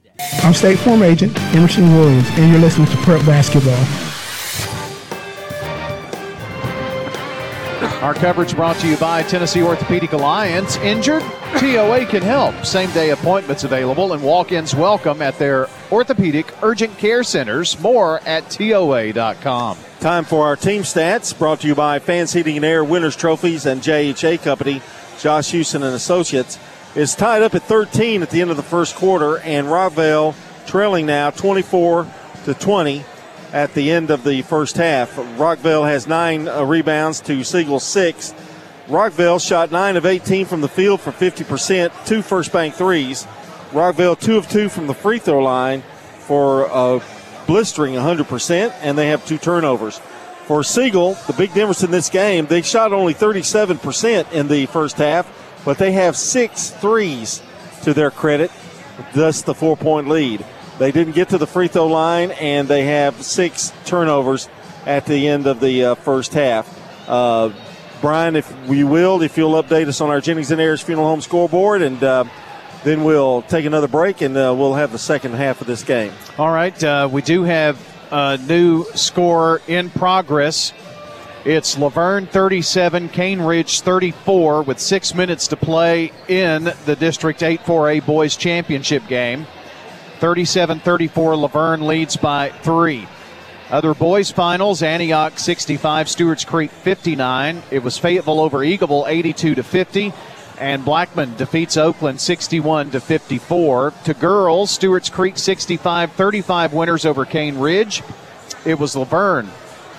I'm 0.43 0.53
State 0.53 0.79
Farm 0.79 1.03
Agent 1.03 1.37
Emerson 1.53 1.93
Williams, 1.93 2.29
and 2.39 2.49
you're 2.49 2.61
listening 2.61 2.87
to 2.87 2.95
Prep 2.97 3.25
Basketball. 3.25 4.12
Our 8.03 8.13
coverage 8.13 8.53
brought 8.53 8.75
to 8.79 8.87
you 8.89 8.97
by 8.97 9.23
Tennessee 9.23 9.63
Orthopedic 9.63 10.11
Alliance. 10.11 10.75
Injured? 10.79 11.21
TOA 11.57 12.05
can 12.05 12.21
help. 12.21 12.65
Same 12.65 12.91
day 12.91 13.11
appointments 13.11 13.63
available 13.63 14.11
and 14.11 14.21
walk 14.21 14.51
ins 14.51 14.75
welcome 14.75 15.21
at 15.21 15.39
their 15.39 15.69
orthopedic 15.89 16.53
urgent 16.61 16.97
care 16.97 17.23
centers. 17.23 17.79
More 17.79 18.19
at 18.25 18.49
TOA.com. 18.49 19.77
Time 20.01 20.25
for 20.25 20.45
our 20.45 20.57
team 20.57 20.81
stats 20.81 21.35
brought 21.39 21.61
to 21.61 21.67
you 21.67 21.75
by 21.75 21.99
Fans 21.99 22.33
Heating 22.33 22.57
and 22.57 22.65
Air 22.65 22.83
Winners 22.83 23.15
Trophies 23.15 23.65
and 23.65 23.81
JHA 23.81 24.43
Company. 24.43 24.81
Josh 25.21 25.51
Houston 25.51 25.81
and 25.81 25.95
Associates 25.95 26.59
is 26.95 27.15
tied 27.15 27.41
up 27.41 27.55
at 27.55 27.63
13 27.63 28.21
at 28.21 28.29
the 28.31 28.41
end 28.41 28.51
of 28.51 28.57
the 28.57 28.63
first 28.63 28.97
quarter, 28.97 29.37
and 29.37 29.67
Rockvale 29.67 30.35
trailing 30.65 31.05
now 31.05 31.29
24 31.29 32.05
to 32.43 32.53
20 32.53 33.05
at 33.53 33.73
the 33.75 33.91
end 33.91 34.09
of 34.09 34.23
the 34.23 34.41
first 34.41 34.75
half. 34.75 35.15
Rockvale 35.15 35.87
has 35.87 36.07
nine 36.07 36.47
uh, 36.47 36.63
rebounds 36.63 37.21
to 37.21 37.43
Siegel 37.43 37.79
six. 37.79 38.33
Rockvale 38.87 39.39
shot 39.39 39.71
nine 39.71 39.95
of 39.95 40.05
18 40.05 40.45
from 40.45 40.59
the 40.59 40.67
field 40.67 40.99
for 40.99 41.11
50%, 41.11 42.05
two 42.05 42.21
first 42.21 42.51
bank 42.51 42.73
threes. 42.73 43.25
Rockvale 43.71 44.19
two 44.19 44.35
of 44.37 44.49
two 44.49 44.67
from 44.67 44.87
the 44.87 44.93
free 44.93 45.19
throw 45.19 45.41
line 45.41 45.83
for 46.19 46.65
a 46.65 47.01
blistering 47.45 47.93
100%, 47.93 48.73
and 48.81 48.97
they 48.97 49.07
have 49.07 49.25
two 49.25 49.37
turnovers. 49.37 49.99
For 50.45 50.63
Siegel, 50.63 51.13
the 51.27 51.33
big 51.33 51.53
difference 51.53 51.83
in 51.83 51.91
this 51.91 52.09
game, 52.09 52.47
they 52.47 52.61
shot 52.61 52.91
only 52.91 53.13
37% 53.13 54.31
in 54.33 54.47
the 54.47 54.65
first 54.65 54.97
half, 54.97 55.27
but 55.63 55.77
they 55.77 55.93
have 55.93 56.17
six 56.17 56.69
threes 56.69 57.41
to 57.83 57.93
their 57.93 58.11
credit, 58.11 58.51
thus 59.13 59.41
the 59.41 59.53
four 59.53 59.77
point 59.77 60.09
lead. 60.09 60.45
They 60.79 60.91
didn't 60.91 61.13
get 61.13 61.29
to 61.29 61.37
the 61.37 61.47
free 61.47 61.67
throw 61.67 61.87
line, 61.87 62.31
and 62.31 62.67
they 62.67 62.85
have 62.85 63.21
six 63.21 63.71
turnovers 63.85 64.49
at 64.85 65.05
the 65.05 65.27
end 65.27 65.47
of 65.47 65.59
the 65.59 65.85
uh, 65.85 65.95
first 65.95 66.33
half. 66.33 66.67
Uh, 67.07 67.51
Brian, 68.01 68.35
if 68.35 68.67
we 68.67 68.83
will, 68.83 69.21
if 69.21 69.37
you'll 69.37 69.61
update 69.61 69.87
us 69.87 70.01
on 70.01 70.09
our 70.09 70.19
Jennings 70.19 70.51
and 70.51 70.59
Ayers 70.59 70.81
Funeral 70.81 71.07
Home 71.07 71.21
scoreboard, 71.21 71.81
and 71.81 72.03
uh, 72.03 72.25
then 72.83 73.03
we'll 73.03 73.43
take 73.43 73.65
another 73.65 73.87
break, 73.87 74.21
and 74.21 74.35
uh, 74.35 74.53
we'll 74.57 74.73
have 74.73 74.91
the 74.91 74.99
second 74.99 75.33
half 75.33 75.61
of 75.61 75.67
this 75.67 75.83
game. 75.83 76.11
All 76.37 76.51
right, 76.51 76.83
uh, 76.83 77.07
we 77.11 77.21
do 77.21 77.43
have 77.43 77.79
a 78.11 78.37
new 78.37 78.83
score 78.93 79.61
in 79.67 79.89
progress. 79.89 80.73
It's 81.45 81.77
La 81.77 81.89
Vergne 81.89 82.25
37, 82.25 83.09
Cane 83.09 83.41
Ridge 83.41 83.81
34, 83.81 84.63
with 84.63 84.79
six 84.79 85.13
minutes 85.13 85.47
to 85.47 85.57
play 85.57 86.11
in 86.27 86.71
the 86.85 86.95
District 86.97 87.43
8 87.43 87.61
4A 87.61 88.05
Boys 88.05 88.35
Championship 88.35 89.05
game. 89.07 89.45
37 90.23 90.79
34, 90.79 91.35
La 91.35 91.47
Vergne 91.49 91.85
leads 91.85 92.15
by 92.15 92.47
three. 92.47 93.05
Other 93.69 93.93
boys 93.93 94.31
finals: 94.31 94.81
Antioch 94.81 95.37
65, 95.37 96.07
Stewart's 96.07 96.45
Creek 96.45 96.71
59. 96.71 97.61
It 97.71 97.83
was 97.83 97.97
Fayetteville 97.97 98.39
over 98.39 98.59
Eagleville 98.59 99.05
82 99.05 99.55
to 99.55 99.63
50, 99.63 100.13
and 100.61 100.85
Blackman 100.85 101.35
defeats 101.35 101.75
Oakland 101.75 102.21
61 102.21 102.91
to 102.91 103.01
54. 103.01 103.91
To 104.05 104.13
girls, 104.13 104.71
Stewart's 104.71 105.09
Creek 105.09 105.37
65, 105.37 106.13
35 106.13 106.71
winners 106.71 107.05
over 107.05 107.25
Cane 107.25 107.57
Ridge. 107.57 108.01
It 108.65 108.79
was 108.79 108.95
La 108.95 109.03
Vergne 109.03 109.51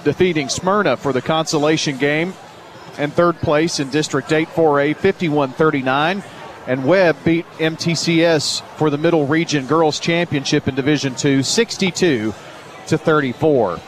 defeating 0.05 0.49
Smyrna 0.49 0.97
for 0.97 1.12
the 1.12 1.20
consolation 1.20 1.99
game, 1.99 2.33
and 2.97 3.12
third 3.12 3.37
place 3.41 3.79
in 3.79 3.91
District 3.91 4.33
8 4.33 4.49
4A 4.49 4.97
51 4.97 5.53
39 5.53 6.22
and 6.67 6.85
Webb 6.85 7.17
beat 7.25 7.47
MTCS 7.59 8.62
for 8.77 8.91
the 8.91 8.99
Middle 8.99 9.27
Region 9.27 9.67
Girls 9.67 9.99
Championship 10.01 10.69
in 10.69 10.75
Division 10.75 11.15
2 11.15 11.43
62 11.43 12.35
to 12.87 12.99
34. 12.99 13.79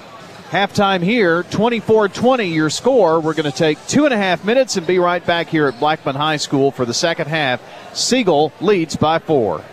Halftime 0.50 1.02
here, 1.02 1.42
24 1.44 2.08
20 2.08 2.44
your 2.44 2.70
score. 2.70 3.20
We're 3.20 3.34
going 3.34 3.50
to 3.50 3.56
take 3.56 3.84
two 3.88 4.04
and 4.04 4.14
a 4.14 4.16
half 4.16 4.44
minutes 4.44 4.76
and 4.76 4.86
be 4.86 4.98
right 4.98 5.24
back 5.24 5.48
here 5.48 5.66
at 5.66 5.80
Blackman 5.80 6.14
High 6.14 6.36
School 6.36 6.70
for 6.70 6.84
the 6.84 6.94
second 6.94 7.26
half. 7.26 7.60
Siegel 7.96 8.52
leads 8.60 8.96
by 8.96 9.18
four. 9.18 9.64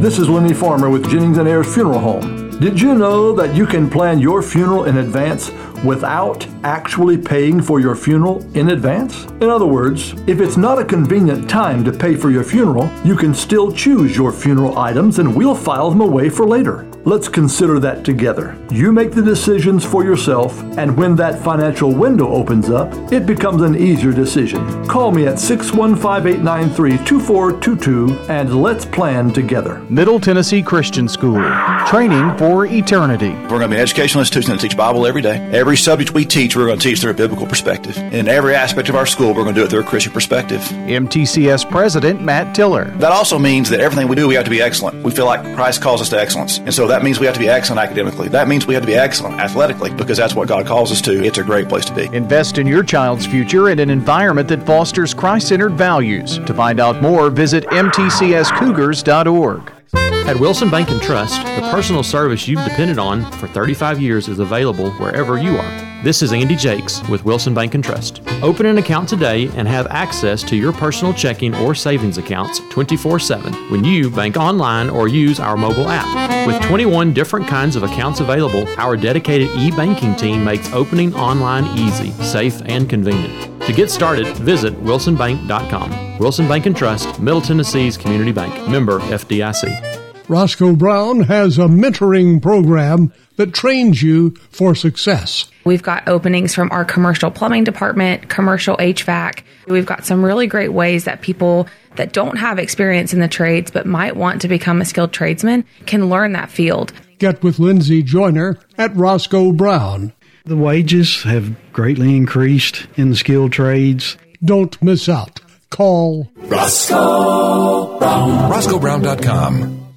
This 0.00 0.18
is 0.18 0.28
Lenny 0.28 0.54
Farmer 0.54 0.90
with 0.90 1.08
Jennings 1.10 1.38
and 1.38 1.48
Ayers 1.48 1.72
Funeral 1.72 1.98
Home. 1.98 2.58
Did 2.58 2.80
you 2.80 2.94
know 2.94 3.32
that 3.32 3.54
you 3.54 3.66
can 3.66 3.90
plan 3.90 4.18
your 4.18 4.42
funeral 4.42 4.84
in 4.84 4.98
advance 4.98 5.50
without 5.84 6.46
actually 6.64 7.18
paying 7.18 7.60
for 7.60 7.78
your 7.78 7.94
funeral 7.94 8.42
in 8.56 8.70
advance? 8.70 9.24
In 9.40 9.48
other 9.48 9.66
words, 9.66 10.14
if 10.26 10.40
it's 10.40 10.56
not 10.56 10.78
a 10.78 10.84
convenient 10.84 11.48
time 11.48 11.84
to 11.84 11.92
pay 11.92 12.14
for 12.16 12.30
your 12.30 12.44
funeral, 12.44 12.90
you 13.04 13.16
can 13.16 13.34
still 13.34 13.70
choose 13.70 14.16
your 14.16 14.32
funeral 14.32 14.78
items 14.78 15.18
and 15.18 15.36
we'll 15.36 15.54
file 15.54 15.90
them 15.90 16.00
away 16.00 16.28
for 16.28 16.46
later. 16.46 16.91
Let's 17.04 17.26
consider 17.26 17.80
that 17.80 18.04
together. 18.04 18.56
You 18.70 18.92
make 18.92 19.10
the 19.10 19.22
decisions 19.22 19.84
for 19.84 20.04
yourself, 20.04 20.62
and 20.78 20.96
when 20.96 21.16
that 21.16 21.36
financial 21.42 21.92
window 21.92 22.28
opens 22.28 22.70
up, 22.70 22.92
it 23.12 23.26
becomes 23.26 23.62
an 23.62 23.74
easier 23.74 24.12
decision. 24.12 24.86
Call 24.86 25.10
me 25.10 25.26
at 25.26 25.40
615 25.40 26.32
893 26.32 27.04
2422 27.04 28.30
and 28.30 28.62
let's 28.62 28.84
plan 28.84 29.32
together. 29.32 29.80
Middle 29.90 30.20
Tennessee 30.20 30.62
Christian 30.62 31.08
School. 31.08 31.42
Training 31.88 32.38
for 32.38 32.66
eternity. 32.66 33.30
We're 33.30 33.58
going 33.58 33.62
to 33.62 33.68
be 33.68 33.74
an 33.74 33.82
educational 33.82 34.20
institution 34.20 34.52
that 34.52 34.60
teach 34.60 34.76
Bible 34.76 35.04
every 35.04 35.22
day. 35.22 35.38
Every 35.52 35.76
subject 35.76 36.14
we 36.14 36.24
teach, 36.24 36.54
we're 36.54 36.66
going 36.66 36.78
to 36.78 36.88
teach 36.88 37.00
through 37.00 37.10
a 37.10 37.14
biblical 37.14 37.48
perspective. 37.48 37.98
In 37.98 38.28
every 38.28 38.54
aspect 38.54 38.88
of 38.88 38.94
our 38.94 39.06
school, 39.06 39.34
we're 39.34 39.42
going 39.42 39.56
to 39.56 39.60
do 39.60 39.64
it 39.64 39.70
through 39.70 39.80
a 39.80 39.84
Christian 39.84 40.12
perspective. 40.12 40.60
MTCS 40.60 41.68
President 41.68 42.22
Matt 42.22 42.54
Tiller. 42.54 42.84
That 42.98 43.10
also 43.10 43.40
means 43.40 43.68
that 43.70 43.80
everything 43.80 44.06
we 44.06 44.14
do, 44.14 44.28
we 44.28 44.36
have 44.36 44.44
to 44.44 44.50
be 44.50 44.62
excellent. 44.62 45.02
We 45.02 45.10
feel 45.10 45.26
like 45.26 45.42
Christ 45.56 45.82
calls 45.82 46.00
us 46.00 46.08
to 46.10 46.20
excellence. 46.20 46.58
And 46.58 46.72
so 46.72 46.91
that 46.92 47.02
means 47.02 47.18
we 47.18 47.26
have 47.26 47.34
to 47.34 47.40
be 47.40 47.48
excellent 47.48 47.80
academically. 47.80 48.28
That 48.28 48.48
means 48.48 48.66
we 48.66 48.74
have 48.74 48.82
to 48.82 48.86
be 48.86 48.94
excellent 48.94 49.40
athletically 49.40 49.92
because 49.94 50.18
that's 50.18 50.34
what 50.34 50.48
God 50.48 50.66
calls 50.66 50.92
us 50.92 51.00
to. 51.02 51.24
It's 51.24 51.38
a 51.38 51.42
great 51.42 51.68
place 51.68 51.86
to 51.86 51.94
be. 51.94 52.04
Invest 52.14 52.58
in 52.58 52.66
your 52.66 52.82
child's 52.82 53.26
future 53.26 53.70
in 53.70 53.78
an 53.78 53.88
environment 53.88 54.48
that 54.48 54.66
fosters 54.66 55.14
Christ 55.14 55.48
centered 55.48 55.72
values. 55.72 56.38
To 56.38 56.54
find 56.54 56.80
out 56.80 57.00
more, 57.00 57.30
visit 57.30 57.64
mtcscougars.org. 57.64 59.72
At 59.94 60.38
Wilson 60.38 60.70
Bank 60.70 60.90
and 60.90 61.02
Trust, 61.02 61.44
the 61.44 61.68
personal 61.72 62.02
service 62.02 62.46
you've 62.46 62.64
depended 62.64 62.98
on 62.98 63.30
for 63.32 63.48
35 63.48 64.00
years 64.00 64.28
is 64.28 64.38
available 64.38 64.90
wherever 64.92 65.38
you 65.38 65.56
are. 65.56 65.91
This 66.02 66.20
is 66.20 66.32
Andy 66.32 66.56
Jakes 66.56 67.00
with 67.08 67.24
Wilson 67.24 67.54
Bank 67.54 67.76
and 67.76 67.84
Trust. 67.84 68.22
Open 68.42 68.66
an 68.66 68.78
account 68.78 69.08
today 69.08 69.48
and 69.54 69.68
have 69.68 69.86
access 69.86 70.42
to 70.42 70.56
your 70.56 70.72
personal 70.72 71.14
checking 71.14 71.54
or 71.54 71.76
savings 71.76 72.18
accounts 72.18 72.58
24 72.70 73.20
7 73.20 73.52
when 73.70 73.84
you 73.84 74.10
bank 74.10 74.36
online 74.36 74.90
or 74.90 75.06
use 75.06 75.38
our 75.38 75.56
mobile 75.56 75.88
app. 75.88 76.48
With 76.48 76.60
21 76.62 77.12
different 77.14 77.46
kinds 77.46 77.76
of 77.76 77.84
accounts 77.84 78.18
available, 78.18 78.66
our 78.78 78.96
dedicated 78.96 79.48
e 79.50 79.70
banking 79.70 80.16
team 80.16 80.44
makes 80.44 80.72
opening 80.72 81.14
online 81.14 81.66
easy, 81.78 82.10
safe, 82.24 82.60
and 82.64 82.90
convenient. 82.90 83.62
To 83.62 83.72
get 83.72 83.88
started, 83.88 84.26
visit 84.38 84.74
wilsonbank.com. 84.82 86.18
Wilson 86.18 86.48
Bank 86.48 86.66
and 86.66 86.76
Trust, 86.76 87.20
Middle 87.20 87.40
Tennessee's 87.40 87.96
community 87.96 88.32
bank. 88.32 88.68
Member 88.68 88.98
FDIC. 88.98 90.28
Roscoe 90.28 90.74
Brown 90.74 91.20
has 91.20 91.58
a 91.58 91.66
mentoring 91.68 92.42
program 92.42 93.12
that 93.36 93.54
trains 93.54 94.02
you 94.02 94.30
for 94.50 94.74
success. 94.74 95.51
We've 95.64 95.82
got 95.82 96.08
openings 96.08 96.54
from 96.54 96.70
our 96.72 96.84
commercial 96.84 97.30
plumbing 97.30 97.64
department, 97.64 98.28
commercial 98.28 98.76
HVAC. 98.76 99.42
We've 99.66 99.86
got 99.86 100.04
some 100.04 100.24
really 100.24 100.46
great 100.46 100.72
ways 100.72 101.04
that 101.04 101.22
people 101.22 101.68
that 101.96 102.12
don't 102.12 102.36
have 102.36 102.58
experience 102.58 103.12
in 103.12 103.20
the 103.20 103.28
trades 103.28 103.70
but 103.70 103.86
might 103.86 104.16
want 104.16 104.40
to 104.42 104.48
become 104.48 104.80
a 104.80 104.84
skilled 104.84 105.12
tradesman 105.12 105.64
can 105.86 106.08
learn 106.08 106.32
that 106.32 106.50
field. 106.50 106.92
Get 107.18 107.42
with 107.42 107.58
Lindsay 107.58 108.02
Joyner 108.02 108.58
at 108.76 108.94
Roscoe 108.96 109.52
Brown. 109.52 110.12
The 110.44 110.56
wages 110.56 111.22
have 111.22 111.54
greatly 111.72 112.16
increased 112.16 112.86
in 112.96 113.10
the 113.10 113.16
skilled 113.16 113.52
trades. 113.52 114.16
Don't 114.44 114.80
miss 114.82 115.08
out. 115.08 115.40
Call 115.70 116.28
Roscoe 116.36 117.98
Brown. 117.98 118.50
RoscoeBrown.com. 118.50 119.81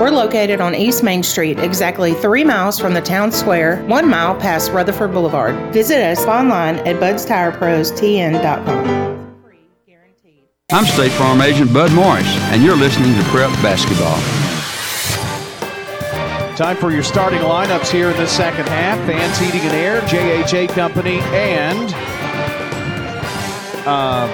We're 0.00 0.10
located 0.10 0.60
on 0.62 0.74
East 0.74 1.02
Main 1.02 1.22
Street, 1.22 1.58
exactly 1.58 2.14
three 2.14 2.42
miles 2.42 2.80
from 2.80 2.94
the 2.94 3.02
town 3.02 3.30
square, 3.30 3.82
one 3.82 4.08
mile 4.08 4.34
past 4.34 4.72
Rutherford 4.72 5.12
Boulevard. 5.12 5.54
Visit 5.74 6.02
us 6.02 6.24
online 6.24 6.76
at 6.88 6.96
budstirepros.tn.com. 6.96 9.36
I'm 10.72 10.84
State 10.86 11.12
Farm 11.12 11.42
Agent 11.42 11.74
Bud 11.74 11.92
Morris, 11.92 12.26
and 12.50 12.62
you're 12.62 12.76
listening 12.76 13.14
to 13.14 13.22
Prep 13.24 13.50
Basketball. 13.62 14.16
Time 16.56 16.78
for 16.78 16.90
your 16.90 17.02
starting 17.02 17.40
lineups 17.40 17.90
here 17.90 18.10
in 18.10 18.16
the 18.16 18.26
second 18.26 18.68
half. 18.68 18.96
Fans 19.06 19.38
Heating 19.38 19.60
and 19.68 19.74
Air, 19.74 20.00
JHA 20.02 20.70
Company, 20.70 21.18
and 21.34 21.92
uh, 23.86 24.26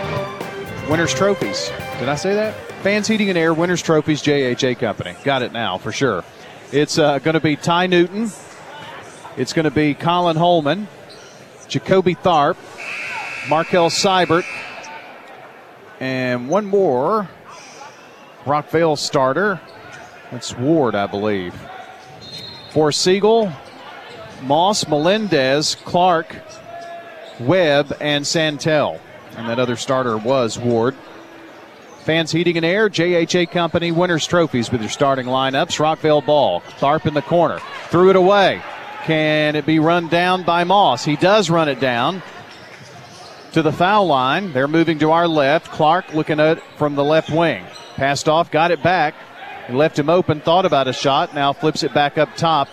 Winners 0.89 1.12
Trophies. 1.12 1.73
Did 1.99 2.09
I 2.09 2.14
say 2.14 2.35
that? 2.35 2.55
Fans 2.87 3.09
Heating 3.09 3.28
and 3.30 3.37
Air, 3.37 3.53
Winners 3.53 3.82
Trophies, 3.82 4.22
JHA 4.22 4.78
Company. 4.78 5.16
Got 5.24 5.43
it 5.43 5.51
now 5.51 5.76
for 5.76 5.91
sure. 5.91 6.22
It's 6.70 6.99
uh, 6.99 7.18
going 7.18 7.34
to 7.34 7.41
be 7.41 7.57
Ty 7.57 7.89
Newton. 7.89 8.30
It's 9.37 9.53
going 9.53 9.64
to 9.64 9.72
be 9.72 9.93
Colin 9.93 10.37
Holman, 10.37 10.87
Jacoby 11.66 12.14
Tharp, 12.14 12.55
Markel 13.49 13.91
Seibert, 13.91 14.45
and 15.99 16.49
one 16.49 16.64
more 16.64 17.28
Rockvale 18.45 18.97
starter. 18.97 19.61
That's 20.30 20.57
Ward, 20.57 20.95
I 20.95 21.09
believe. 21.09 21.61
For 22.70 22.93
Siegel, 22.93 23.53
Moss, 24.45 24.87
Melendez, 24.87 25.74
Clark, 25.74 26.37
Webb, 27.41 27.97
and 28.01 28.24
Santel. 28.24 29.01
And 29.37 29.49
that 29.49 29.59
other 29.59 29.74
starter 29.74 30.16
was 30.16 30.57
Ward. 30.57 30.95
Fans 32.07 32.31
Heating 32.31 32.57
and 32.57 32.65
Air, 32.65 32.89
JHA 32.89 33.51
Company, 33.51 33.91
Winners 33.91 34.29
Trophies 34.29 34.71
with 34.71 34.81
your 34.81 34.91
starting 34.91 35.27
lineups. 35.27 35.81
Rockvale 35.81 36.25
ball. 36.25 36.61
Tharp 36.61 37.05
in 37.05 37.15
the 37.15 37.23
corner. 37.23 37.59
Threw 37.89 38.11
it 38.11 38.15
away. 38.15 38.63
Can 39.03 39.57
it 39.57 39.67
be 39.67 39.81
run 39.81 40.07
down 40.07 40.45
by 40.45 40.63
Moss? 40.63 41.05
He 41.05 41.17
does 41.17 41.51
run 41.51 41.69
it 41.69 41.81
down 41.81 42.23
to 43.55 43.61
the 43.61 43.73
foul 43.73 44.07
line. 44.07 44.53
They're 44.53 44.69
moving 44.69 45.01
to 45.01 45.11
our 45.11 45.27
left. 45.27 45.69
Clark 45.73 46.15
looking 46.15 46.39
at 46.39 46.63
from 46.79 46.95
the 46.95 47.03
left 47.03 47.29
wing. 47.29 47.65
Passed 47.97 48.29
off, 48.29 48.53
got 48.53 48.71
it 48.71 48.85
back. 48.85 49.17
Left 49.69 49.99
him 49.99 50.09
open, 50.09 50.41
thought 50.41 50.65
about 50.65 50.87
a 50.87 50.93
shot, 50.93 51.35
now 51.35 51.53
flips 51.53 51.83
it 51.83 51.93
back 51.93 52.19
up 52.19 52.37
top 52.37 52.69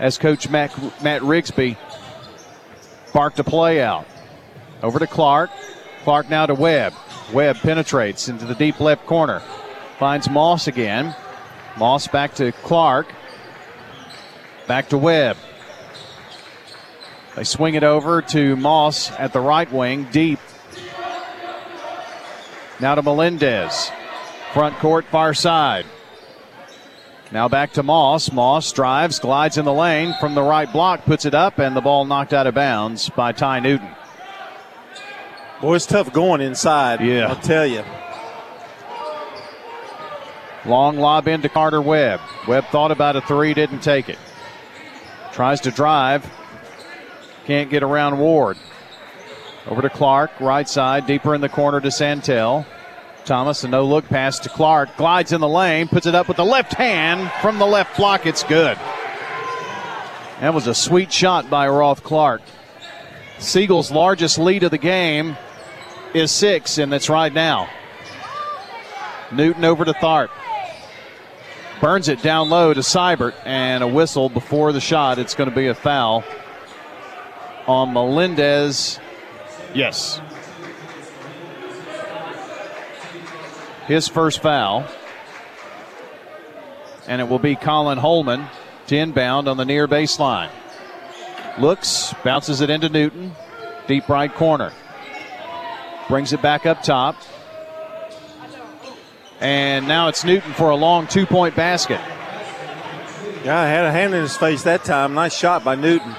as 0.00 0.18
Coach 0.18 0.50
Matt, 0.50 0.76
Matt 1.00 1.22
Rigsby 1.22 1.76
barked 3.14 3.38
a 3.38 3.44
play 3.44 3.80
out. 3.80 4.08
Over 4.82 4.98
to 4.98 5.06
Clark. 5.06 5.50
Clark 6.02 6.28
now 6.28 6.46
to 6.46 6.54
Webb. 6.54 6.94
Webb 7.32 7.56
penetrates 7.56 8.28
into 8.28 8.44
the 8.44 8.54
deep 8.54 8.80
left 8.80 9.06
corner. 9.06 9.40
Finds 9.98 10.28
Moss 10.28 10.66
again. 10.66 11.14
Moss 11.78 12.06
back 12.06 12.34
to 12.34 12.52
Clark. 12.52 13.12
Back 14.66 14.88
to 14.90 14.98
Webb. 14.98 15.36
They 17.34 17.44
swing 17.44 17.74
it 17.74 17.84
over 17.84 18.20
to 18.22 18.56
Moss 18.56 19.10
at 19.12 19.32
the 19.32 19.40
right 19.40 19.70
wing, 19.72 20.08
deep. 20.12 20.38
Now 22.78 22.94
to 22.94 23.02
Melendez. 23.02 23.90
Front 24.52 24.76
court, 24.78 25.06
far 25.06 25.32
side. 25.32 25.86
Now 27.30 27.48
back 27.48 27.72
to 27.72 27.82
Moss. 27.82 28.30
Moss 28.30 28.70
drives, 28.72 29.18
glides 29.18 29.56
in 29.56 29.64
the 29.64 29.72
lane 29.72 30.14
from 30.20 30.34
the 30.34 30.42
right 30.42 30.70
block, 30.70 31.06
puts 31.06 31.24
it 31.24 31.32
up, 31.32 31.58
and 31.58 31.74
the 31.74 31.80
ball 31.80 32.04
knocked 32.04 32.34
out 32.34 32.46
of 32.46 32.54
bounds 32.54 33.08
by 33.08 33.32
Ty 33.32 33.60
Newton. 33.60 33.88
Boy, 35.62 35.76
it's 35.76 35.86
tough 35.86 36.12
going 36.12 36.40
inside. 36.40 37.00
Yeah. 37.00 37.28
I'll 37.28 37.36
tell 37.36 37.64
you. 37.64 37.84
Long 40.66 40.96
lob 40.96 41.28
into 41.28 41.48
Carter 41.48 41.80
Webb. 41.80 42.20
Webb 42.48 42.64
thought 42.72 42.90
about 42.90 43.14
a 43.14 43.20
three, 43.20 43.54
didn't 43.54 43.78
take 43.78 44.08
it. 44.08 44.18
Tries 45.32 45.60
to 45.60 45.70
drive. 45.70 46.28
Can't 47.46 47.70
get 47.70 47.84
around 47.84 48.18
Ward. 48.18 48.56
Over 49.68 49.82
to 49.82 49.90
Clark, 49.90 50.32
right 50.40 50.68
side, 50.68 51.06
deeper 51.06 51.32
in 51.32 51.40
the 51.40 51.48
corner 51.48 51.80
to 51.80 51.92
Santel. 51.92 52.66
Thomas, 53.24 53.62
a 53.62 53.68
no 53.68 53.84
look 53.84 54.08
pass 54.08 54.40
to 54.40 54.48
Clark. 54.48 54.96
Glides 54.96 55.32
in 55.32 55.40
the 55.40 55.48
lane, 55.48 55.86
puts 55.86 56.06
it 56.06 56.14
up 56.16 56.26
with 56.26 56.38
the 56.38 56.44
left 56.44 56.74
hand 56.74 57.30
from 57.40 57.60
the 57.60 57.66
left 57.66 57.96
block. 57.96 58.26
It's 58.26 58.42
good. 58.42 58.76
That 60.40 60.54
was 60.54 60.66
a 60.66 60.74
sweet 60.74 61.12
shot 61.12 61.48
by 61.48 61.68
Roth 61.68 62.02
Clark. 62.02 62.42
Siegel's 63.38 63.92
largest 63.92 64.38
lead 64.38 64.64
of 64.64 64.72
the 64.72 64.78
game 64.78 65.36
is 66.14 66.30
six, 66.30 66.78
and 66.78 66.92
it's 66.92 67.08
right 67.08 67.32
now. 67.32 67.68
Newton 69.30 69.64
over 69.64 69.84
to 69.84 69.92
Tharp. 69.94 70.28
Burns 71.80 72.08
it 72.08 72.22
down 72.22 72.48
low 72.48 72.72
to 72.72 72.80
Seibert, 72.80 73.34
and 73.44 73.82
a 73.82 73.88
whistle 73.88 74.28
before 74.28 74.72
the 74.72 74.80
shot. 74.80 75.18
It's 75.18 75.34
going 75.34 75.50
to 75.50 75.56
be 75.56 75.66
a 75.66 75.74
foul 75.74 76.22
on 77.66 77.92
Melendez. 77.92 79.00
Yes. 79.74 80.20
His 83.86 84.06
first 84.08 84.42
foul. 84.42 84.86
And 87.08 87.20
it 87.20 87.28
will 87.28 87.40
be 87.40 87.56
Colin 87.56 87.98
Holman 87.98 88.46
to 88.86 88.96
inbound 88.96 89.48
on 89.48 89.56
the 89.56 89.64
near 89.64 89.88
baseline. 89.88 90.50
Looks, 91.58 92.14
bounces 92.22 92.60
it 92.60 92.70
into 92.70 92.88
Newton. 92.88 93.32
Deep 93.88 94.08
right 94.08 94.32
corner. 94.32 94.72
Brings 96.08 96.32
it 96.32 96.42
back 96.42 96.66
up 96.66 96.82
top. 96.82 97.16
And 99.40 99.88
now 99.88 100.08
it's 100.08 100.24
Newton 100.24 100.52
for 100.52 100.70
a 100.70 100.76
long 100.76 101.06
two 101.06 101.26
point 101.26 101.56
basket. 101.56 102.00
Yeah, 103.44 103.58
I 103.58 103.66
had 103.66 103.84
a 103.84 103.90
hand 103.90 104.14
in 104.14 104.20
his 104.20 104.36
face 104.36 104.62
that 104.62 104.84
time. 104.84 105.14
Nice 105.14 105.36
shot 105.36 105.64
by 105.64 105.74
Newton. 105.74 106.14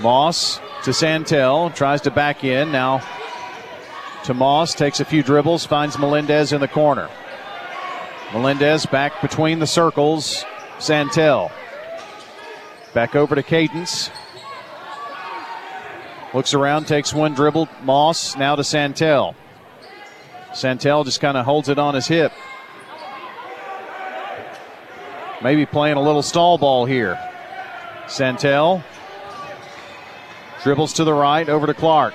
Moss 0.00 0.60
to 0.84 0.92
Santel, 0.92 1.70
tries 1.70 2.00
to 2.02 2.10
back 2.10 2.44
in. 2.44 2.72
Now 2.72 3.02
to 4.24 4.34
Moss, 4.34 4.74
takes 4.74 5.00
a 5.00 5.04
few 5.04 5.22
dribbles, 5.22 5.66
finds 5.66 5.98
Melendez 5.98 6.52
in 6.52 6.60
the 6.60 6.68
corner. 6.68 7.10
Melendez 8.32 8.86
back 8.86 9.20
between 9.20 9.58
the 9.58 9.66
circles. 9.66 10.44
Santel. 10.78 11.50
Back 12.94 13.16
over 13.16 13.34
to 13.34 13.42
Cadence. 13.42 14.10
Looks 16.38 16.54
around, 16.54 16.86
takes 16.86 17.12
one 17.12 17.34
dribble. 17.34 17.68
Moss 17.82 18.36
now 18.36 18.54
to 18.54 18.62
Santel. 18.62 19.34
Santel 20.54 21.02
just 21.02 21.20
kind 21.20 21.36
of 21.36 21.44
holds 21.44 21.68
it 21.68 21.80
on 21.80 21.96
his 21.96 22.06
hip. 22.06 22.30
Maybe 25.42 25.66
playing 25.66 25.96
a 25.96 26.00
little 26.00 26.22
stall 26.22 26.56
ball 26.56 26.84
here. 26.84 27.18
Santel 28.06 28.84
dribbles 30.62 30.92
to 30.92 31.02
the 31.02 31.12
right 31.12 31.48
over 31.48 31.66
to 31.66 31.74
Clark. 31.74 32.14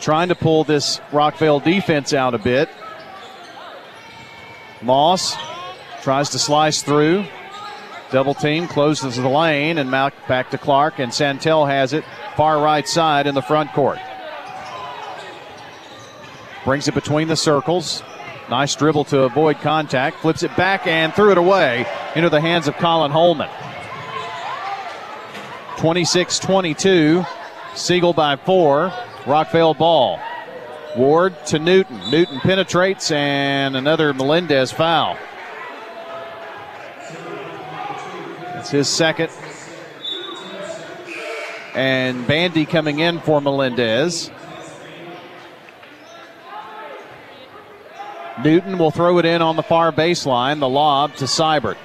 Trying 0.00 0.26
to 0.26 0.34
pull 0.34 0.64
this 0.64 0.98
Rockvale 1.12 1.62
defense 1.62 2.12
out 2.12 2.34
a 2.34 2.38
bit. 2.38 2.68
Moss 4.82 5.36
tries 6.02 6.30
to 6.30 6.40
slice 6.40 6.82
through. 6.82 7.24
Double 8.10 8.34
team 8.34 8.68
closes 8.68 9.16
the 9.16 9.28
lane 9.28 9.78
and 9.78 9.90
back 9.90 10.50
to 10.50 10.58
Clark, 10.58 11.00
and 11.00 11.12
Santel 11.12 11.66
has 11.66 11.92
it 11.92 12.04
far 12.36 12.60
right 12.62 12.86
side 12.86 13.26
in 13.26 13.34
the 13.34 13.42
front 13.42 13.72
court. 13.72 13.98
Brings 16.64 16.86
it 16.86 16.94
between 16.94 17.28
the 17.28 17.36
circles. 17.36 18.02
Nice 18.48 18.76
dribble 18.76 19.04
to 19.06 19.22
avoid 19.22 19.58
contact. 19.58 20.18
Flips 20.18 20.44
it 20.44 20.56
back 20.56 20.86
and 20.86 21.12
threw 21.14 21.32
it 21.32 21.38
away 21.38 21.84
into 22.14 22.30
the 22.30 22.40
hands 22.40 22.68
of 22.68 22.76
Colin 22.76 23.10
Holman. 23.10 23.50
26 25.78 26.38
22. 26.38 27.24
Siegel 27.74 28.12
by 28.12 28.36
four. 28.36 28.92
Rockvale 29.24 29.76
ball. 29.76 30.20
Ward 30.96 31.34
to 31.46 31.58
Newton. 31.58 32.08
Newton 32.10 32.38
penetrates 32.40 33.10
and 33.10 33.76
another 33.76 34.14
Melendez 34.14 34.70
foul. 34.70 35.16
It's 38.66 38.72
his 38.72 38.88
second. 38.88 39.30
And 41.72 42.26
Bandy 42.26 42.66
coming 42.66 42.98
in 42.98 43.20
for 43.20 43.40
Melendez. 43.40 44.28
Newton 48.42 48.76
will 48.76 48.90
throw 48.90 49.18
it 49.18 49.24
in 49.24 49.40
on 49.40 49.54
the 49.54 49.62
far 49.62 49.92
baseline. 49.92 50.58
The 50.58 50.68
lob 50.68 51.14
to 51.14 51.26
Seibert. 51.26 51.76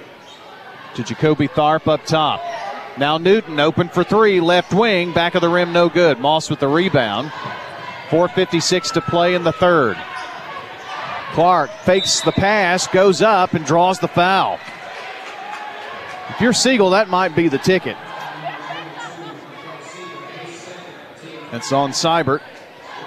To 0.96 1.04
Jacoby 1.04 1.48
Tharp 1.50 1.88
up 1.88 2.04
top. 2.06 2.42
Now 2.98 3.20
Newton 3.20 3.60
open 3.60 3.88
for 3.88 4.04
three, 4.04 4.40
left 4.40 4.74
wing, 4.74 5.14
back 5.14 5.36
of 5.36 5.42
the 5.42 5.50
rim, 5.50 5.72
no 5.72 5.88
good. 5.88 6.18
Moss 6.18 6.50
with 6.50 6.62
the 6.62 6.68
rebound. 6.68 7.30
4.56 8.10 8.94
to 8.94 9.02
play 9.02 9.36
in 9.36 9.44
the 9.44 9.54
third. 9.54 9.98
Clark 11.34 11.70
fakes 11.86 12.22
the 12.22 12.32
pass, 12.32 12.88
goes 12.88 13.22
up, 13.22 13.54
and 13.54 13.64
draws 13.64 14.00
the 14.00 14.08
foul. 14.08 14.58
If 16.32 16.40
you're 16.40 16.54
Siegel, 16.54 16.92
that 16.92 17.10
might 17.10 17.36
be 17.36 17.50
the 17.50 17.58
ticket. 17.58 17.98
It's 21.52 21.74
on 21.74 21.92
Seibert. 21.92 22.42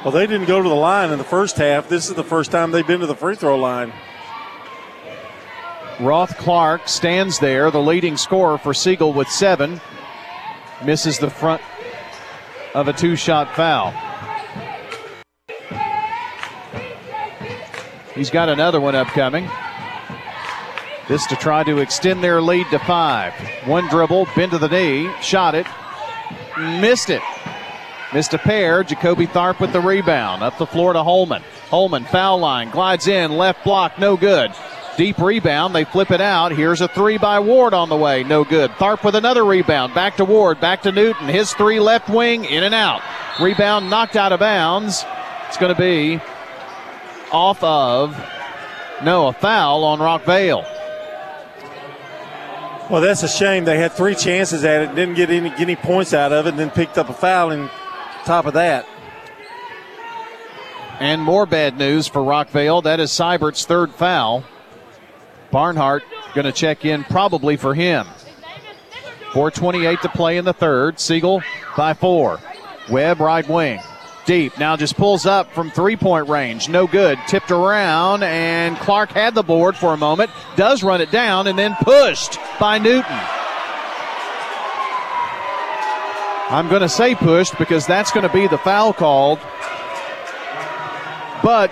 Well, 0.05 0.13
they 0.13 0.27
didn't 0.27 0.47
go 0.47 0.63
to 0.63 0.69
the 0.69 0.75
line 0.75 1.11
in 1.11 1.17
the 1.17 1.25
first 1.25 1.57
half. 1.57 1.89
This 1.89 2.11
is 2.11 2.15
the 2.15 2.23
first 2.23 2.51
time 2.51 2.71
they've 2.71 2.87
been 2.87 3.01
to 3.01 3.07
the 3.07 3.17
free 3.17 3.35
throw 3.35 3.57
line. 3.57 3.93
Roth 5.99 6.37
Clark 6.37 6.87
stands 6.87 7.39
there, 7.39 7.71
the 7.71 7.81
leading 7.81 8.19
scorer 8.19 8.59
for 8.59 8.75
Siegel 8.75 9.15
with 9.15 9.29
seven. 9.29 9.81
Misses 10.85 11.19
the 11.19 11.31
front 11.31 11.63
of 12.75 12.89
a 12.89 12.93
two 12.93 13.17
shot 13.17 13.55
foul. 13.57 13.95
He's 18.15 18.31
got 18.31 18.51
another 18.51 18.81
one 18.81 18.95
upcoming. 18.95 19.49
This 21.09 21.27
to 21.27 21.37
try 21.37 21.65
to 21.65 21.79
extend 21.79 22.25
their 22.25 22.41
lead 22.41 22.67
to 22.71 22.79
five. 22.79 23.35
One 23.67 23.89
dribble, 23.89 24.29
bend 24.35 24.53
to 24.53 24.59
the 24.59 24.69
knee, 24.69 25.11
shot 25.21 25.55
it, 25.55 25.67
missed 26.59 27.11
it. 27.11 27.23
Missed 28.15 28.33
a 28.33 28.39
pair. 28.39 28.85
Jacoby 28.85 29.27
Tharp 29.27 29.59
with 29.59 29.73
the 29.73 29.81
rebound. 29.81 30.43
Up 30.43 30.57
the 30.57 30.67
floor 30.67 30.93
to 30.93 31.03
Holman. 31.03 31.43
Holman, 31.69 32.05
foul 32.05 32.39
line, 32.39 32.71
glides 32.71 33.09
in, 33.09 33.33
left 33.33 33.65
block, 33.65 33.99
no 33.99 34.17
good. 34.17 34.53
Deep 34.97 35.19
rebound, 35.19 35.75
they 35.75 35.83
flip 35.83 36.13
it 36.13 36.21
out. 36.21 36.53
Here's 36.53 36.81
a 36.81 36.87
three 36.87 37.19
by 37.19 37.41
Ward 37.41 37.75
on 37.75 37.89
the 37.89 37.97
way, 37.97 38.23
no 38.23 38.45
good. 38.45 38.71
Tharp 38.73 39.03
with 39.03 39.17
another 39.17 39.45
rebound, 39.45 39.93
back 39.93 40.17
to 40.19 40.25
Ward, 40.25 40.61
back 40.61 40.83
to 40.83 40.93
Newton. 40.93 41.27
His 41.27 41.53
three 41.55 41.81
left 41.81 42.09
wing, 42.09 42.45
in 42.45 42.63
and 42.63 42.75
out. 42.75 43.03
Rebound 43.41 43.91
knocked 43.91 44.15
out 44.15 44.31
of 44.31 44.39
bounds. 44.39 45.05
It's 45.49 45.57
going 45.57 45.75
to 45.75 45.81
be 45.81 46.21
off 47.33 47.61
of, 47.65 48.17
no, 49.03 49.27
a 49.27 49.33
foul 49.33 49.83
on 49.83 49.99
Rockvale. 49.99 50.65
Well, 52.91 53.01
that's 53.01 53.23
a 53.23 53.29
shame. 53.29 53.65
They 53.65 53.79
had 53.79 53.93
three 53.93 54.15
chances 54.15 54.63
at 54.65 54.83
it, 54.83 54.95
didn't 54.95 55.15
get 55.15 55.31
any, 55.31 55.49
get 55.51 55.61
any 55.61 55.77
points 55.77 56.13
out 56.13 56.33
of 56.33 56.47
it, 56.47 56.51
and 56.51 56.59
then 56.59 56.71
picked 56.71 56.99
up 56.99 57.09
a 57.09 57.15
foul 57.15 57.51
and 57.51 57.71
top 58.25 58.45
of 58.45 58.55
that. 58.55 58.87
And 61.01 61.23
more 61.23 61.47
bad 61.47 61.79
news 61.79 62.07
for 62.07 62.21
Rockvale. 62.21 62.83
That 62.83 63.01
is 63.01 63.11
Seibert's 63.11 63.65
third 63.65 63.93
foul. 63.93 64.45
Barnhart 65.51 66.03
going 66.35 66.45
to 66.45 66.53
check 66.53 66.85
in 66.85 67.05
probably 67.05 67.57
for 67.57 67.75
him. 67.75 68.07
4.28 69.31 70.01
to 70.03 70.09
play 70.11 70.37
in 70.37 70.45
the 70.45 70.53
third. 70.53 71.01
Siegel 71.01 71.43
by 71.77 71.95
four. 71.95 72.39
Webb 72.91 73.21
right 73.21 73.49
wing. 73.49 73.81
Deep. 74.27 74.59
Now 74.59 74.77
just 74.77 74.97
pulls 74.97 75.27
up 75.27 75.53
from 75.53 75.71
three 75.71 75.97
point 75.97 76.29
range. 76.29 76.69
No 76.69 76.87
good. 76.87 77.19
Tipped 77.27 77.51
around, 77.51 78.23
and 78.23 78.77
Clark 78.79 79.11
had 79.11 79.35
the 79.35 79.43
board 79.43 79.77
for 79.77 79.93
a 79.93 79.97
moment. 79.99 80.31
Does 80.57 80.83
run 80.83 81.01
it 81.01 81.11
down, 81.11 81.47
and 81.47 81.59
then 81.59 81.77
pushed 81.83 82.39
by 82.59 82.79
Newton. 82.79 83.21
I'm 86.51 86.69
going 86.69 86.83
to 86.83 86.89
say 86.89 87.15
pushed 87.15 87.59
because 87.59 87.87
that's 87.87 88.13
going 88.13 88.27
to 88.27 88.33
be 88.33 88.47
the 88.47 88.59
foul 88.59 88.93
called. 88.93 89.39
But 91.43 91.71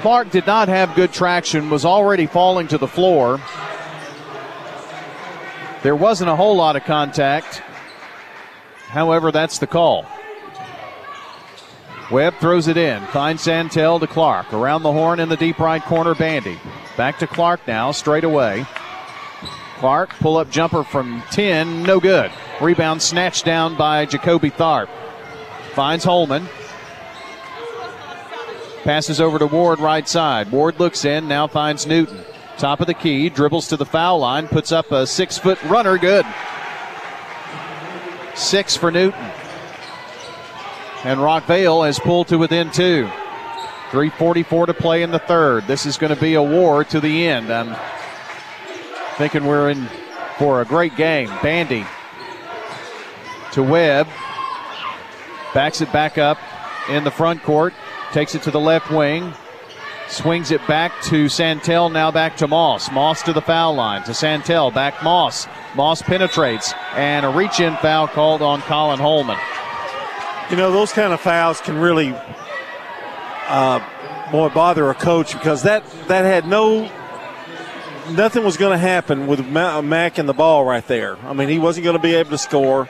Clark 0.00 0.30
did 0.30 0.46
not 0.46 0.68
have 0.68 0.94
good 0.94 1.12
traction, 1.12 1.70
was 1.70 1.84
already 1.84 2.26
falling 2.26 2.68
to 2.68 2.78
the 2.78 2.88
floor. 2.88 3.40
There 5.82 5.96
wasn't 5.96 6.30
a 6.30 6.36
whole 6.36 6.56
lot 6.56 6.76
of 6.76 6.84
contact. 6.84 7.62
However, 8.88 9.30
that's 9.30 9.58
the 9.58 9.66
call. 9.66 10.06
Webb 12.10 12.34
throws 12.40 12.68
it 12.68 12.76
in. 12.76 13.04
Finds 13.06 13.42
Santel 13.42 13.98
to 13.98 14.06
Clark. 14.06 14.52
Around 14.52 14.82
the 14.82 14.92
horn 14.92 15.18
in 15.18 15.28
the 15.28 15.36
deep 15.36 15.58
right 15.58 15.82
corner, 15.82 16.14
Bandy. 16.14 16.58
Back 16.96 17.18
to 17.18 17.26
Clark 17.26 17.60
now, 17.66 17.90
straight 17.90 18.24
away. 18.24 18.64
Clark, 19.78 20.10
pull 20.20 20.36
up 20.36 20.48
jumper 20.48 20.84
from 20.84 21.22
10, 21.32 21.82
no 21.82 22.00
good. 22.00 22.30
Rebound 22.60 23.02
snatched 23.02 23.44
down 23.44 23.76
by 23.76 24.06
Jacoby 24.06 24.50
Tharp. 24.50 24.88
Finds 25.72 26.04
Holman. 26.04 26.48
Passes 28.84 29.20
over 29.20 29.38
to 29.38 29.46
Ward 29.46 29.80
right 29.80 30.08
side. 30.08 30.50
Ward 30.52 30.78
looks 30.78 31.04
in, 31.04 31.26
now 31.26 31.48
finds 31.48 31.86
Newton. 31.86 32.20
Top 32.56 32.80
of 32.80 32.86
the 32.86 32.94
key, 32.94 33.28
dribbles 33.28 33.68
to 33.68 33.76
the 33.76 33.84
foul 33.84 34.20
line, 34.20 34.48
puts 34.48 34.72
up 34.72 34.92
a 34.92 35.06
six 35.06 35.36
foot 35.36 35.62
runner, 35.64 35.98
good. 35.98 36.24
Six 38.34 38.76
for 38.76 38.90
Newton. 38.90 39.30
And 41.06 41.20
Rockvale 41.20 41.86
has 41.86 42.00
pulled 42.00 42.26
to 42.28 42.36
within 42.36 42.72
two. 42.72 43.08
3.44 43.90 44.66
to 44.66 44.74
play 44.74 45.04
in 45.04 45.12
the 45.12 45.20
third. 45.20 45.64
This 45.68 45.86
is 45.86 45.98
going 45.98 46.12
to 46.12 46.20
be 46.20 46.34
a 46.34 46.42
war 46.42 46.82
to 46.82 46.98
the 46.98 47.28
end. 47.28 47.48
I'm 47.52 47.76
thinking 49.14 49.46
we're 49.46 49.70
in 49.70 49.88
for 50.36 50.62
a 50.62 50.64
great 50.64 50.96
game. 50.96 51.28
Bandy 51.44 51.86
to 53.52 53.62
Webb. 53.62 54.08
Backs 55.54 55.80
it 55.80 55.92
back 55.92 56.18
up 56.18 56.38
in 56.88 57.04
the 57.04 57.12
front 57.12 57.40
court. 57.44 57.72
Takes 58.10 58.34
it 58.34 58.42
to 58.42 58.50
the 58.50 58.58
left 58.58 58.90
wing. 58.90 59.32
Swings 60.08 60.50
it 60.50 60.66
back 60.66 60.90
to 61.02 61.28
Santel, 61.28 61.88
now 61.88 62.10
back 62.10 62.36
to 62.38 62.48
Moss. 62.48 62.90
Moss 62.90 63.22
to 63.22 63.32
the 63.32 63.40
foul 63.40 63.76
line. 63.76 64.02
To 64.06 64.12
Santel, 64.12 64.72
back 64.72 65.04
Moss. 65.04 65.46
Moss 65.76 66.02
penetrates, 66.02 66.74
and 66.94 67.24
a 67.24 67.28
reach 67.28 67.60
in 67.60 67.76
foul 67.76 68.08
called 68.08 68.42
on 68.42 68.60
Colin 68.62 68.98
Holman. 68.98 69.38
You 70.50 70.56
know, 70.56 70.70
those 70.70 70.92
kind 70.92 71.12
of 71.12 71.20
fouls 71.20 71.60
can 71.60 71.76
really, 71.76 72.14
uh, 73.48 73.80
boy, 74.30 74.48
bother 74.50 74.88
a 74.90 74.94
coach 74.94 75.32
because 75.32 75.64
that, 75.64 75.84
that 76.06 76.22
had 76.22 76.46
no, 76.46 76.90
nothing 78.12 78.44
was 78.44 78.56
going 78.56 78.72
to 78.72 78.78
happen 78.78 79.26
with 79.26 79.44
Mac 79.44 80.18
and 80.18 80.28
the 80.28 80.32
ball 80.32 80.64
right 80.64 80.86
there. 80.86 81.16
I 81.26 81.32
mean, 81.32 81.48
he 81.48 81.58
wasn't 81.58 81.84
going 81.84 81.96
to 81.96 82.02
be 82.02 82.14
able 82.14 82.30
to 82.30 82.38
score, 82.38 82.88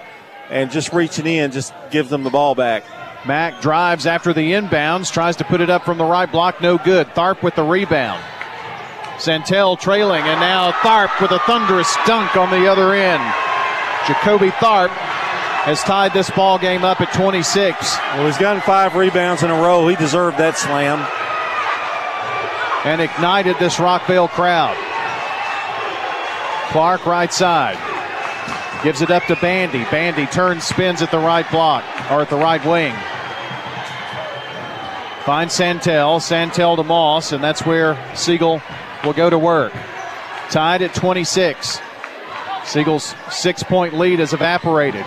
and 0.51 0.71
just 0.71 0.93
reaching 0.93 1.27
in 1.27 1.51
just 1.51 1.73
gives 1.91 2.11
them 2.11 2.25
the 2.25 2.31
ball 2.31 2.55
back. 2.55 2.85
Mac 3.27 3.61
drives 3.63 4.07
after 4.07 4.35
the 4.35 4.53
inbounds, 4.53 5.11
tries 5.11 5.37
to 5.37 5.45
put 5.45 5.63
it 5.63 5.71
up 5.71 5.85
from 5.85 5.97
the 5.99 6.05
right 6.05 6.31
block, 6.31 6.61
no 6.61 6.77
good. 6.77 7.07
Tharp 7.09 7.43
with 7.43 7.55
the 7.55 7.65
rebound. 7.65 8.23
Santel 9.19 9.79
trailing, 9.79 10.23
and 10.23 10.41
now 10.41 10.73
Tharp 10.73 11.23
with 11.23 11.31
a 11.31 11.39
thunderous 11.41 11.97
dunk 12.07 12.37
on 12.37 12.51
the 12.51 12.71
other 12.71 12.93
end. 12.93 13.23
Jacoby 14.07 14.51
Tharp 14.51 14.91
has 15.67 15.83
tied 15.83 16.13
this 16.13 16.31
ball 16.31 16.61
game 16.61 16.85
up 16.85 17.01
at 17.01 17.13
26. 17.13 17.99
Well, 18.15 18.27
he's 18.27 18.39
gotten 18.39 18.63
five 18.63 18.95
rebounds 18.95 19.43
in 19.43 19.51
a 19.51 19.61
row. 19.61 19.89
He 19.89 19.97
deserved 19.97 20.39
that 20.39 20.57
slam. 20.57 21.03
And 22.87 23.01
ignited 23.01 23.59
this 23.59 23.75
Rockvale 23.75 24.29
crowd. 24.29 24.77
Clark 26.71 27.05
right 27.05 27.33
side. 27.33 27.77
Gives 28.85 29.03
it 29.03 29.11
up 29.11 29.25
to 29.25 29.35
Bandy. 29.35 29.83
Bandy 29.91 30.27
turns, 30.27 30.63
spins 30.63 31.03
at 31.03 31.11
the 31.11 31.19
right 31.19 31.51
block, 31.51 31.83
or 32.13 32.23
at 32.23 32.31
the 32.31 32.37
right 32.37 32.65
wing. 32.65 32.95
Finds 35.25 35.53
Santel. 35.53 36.21
Santel 36.21 36.77
to 36.77 36.85
Moss, 36.85 37.33
and 37.33 37.43
that's 37.43 37.67
where 37.67 37.99
Siegel 38.15 38.63
will 39.05 39.15
go 39.15 39.29
to 39.29 39.39
work. 39.39 39.73
Tied 40.51 40.83
at 40.83 40.95
26. 40.95 41.81
Siegel's 42.65 43.17
six 43.33 43.65
point 43.65 43.95
lead 43.95 44.21
has 44.21 44.33
evaporated. 44.33 45.05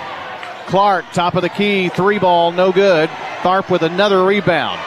Clark, 0.69 1.05
top 1.13 1.33
of 1.33 1.41
the 1.41 1.49
key, 1.49 1.89
three 1.89 2.19
ball, 2.19 2.51
no 2.51 2.71
good. 2.71 3.09
Tharp 3.41 3.71
with 3.71 3.81
another 3.81 4.23
rebound. 4.23 4.79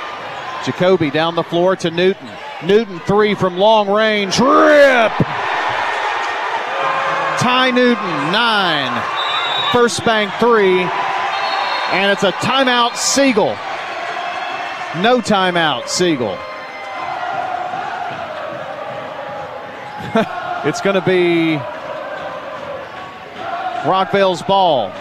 Jacoby 0.64 1.10
down 1.10 1.34
the 1.34 1.42
floor 1.42 1.74
to 1.74 1.90
Newton. 1.90 2.30
Newton 2.64 3.00
three 3.00 3.34
from 3.34 3.58
long 3.58 3.90
range. 3.90 4.38
Rip! 4.38 5.10
Ty 7.40 7.72
Newton, 7.74 7.96
nine. 8.30 9.02
First 9.72 10.04
bank 10.04 10.32
three. 10.34 10.82
And 11.90 12.12
it's 12.12 12.22
a 12.22 12.30
timeout, 12.30 12.94
Siegel. 12.94 13.56
No 15.02 15.20
timeout, 15.20 15.88
Siegel. 15.88 16.38
it's 20.64 20.80
going 20.80 20.94
to 20.94 21.04
be 21.04 21.56
Rockvale's 23.84 24.42
ball. 24.42 24.92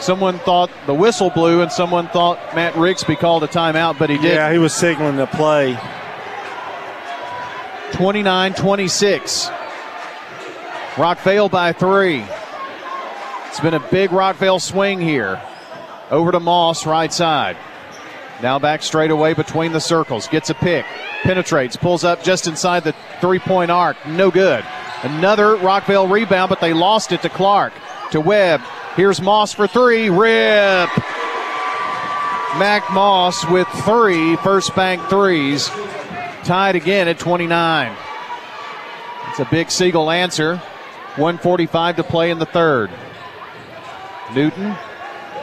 Someone 0.00 0.38
thought 0.40 0.70
the 0.86 0.94
whistle 0.94 1.30
blew, 1.30 1.62
and 1.62 1.72
someone 1.72 2.08
thought 2.08 2.38
Matt 2.54 2.74
Rigsby 2.74 3.18
called 3.18 3.42
a 3.44 3.48
timeout, 3.48 3.98
but 3.98 4.10
he 4.10 4.18
did. 4.18 4.34
Yeah, 4.34 4.52
he 4.52 4.58
was 4.58 4.74
signaling 4.74 5.16
the 5.16 5.26
play. 5.26 5.78
29 7.92 8.54
26. 8.54 9.50
Rockvale 10.96 11.50
by 11.50 11.72
three. 11.72 12.24
It's 13.48 13.60
been 13.60 13.74
a 13.74 13.80
big 13.90 14.10
Rockvale 14.10 14.60
swing 14.60 15.00
here. 15.00 15.40
Over 16.10 16.32
to 16.32 16.40
Moss, 16.40 16.86
right 16.86 17.12
side. 17.12 17.56
Now 18.42 18.58
back 18.58 18.82
straight 18.82 19.10
away 19.10 19.32
between 19.32 19.72
the 19.72 19.80
circles. 19.80 20.28
Gets 20.28 20.50
a 20.50 20.54
pick. 20.54 20.84
Penetrates. 21.22 21.76
Pulls 21.76 22.04
up 22.04 22.22
just 22.22 22.46
inside 22.46 22.84
the 22.84 22.94
three 23.20 23.38
point 23.38 23.70
arc. 23.70 23.96
No 24.06 24.30
good. 24.30 24.64
Another 25.02 25.56
Rockvale 25.56 26.10
rebound, 26.10 26.50
but 26.50 26.60
they 26.60 26.72
lost 26.72 27.12
it 27.12 27.22
to 27.22 27.28
Clark. 27.28 27.72
To 28.12 28.20
Webb. 28.20 28.60
Here's 28.96 29.20
Moss 29.20 29.52
for 29.52 29.66
three. 29.66 30.10
Rip. 30.10 30.90
Mac 32.58 32.90
Moss 32.92 33.48
with 33.48 33.68
three 33.84 34.36
first 34.36 34.74
bank 34.74 35.02
threes. 35.08 35.68
Tied 36.44 36.74
again 36.76 37.06
at 37.06 37.18
29. 37.18 37.96
It's 39.28 39.40
a 39.40 39.44
big 39.44 39.70
Siegel 39.70 40.10
answer. 40.10 40.56
145 41.16 41.96
to 41.96 42.02
play 42.02 42.30
in 42.30 42.38
the 42.38 42.46
third. 42.46 42.90
Newton 44.34 44.76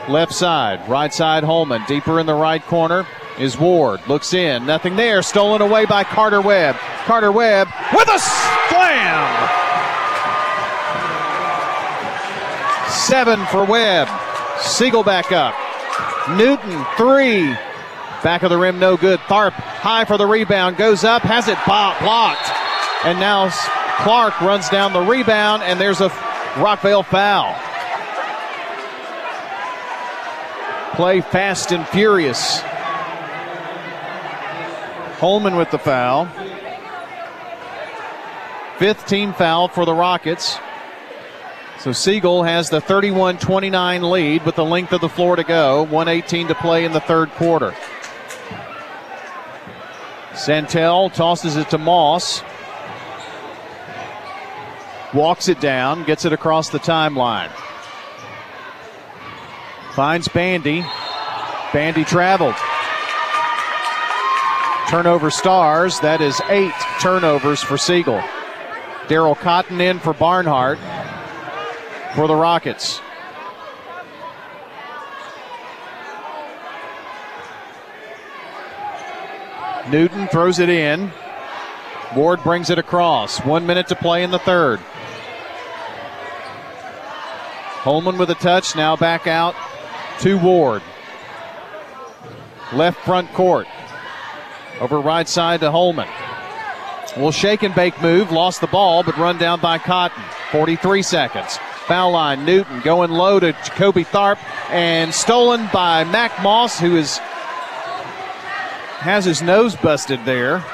Left 0.08 0.34
side, 0.34 0.86
right 0.86 1.12
side 1.12 1.44
Holman. 1.44 1.82
Deeper 1.88 2.20
in 2.20 2.26
the 2.26 2.34
right 2.34 2.62
corner 2.62 3.06
is 3.38 3.58
Ward. 3.58 4.00
Looks 4.06 4.34
in, 4.34 4.66
nothing 4.66 4.96
there. 4.96 5.22
Stolen 5.22 5.62
away 5.62 5.86
by 5.86 6.04
Carter 6.04 6.42
Webb. 6.42 6.76
Carter 7.06 7.32
Webb 7.32 7.68
with 7.94 8.08
a 8.08 8.18
slam. 8.18 9.63
Seven 12.94 13.44
for 13.46 13.64
Webb. 13.64 14.08
Siegel 14.60 15.02
back 15.02 15.32
up. 15.32 15.54
Newton, 16.30 16.86
three. 16.96 17.54
Back 18.22 18.42
of 18.42 18.50
the 18.50 18.56
rim, 18.56 18.78
no 18.78 18.96
good. 18.96 19.20
Tharp 19.20 19.52
high 19.52 20.06
for 20.06 20.16
the 20.16 20.26
rebound, 20.26 20.78
goes 20.78 21.04
up, 21.04 21.22
has 21.22 21.48
it 21.48 21.58
blocked. 21.66 22.50
And 23.04 23.20
now 23.20 23.50
Clark 23.98 24.40
runs 24.40 24.68
down 24.70 24.92
the 24.94 25.00
rebound, 25.02 25.62
and 25.62 25.78
there's 25.78 26.00
a 26.00 26.08
Rockvale 26.54 27.04
foul. 27.04 27.54
Play 30.94 31.20
fast 31.20 31.72
and 31.72 31.86
furious. 31.88 32.60
Holman 35.18 35.56
with 35.56 35.70
the 35.70 35.78
foul. 35.78 36.26
Fifth 38.78 39.06
team 39.06 39.32
foul 39.34 39.68
for 39.68 39.84
the 39.84 39.92
Rockets. 39.92 40.58
So 41.84 41.92
Siegel 41.92 42.44
has 42.44 42.70
the 42.70 42.80
31 42.80 43.36
29 43.36 44.10
lead 44.10 44.46
with 44.46 44.54
the 44.54 44.64
length 44.64 44.94
of 44.94 45.02
the 45.02 45.08
floor 45.10 45.36
to 45.36 45.44
go. 45.44 45.82
118 45.82 46.48
to 46.48 46.54
play 46.54 46.86
in 46.86 46.92
the 46.92 47.00
third 47.00 47.28
quarter. 47.32 47.74
Santel 50.34 51.10
tosses 51.10 51.56
it 51.56 51.68
to 51.68 51.76
Moss. 51.76 52.42
Walks 55.12 55.48
it 55.48 55.60
down, 55.60 56.04
gets 56.04 56.24
it 56.24 56.32
across 56.32 56.70
the 56.70 56.78
timeline. 56.78 57.50
Finds 59.92 60.26
Bandy. 60.28 60.86
Bandy 61.74 62.04
traveled. 62.04 62.56
Turnover 64.88 65.30
stars. 65.30 66.00
That 66.00 66.22
is 66.22 66.40
eight 66.48 66.72
turnovers 67.02 67.62
for 67.62 67.76
Siegel. 67.76 68.22
Daryl 69.06 69.36
Cotton 69.36 69.82
in 69.82 69.98
for 69.98 70.14
Barnhart 70.14 70.78
for 72.14 72.28
the 72.28 72.34
Rockets. 72.34 73.00
Newton 79.90 80.28
throws 80.28 80.58
it 80.58 80.68
in. 80.68 81.10
Ward 82.16 82.42
brings 82.42 82.70
it 82.70 82.78
across. 82.78 83.38
One 83.40 83.66
minute 83.66 83.88
to 83.88 83.96
play 83.96 84.22
in 84.22 84.30
the 84.30 84.38
third. 84.38 84.78
Holman 87.82 88.16
with 88.16 88.30
a 88.30 88.34
touch, 88.36 88.74
now 88.76 88.96
back 88.96 89.26
out 89.26 89.54
to 90.20 90.38
Ward. 90.38 90.82
Left 92.72 92.98
front 93.04 93.30
court. 93.34 93.66
Over 94.80 95.00
right 95.00 95.28
side 95.28 95.60
to 95.60 95.70
Holman. 95.70 96.08
Will 97.16 97.30
shake 97.30 97.62
and 97.62 97.74
bake 97.74 98.00
move, 98.00 98.32
lost 98.32 98.60
the 98.60 98.66
ball, 98.66 99.02
but 99.02 99.16
run 99.18 99.38
down 99.38 99.60
by 99.60 99.78
Cotton. 99.78 100.22
43 100.50 101.02
seconds. 101.02 101.58
Foul 101.86 102.12
line, 102.12 102.46
Newton 102.46 102.80
going 102.80 103.10
low 103.10 103.38
to 103.38 103.52
Jacoby 103.52 104.04
Tharp 104.04 104.38
and 104.70 105.12
stolen 105.12 105.68
by 105.72 106.04
Mac 106.04 106.42
Moss, 106.42 106.80
who 106.80 106.96
is 106.96 107.18
has 109.00 109.26
his 109.26 109.42
nose 109.42 109.76
busted 109.76 110.24
there. 110.24 110.64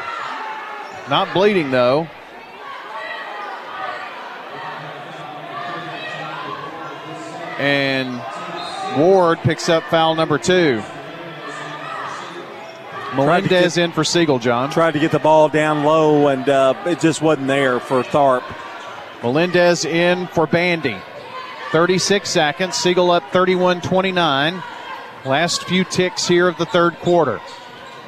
Not 1.08 1.34
bleeding 1.34 1.72
though. 1.72 2.06
And 7.58 8.22
Ward 8.96 9.40
picks 9.40 9.68
up 9.68 9.82
foul 9.84 10.14
number 10.14 10.38
two. 10.38 10.82
Melendez 13.16 13.74
get, 13.74 13.84
in 13.84 13.92
for 13.92 14.04
Siegel, 14.04 14.38
John. 14.38 14.70
Tried 14.70 14.92
to 14.92 15.00
get 15.00 15.10
the 15.10 15.18
ball 15.18 15.48
down 15.48 15.82
low, 15.82 16.28
and 16.28 16.48
uh, 16.48 16.74
it 16.86 17.00
just 17.00 17.20
wasn't 17.20 17.48
there 17.48 17.80
for 17.80 18.04
Tharp. 18.04 18.42
Melendez 19.22 19.84
in 19.84 20.26
for 20.28 20.46
Bandy. 20.46 20.96
36 21.72 22.28
seconds. 22.28 22.76
Siegel 22.76 23.10
up 23.10 23.22
31 23.32 23.80
29. 23.80 24.62
Last 25.24 25.64
few 25.64 25.84
ticks 25.84 26.26
here 26.26 26.48
of 26.48 26.56
the 26.56 26.66
third 26.66 26.96
quarter. 27.00 27.40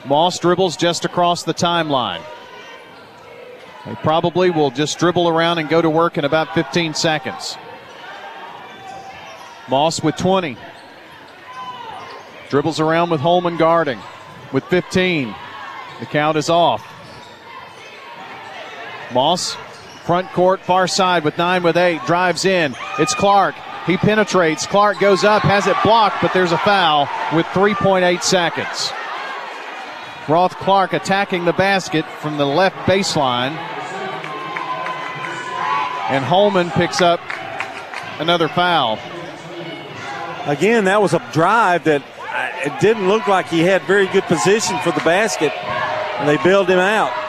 Moss 0.06 0.38
dribbles 0.38 0.76
just 0.76 1.04
across 1.04 1.42
the 1.42 1.54
timeline. 1.54 2.22
They 3.86 3.94
probably 3.96 4.50
will 4.50 4.70
just 4.70 4.98
dribble 4.98 5.28
around 5.28 5.58
and 5.58 5.68
go 5.68 5.82
to 5.82 5.90
work 5.90 6.16
in 6.16 6.24
about 6.24 6.54
15 6.54 6.94
seconds. 6.94 7.56
Moss 9.68 10.02
with 10.02 10.16
20. 10.16 10.56
Dribbles 12.48 12.80
around 12.80 13.10
with 13.10 13.20
Holman 13.20 13.56
guarding 13.56 13.98
with 14.52 14.64
15. 14.64 15.34
The 16.00 16.06
count 16.06 16.36
is 16.36 16.48
off. 16.48 16.86
Moss, 19.12 19.56
front 20.02 20.28
court, 20.32 20.60
far 20.60 20.86
side 20.86 21.24
with 21.24 21.38
9 21.38 21.62
with 21.62 21.76
8, 21.76 22.04
drives 22.06 22.44
in. 22.44 22.74
It's 22.98 23.14
Clark. 23.14 23.54
He 23.86 23.96
penetrates. 23.96 24.66
Clark 24.66 25.00
goes 25.00 25.24
up, 25.24 25.42
has 25.42 25.66
it 25.66 25.76
blocked, 25.82 26.16
but 26.20 26.32
there's 26.32 26.52
a 26.52 26.58
foul 26.58 27.08
with 27.34 27.46
3.8 27.46 28.22
seconds. 28.22 28.92
Roth 30.28 30.56
Clark 30.56 30.92
attacking 30.92 31.44
the 31.44 31.52
basket 31.52 32.04
from 32.20 32.36
the 32.36 32.46
left 32.46 32.76
baseline. 32.88 33.56
And 36.08 36.24
Holman 36.24 36.70
picks 36.70 37.00
up 37.00 37.20
another 38.18 38.48
foul. 38.48 38.98
Again, 40.46 40.84
that 40.84 41.00
was 41.00 41.14
a 41.14 41.28
drive 41.32 41.84
that 41.84 42.02
uh, 42.02 42.50
it 42.66 42.80
didn't 42.80 43.08
look 43.08 43.26
like 43.28 43.48
he 43.48 43.60
had 43.60 43.82
very 43.82 44.06
good 44.08 44.24
position 44.24 44.78
for 44.80 44.90
the 44.90 45.00
basket, 45.00 45.52
and 46.18 46.28
they 46.28 46.36
bailed 46.42 46.68
him 46.68 46.78
out. 46.78 47.21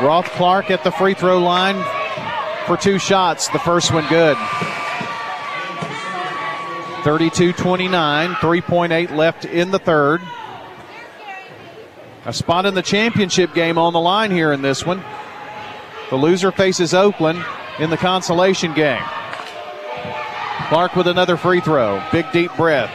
Roth 0.00 0.26
Clark 0.32 0.70
at 0.70 0.84
the 0.84 0.92
free 0.92 1.14
throw 1.14 1.40
line 1.40 1.84
for 2.66 2.76
two 2.76 3.00
shots. 3.00 3.48
The 3.48 3.58
first 3.58 3.92
one 3.92 4.06
good. 4.08 4.36
32 7.02 7.52
29, 7.52 8.30
3.8 8.34 9.16
left 9.16 9.44
in 9.44 9.72
the 9.72 9.78
third. 9.78 10.20
A 12.26 12.32
spot 12.32 12.64
in 12.66 12.74
the 12.74 12.82
championship 12.82 13.54
game 13.54 13.76
on 13.76 13.92
the 13.92 13.98
line 13.98 14.30
here 14.30 14.52
in 14.52 14.62
this 14.62 14.86
one. 14.86 15.02
The 16.10 16.16
loser 16.16 16.52
faces 16.52 16.94
Oakland 16.94 17.44
in 17.80 17.90
the 17.90 17.96
consolation 17.96 18.74
game. 18.74 19.02
Clark 20.68 20.94
with 20.94 21.08
another 21.08 21.36
free 21.36 21.60
throw. 21.60 22.02
Big 22.12 22.30
deep 22.30 22.54
breath. 22.56 22.94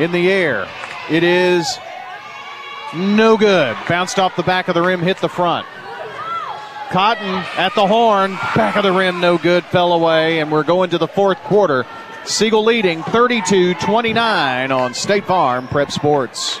In 0.00 0.10
the 0.10 0.30
air. 0.30 0.66
It 1.08 1.22
is 1.22 1.78
no 2.94 3.36
good. 3.36 3.76
Bounced 3.88 4.18
off 4.18 4.34
the 4.34 4.42
back 4.42 4.68
of 4.68 4.74
the 4.74 4.82
rim, 4.82 5.00
hit 5.00 5.18
the 5.18 5.28
front. 5.28 5.66
Cotton 6.90 7.34
at 7.56 7.74
the 7.74 7.86
horn. 7.86 8.32
Back 8.54 8.76
of 8.76 8.82
the 8.82 8.92
rim, 8.92 9.20
no 9.20 9.38
good. 9.38 9.64
Fell 9.64 9.92
away, 9.92 10.40
and 10.40 10.50
we're 10.50 10.64
going 10.64 10.90
to 10.90 10.98
the 10.98 11.06
fourth 11.06 11.38
quarter. 11.38 11.86
Siegel 12.24 12.64
leading 12.64 13.02
32 13.02 13.74
29 13.74 14.72
on 14.72 14.94
State 14.94 15.24
Farm 15.24 15.68
Prep 15.68 15.90
Sports. 15.90 16.60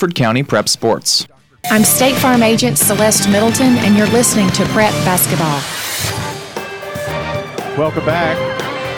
County 0.09 0.41
Prep 0.41 0.67
Sports. 0.67 1.27
I'm 1.69 1.83
State 1.83 2.15
Farm 2.15 2.41
Agent 2.41 2.77
Celeste 2.77 3.29
Middleton, 3.29 3.77
and 3.77 3.95
you're 3.95 4.07
listening 4.07 4.49
to 4.49 4.65
Prep 4.65 4.91
Basketball. 5.05 5.61
Welcome 7.77 8.05
back. 8.05 8.37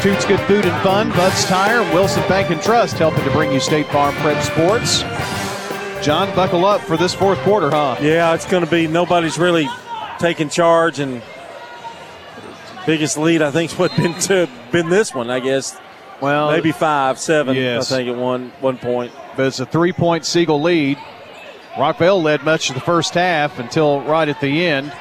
Toots 0.01 0.25
Good 0.25 0.39
Food 0.41 0.65
and 0.65 0.83
Fun, 0.83 1.09
Bud's 1.11 1.45
Tire, 1.45 1.81
Wilson 1.93 2.27
Bank 2.27 2.49
and 2.49 2.61
Trust 2.61 2.95
helping 2.97 3.23
to 3.23 3.31
bring 3.31 3.51
you 3.51 3.59
State 3.59 3.87
Farm 3.87 4.15
Prep 4.15 4.41
Sports. 4.43 5.01
John, 6.03 6.33
buckle 6.35 6.65
up 6.65 6.81
for 6.81 6.97
this 6.97 7.13
fourth 7.13 7.39
quarter, 7.39 7.69
huh? 7.69 7.97
Yeah, 8.01 8.33
it's 8.33 8.45
going 8.45 8.63
to 8.63 8.69
be 8.69 8.87
nobody's 8.87 9.37
really 9.37 9.67
taking 10.19 10.49
charge, 10.49 10.99
and 10.99 11.21
biggest 12.85 13.17
lead 13.17 13.41
I 13.41 13.51
think's 13.51 13.77
what 13.77 13.95
been 13.95 14.13
to 14.21 14.49
been 14.71 14.89
this 14.89 15.13
one, 15.13 15.29
I 15.29 15.39
guess. 15.39 15.79
Well, 16.23 16.51
maybe 16.51 16.71
five, 16.71 17.19
seven. 17.19 17.57
yes. 17.57 17.91
I 17.91 17.97
think 17.97 18.09
at 18.09 18.15
one 18.15 18.53
one 18.61 18.77
point. 18.77 19.11
But 19.35 19.47
it's 19.47 19.59
a 19.59 19.65
three-point 19.65 20.25
Siegel 20.25 20.61
lead. 20.61 20.97
Rockvale 21.73 22.23
led 22.23 22.43
much 22.43 22.69
of 22.69 22.75
the 22.75 22.81
first 22.81 23.15
half 23.15 23.59
until 23.59 24.01
right 24.03 24.29
at 24.29 24.39
the 24.39 24.65
end. 24.65 24.93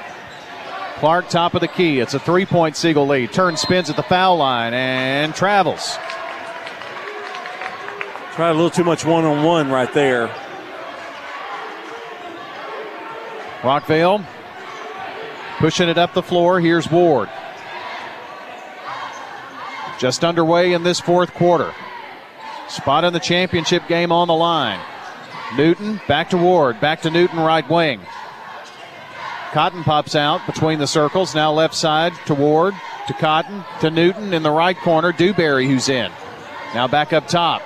Clark 0.97 1.29
top 1.29 1.55
of 1.55 1.61
the 1.61 1.69
key. 1.69 2.01
It's 2.01 2.15
a 2.15 2.19
three-point 2.19 2.77
Siegel 2.77 3.07
lead. 3.07 3.33
Turn 3.33 3.57
spins 3.57 3.89
at 3.89 3.95
the 3.95 4.03
foul 4.03 4.39
line 4.39 4.75
and 4.75 5.33
travels. 5.33 5.97
Tried 8.35 8.51
a 8.51 8.55
little 8.55 8.71
too 8.71 8.83
much 8.85 9.05
one 9.05 9.25
on 9.25 9.45
one 9.45 9.71
right 9.71 9.93
there. 9.93 10.27
Rockvale 13.61 14.25
pushing 15.59 15.89
it 15.89 15.99
up 15.99 16.15
the 16.15 16.23
floor. 16.23 16.59
Here's 16.59 16.91
Ward. 16.91 17.29
Just 19.99 20.25
underway 20.25 20.73
in 20.73 20.83
this 20.83 21.01
fourth 21.01 21.33
quarter. 21.35 21.73
Spot 22.69 23.05
in 23.05 23.13
the 23.13 23.21
championship 23.21 23.87
game 23.87 24.11
on 24.11 24.29
the 24.29 24.35
line. 24.35 24.81
Newton 25.57 26.01
back 26.09 26.31
to 26.31 26.39
Ward, 26.39 26.81
back 26.81 27.03
to 27.03 27.11
Newton, 27.11 27.39
right 27.39 27.69
wing. 27.69 28.01
Cotton 29.53 29.85
pops 29.85 30.15
out 30.15 30.45
between 30.47 30.79
the 30.79 30.87
circles. 30.87 31.35
Now 31.35 31.53
left 31.53 31.75
side 31.75 32.15
to 32.25 32.35
Ward, 32.35 32.75
to 33.07 33.13
Cotton, 33.13 33.63
to 33.81 33.91
Newton 33.91 34.33
in 34.33 34.43
the 34.43 34.51
right 34.51 34.79
corner. 34.79 35.13
Dewberry, 35.13 35.67
who's 35.67 35.91
in. 35.91 36.11
Now 36.75 36.89
back 36.89 37.13
up 37.13 37.29
top. 37.29 37.61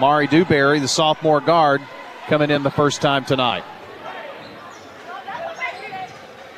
Mari 0.00 0.26
Dewberry, 0.26 0.80
the 0.80 0.88
sophomore 0.88 1.42
guard, 1.42 1.82
coming 2.26 2.50
in 2.50 2.62
the 2.62 2.70
first 2.70 3.02
time 3.02 3.26
tonight. 3.26 3.64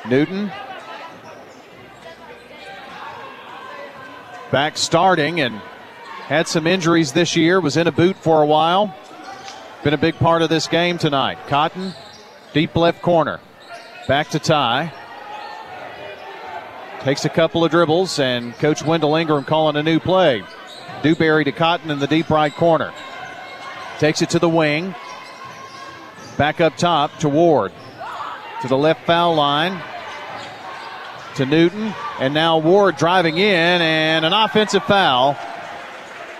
Newton 0.07 0.49
back 4.51 4.77
starting 4.77 5.41
and 5.41 5.55
had 6.25 6.47
some 6.47 6.67
injuries 6.67 7.13
this 7.13 7.35
year, 7.35 7.59
was 7.59 7.77
in 7.77 7.87
a 7.87 7.91
boot 7.91 8.15
for 8.15 8.41
a 8.41 8.45
while. 8.45 8.95
Been 9.83 9.93
a 9.93 9.97
big 9.97 10.15
part 10.15 10.41
of 10.41 10.49
this 10.49 10.67
game 10.67 10.97
tonight. 10.97 11.37
Cotton, 11.47 11.93
deep 12.53 12.75
left 12.75 13.01
corner. 13.01 13.39
Back 14.07 14.29
to 14.29 14.39
Ty. 14.39 14.93
Takes 17.01 17.23
a 17.23 17.29
couple 17.29 17.63
of 17.63 17.71
dribbles, 17.71 18.19
and 18.19 18.53
Coach 18.55 18.83
Wendell 18.83 19.15
Ingram 19.15 19.45
calling 19.45 19.77
a 19.77 19.83
new 19.83 19.99
play. 19.99 20.43
Dewberry 21.01 21.45
to 21.45 21.51
Cotton 21.51 21.91
in 21.91 21.99
the 21.99 22.07
deep 22.07 22.29
right 22.29 22.53
corner. 22.53 22.93
Takes 23.99 24.21
it 24.21 24.29
to 24.31 24.39
the 24.39 24.49
wing. 24.49 24.93
Back 26.37 26.59
up 26.59 26.75
top 26.75 27.17
to 27.19 27.29
Ward. 27.29 27.71
To 28.61 28.67
the 28.67 28.77
left 28.77 29.05
foul 29.05 29.35
line. 29.35 29.81
To 31.39 31.45
Newton. 31.45 31.93
And 32.19 32.33
now 32.33 32.57
Ward 32.57 32.97
driving 32.97 33.37
in, 33.37 33.81
and 33.81 34.25
an 34.25 34.33
offensive 34.33 34.83
foul 34.83 35.37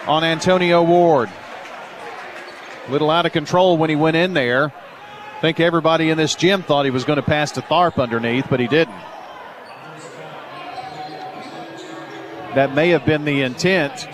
on 0.05 0.25
Antonio 0.25 0.83
Ward. 0.83 1.29
A 2.85 2.91
little 2.91 3.09
out 3.09 3.25
of 3.25 3.31
control 3.31 3.77
when 3.77 3.89
he 3.89 3.95
went 3.95 4.17
in 4.17 4.33
there. 4.33 4.73
I 5.37 5.39
think 5.39 5.61
everybody 5.61 6.09
in 6.09 6.17
this 6.17 6.35
gym 6.35 6.63
thought 6.63 6.83
he 6.83 6.91
was 6.91 7.05
going 7.05 7.15
to 7.15 7.23
pass 7.23 7.53
to 7.53 7.61
Tharp 7.61 7.97
underneath, 7.97 8.47
but 8.49 8.59
he 8.59 8.67
didn't. 8.67 8.99
That 12.55 12.75
may 12.75 12.89
have 12.89 13.05
been 13.05 13.23
the 13.23 13.43
intent, 13.43 14.05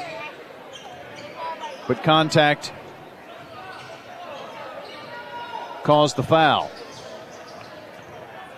but 1.87 2.03
contact 2.03 2.71
caused 5.81 6.15
the 6.15 6.21
foul. 6.21 6.69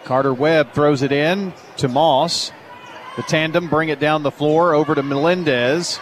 Carter 0.04 0.34
Webb 0.34 0.74
throws 0.74 1.04
it 1.04 1.14
in 1.14 1.54
to 1.78 1.88
Moss. 1.88 2.52
The 3.16 3.24
tandem 3.24 3.68
bring 3.68 3.90
it 3.90 4.00
down 4.00 4.24
the 4.24 4.32
floor 4.32 4.74
over 4.74 4.94
to 4.94 5.02
Melendez. 5.02 6.00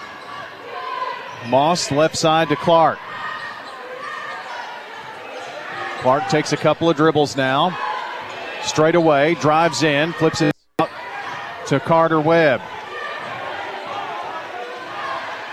Moss 1.48 1.92
left 1.92 2.18
side 2.18 2.50
to 2.50 2.56
Clark. 2.56 3.00
Clark 6.00 6.28
takes 6.28 6.54
a 6.54 6.58
couple 6.58 6.90
of 6.90 6.98
dribbles 6.98 7.36
now. 7.36 7.78
Straight 8.64 8.96
away, 8.96 9.36
drives 9.36 9.84
in, 9.84 10.12
flips 10.14 10.42
it 10.42 10.54
out 10.80 10.90
to 11.68 11.80
Carter 11.80 12.20
Webb. 12.20 12.62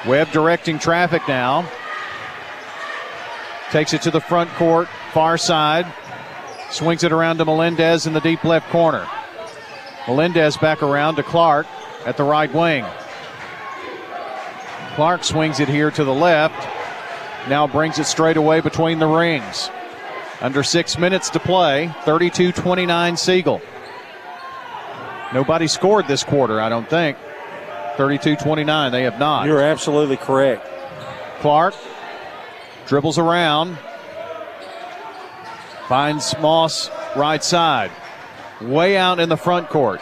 Webb 0.07 0.31
directing 0.33 0.79
traffic 0.79 1.23
now. 1.29 1.69
Takes 3.71 3.95
it 3.95 4.03
to 4.03 4.11
the 4.11 4.21
front 4.21 4.51
court, 4.55 4.89
far 5.13 5.39
side. 5.39 5.87
Swings 6.71 7.05
it 7.05 7.13
around 7.13 7.39
to 7.39 7.45
Melendez 7.45 8.07
in 8.07 8.13
the 8.13 8.21
deep 8.21 8.45
left 8.45 8.69
corner. 8.71 9.07
Melendez 10.07 10.57
back 10.57 10.83
around 10.83 11.17
to 11.17 11.23
Clark 11.23 11.67
at 12.05 12.17
the 12.17 12.25
right 12.25 12.53
wing. 12.53 12.85
Clark 14.95 15.25
swings 15.25 15.61
it 15.61 15.69
here 15.69 15.91
to 15.91 16.05
the 16.05 16.15
left. 16.15 16.69
Now 17.49 17.67
brings 17.67 17.99
it 17.99 18.05
straight 18.05 18.37
away 18.37 18.61
between 18.61 18.99
the 18.99 19.07
rings. 19.07 19.71
Under 20.41 20.63
six 20.63 20.99
minutes 20.99 21.31
to 21.31 21.41
play, 21.41 21.95
32 22.05 22.53
29 22.53 23.17
Siegel. 23.17 23.61
Nobody 25.33 25.67
scored 25.67 26.09
this 26.09 26.25
quarter, 26.25 26.61
I 26.61 26.69
don't 26.69 26.89
think. 26.89 27.17
32 27.97 28.37
29, 28.37 28.93
they 28.93 29.05
have 29.05 29.19
not. 29.19 29.47
You're 29.47 29.63
absolutely 29.63 30.17
correct. 30.17 30.67
Clark 31.41 31.75
dribbles 32.87 33.19
around, 33.19 33.79
finds 35.89 36.35
Moss 36.41 36.91
right 37.17 37.43
side, 37.43 37.91
way 38.69 38.97
out 38.97 39.21
in 39.21 39.29
the 39.29 39.37
front 39.37 39.69
court. 39.69 40.01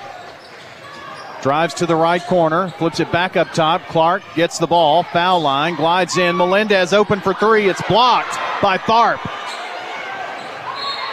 Drives 1.43 1.75
to 1.75 1.87
the 1.87 1.97
right 1.97 2.23
corner, 2.23 2.69
flips 2.69 3.01
it 3.01 3.11
back 3.11 3.37
up 3.37 3.53
top. 3.53 3.83
Clark 3.87 4.23
gets 4.35 4.59
the 4.59 4.67
ball, 4.67 5.05
foul 5.05 5.41
line, 5.41 5.75
glides 5.75 6.19
in. 6.19 6.37
Melendez 6.37 6.93
open 6.93 7.21
for 7.21 7.33
three. 7.33 7.69
It's 7.69 7.81
blocked 7.89 8.37
by 8.61 8.77
Tharp. 8.77 9.21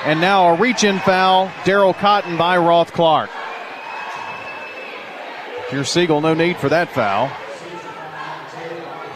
And 0.04 0.20
now 0.20 0.54
a 0.54 0.58
reach 0.60 0.84
in 0.84 1.00
foul, 1.00 1.48
Daryl 1.64 1.98
Cotton 1.98 2.38
by 2.38 2.58
Roth 2.58 2.92
Clark. 2.92 3.30
You're 5.72 5.86
Siegel, 5.86 6.22
no 6.22 6.34
need 6.34 6.58
for 6.58 6.70
that 6.70 6.90
foul. 6.90 7.32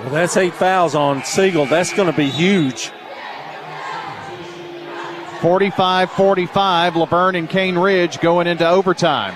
Well, 0.01 0.13
that's 0.13 0.35
eight 0.35 0.53
fouls 0.53 0.95
on 0.95 1.23
Siegel. 1.23 1.65
That's 1.65 1.93
going 1.93 2.09
to 2.09 2.17
be 2.17 2.29
huge. 2.29 2.91
45 5.41 6.11
45, 6.11 6.95
La 6.95 7.05
Vergne 7.05 7.35
and 7.35 7.49
Cane 7.49 7.75
Ridge 7.75 8.19
going 8.19 8.45
into 8.45 8.67
overtime. 8.67 9.35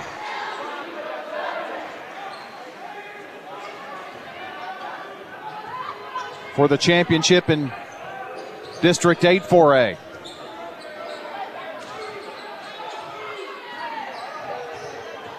For 6.53 6.67
the 6.67 6.77
championship 6.77 7.49
in 7.49 7.73
District 8.81 9.25
8 9.25 9.41
4A. 9.43 9.97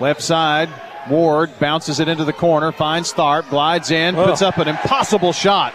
Left 0.01 0.21
side, 0.21 0.69
Ward 1.09 1.57
bounces 1.61 2.01
it 2.01 2.09
into 2.09 2.25
the 2.25 2.33
corner, 2.33 2.73
finds 2.73 3.13
Tharp, 3.13 3.49
glides 3.51 3.93
in, 3.93 4.17
puts 4.17 4.43
up 4.43 4.59
an 4.59 4.67
impossible 4.67 5.33
shot. 5.33 5.73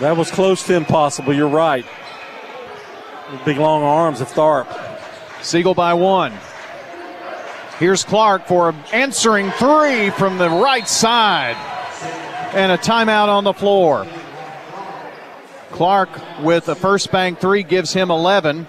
That 0.00 0.16
was 0.16 0.32
close 0.32 0.64
to 0.64 0.74
impossible. 0.74 1.32
You're 1.32 1.48
right. 1.48 1.86
The 3.38 3.44
big 3.44 3.58
long 3.58 3.82
arms 3.82 4.20
of 4.20 4.28
Tharp. 4.28 4.68
Siegel 5.42 5.74
by 5.74 5.92
one. 5.92 6.32
Here's 7.80 8.04
Clark 8.04 8.46
for 8.46 8.68
an 8.68 8.76
answering 8.92 9.50
three 9.52 10.10
from 10.10 10.38
the 10.38 10.48
right 10.48 10.86
side. 10.86 11.56
And 12.54 12.70
a 12.70 12.78
timeout 12.78 13.26
on 13.26 13.42
the 13.42 13.52
floor. 13.52 14.06
Clark 15.72 16.08
with 16.42 16.68
a 16.68 16.76
first 16.76 17.10
bank 17.10 17.40
three 17.40 17.64
gives 17.64 17.92
him 17.92 18.12
11. 18.12 18.68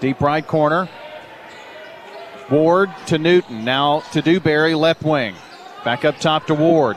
Deep 0.00 0.22
right 0.22 0.46
corner. 0.46 0.88
Ward 2.50 2.88
to 3.08 3.18
Newton. 3.18 3.66
Now 3.66 4.00
to 4.12 4.22
Dewberry, 4.22 4.74
left 4.74 5.02
wing. 5.02 5.34
Back 5.84 6.06
up 6.06 6.18
top 6.20 6.46
to 6.46 6.54
Ward. 6.54 6.96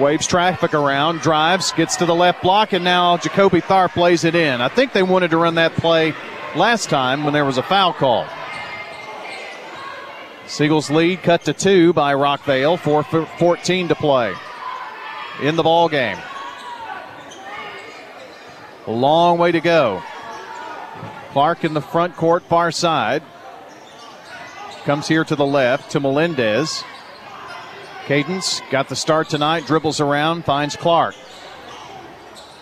Waves 0.00 0.26
traffic 0.26 0.74
around, 0.74 1.20
drives, 1.20 1.72
gets 1.72 1.96
to 1.96 2.06
the 2.06 2.14
left 2.14 2.42
block, 2.42 2.74
and 2.74 2.84
now 2.84 3.16
Jacoby 3.16 3.62
Tharp 3.62 3.92
plays 3.92 4.24
it 4.24 4.34
in. 4.34 4.60
I 4.60 4.68
think 4.68 4.92
they 4.92 5.02
wanted 5.02 5.30
to 5.30 5.38
run 5.38 5.54
that 5.54 5.72
play 5.74 6.14
last 6.54 6.90
time 6.90 7.24
when 7.24 7.32
there 7.32 7.46
was 7.46 7.56
a 7.56 7.62
foul 7.62 7.94
call. 7.94 8.26
Siegel's 10.46 10.90
lead 10.90 11.22
cut 11.22 11.44
to 11.44 11.54
two 11.54 11.94
by 11.94 12.12
Rockvale, 12.12 12.78
4-14 12.78 13.88
to 13.88 13.94
play 13.94 14.34
in 15.40 15.56
the 15.56 15.62
ball 15.62 15.88
game. 15.88 16.18
A 18.86 18.92
long 18.92 19.38
way 19.38 19.50
to 19.50 19.60
go. 19.60 20.02
Clark 21.32 21.64
in 21.64 21.74
the 21.74 21.80
front 21.80 22.16
court, 22.16 22.42
far 22.44 22.70
side. 22.70 23.22
Comes 24.84 25.08
here 25.08 25.24
to 25.24 25.34
the 25.34 25.46
left 25.46 25.90
to 25.92 26.00
Melendez. 26.00 26.84
Cadence 28.06 28.62
got 28.70 28.88
the 28.88 28.94
start 28.94 29.28
tonight, 29.28 29.66
dribbles 29.66 30.00
around, 30.00 30.44
finds 30.44 30.76
Clark. 30.76 31.16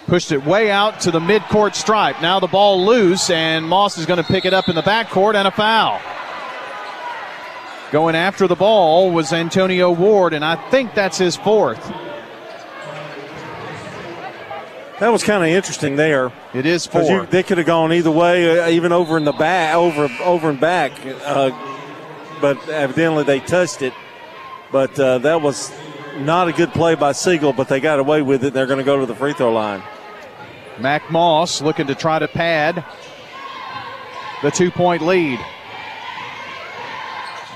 Pushed 0.06 0.32
it 0.32 0.42
way 0.42 0.70
out 0.70 1.00
to 1.02 1.10
the 1.10 1.20
midcourt 1.20 1.74
stripe. 1.74 2.22
Now 2.22 2.40
the 2.40 2.46
ball 2.46 2.86
loose, 2.86 3.28
and 3.28 3.66
Moss 3.66 3.98
is 3.98 4.06
going 4.06 4.16
to 4.16 4.24
pick 4.24 4.46
it 4.46 4.54
up 4.54 4.70
in 4.70 4.74
the 4.74 4.82
backcourt 4.82 5.34
and 5.34 5.46
a 5.46 5.50
foul. 5.50 6.00
Going 7.92 8.14
after 8.14 8.48
the 8.48 8.54
ball 8.54 9.10
was 9.10 9.34
Antonio 9.34 9.92
Ward, 9.92 10.32
and 10.32 10.42
I 10.42 10.56
think 10.70 10.94
that's 10.94 11.18
his 11.18 11.36
fourth. 11.36 11.92
That 15.00 15.10
was 15.10 15.22
kind 15.22 15.42
of 15.42 15.50
interesting 15.50 15.96
there. 15.96 16.32
It 16.54 16.64
is 16.64 16.86
four. 16.86 17.02
You, 17.02 17.26
they 17.26 17.42
could 17.42 17.58
have 17.58 17.66
gone 17.66 17.92
either 17.92 18.10
way, 18.10 18.60
uh, 18.60 18.70
even 18.70 18.92
over 18.92 19.18
in 19.18 19.24
the 19.24 19.32
back, 19.32 19.74
over 19.74 20.08
over 20.22 20.48
and 20.48 20.58
back. 20.58 20.92
Uh, 21.04 21.50
but 22.40 22.66
evidently 22.70 23.24
they 23.24 23.40
touched 23.40 23.82
it. 23.82 23.92
But 24.72 24.98
uh, 24.98 25.18
that 25.18 25.40
was 25.42 25.72
not 26.18 26.48
a 26.48 26.52
good 26.52 26.72
play 26.72 26.94
by 26.94 27.12
Siegel, 27.12 27.52
but 27.52 27.68
they 27.68 27.80
got 27.80 27.98
away 27.98 28.22
with 28.22 28.44
it. 28.44 28.54
They're 28.54 28.66
going 28.66 28.78
to 28.78 28.84
go 28.84 29.00
to 29.00 29.06
the 29.06 29.14
free 29.14 29.32
throw 29.32 29.52
line. 29.52 29.82
Mac 30.78 31.10
Moss 31.10 31.62
looking 31.62 31.86
to 31.86 31.94
try 31.94 32.18
to 32.18 32.28
pad 32.28 32.84
the 34.42 34.50
two 34.50 34.70
point 34.70 35.02
lead. 35.02 35.38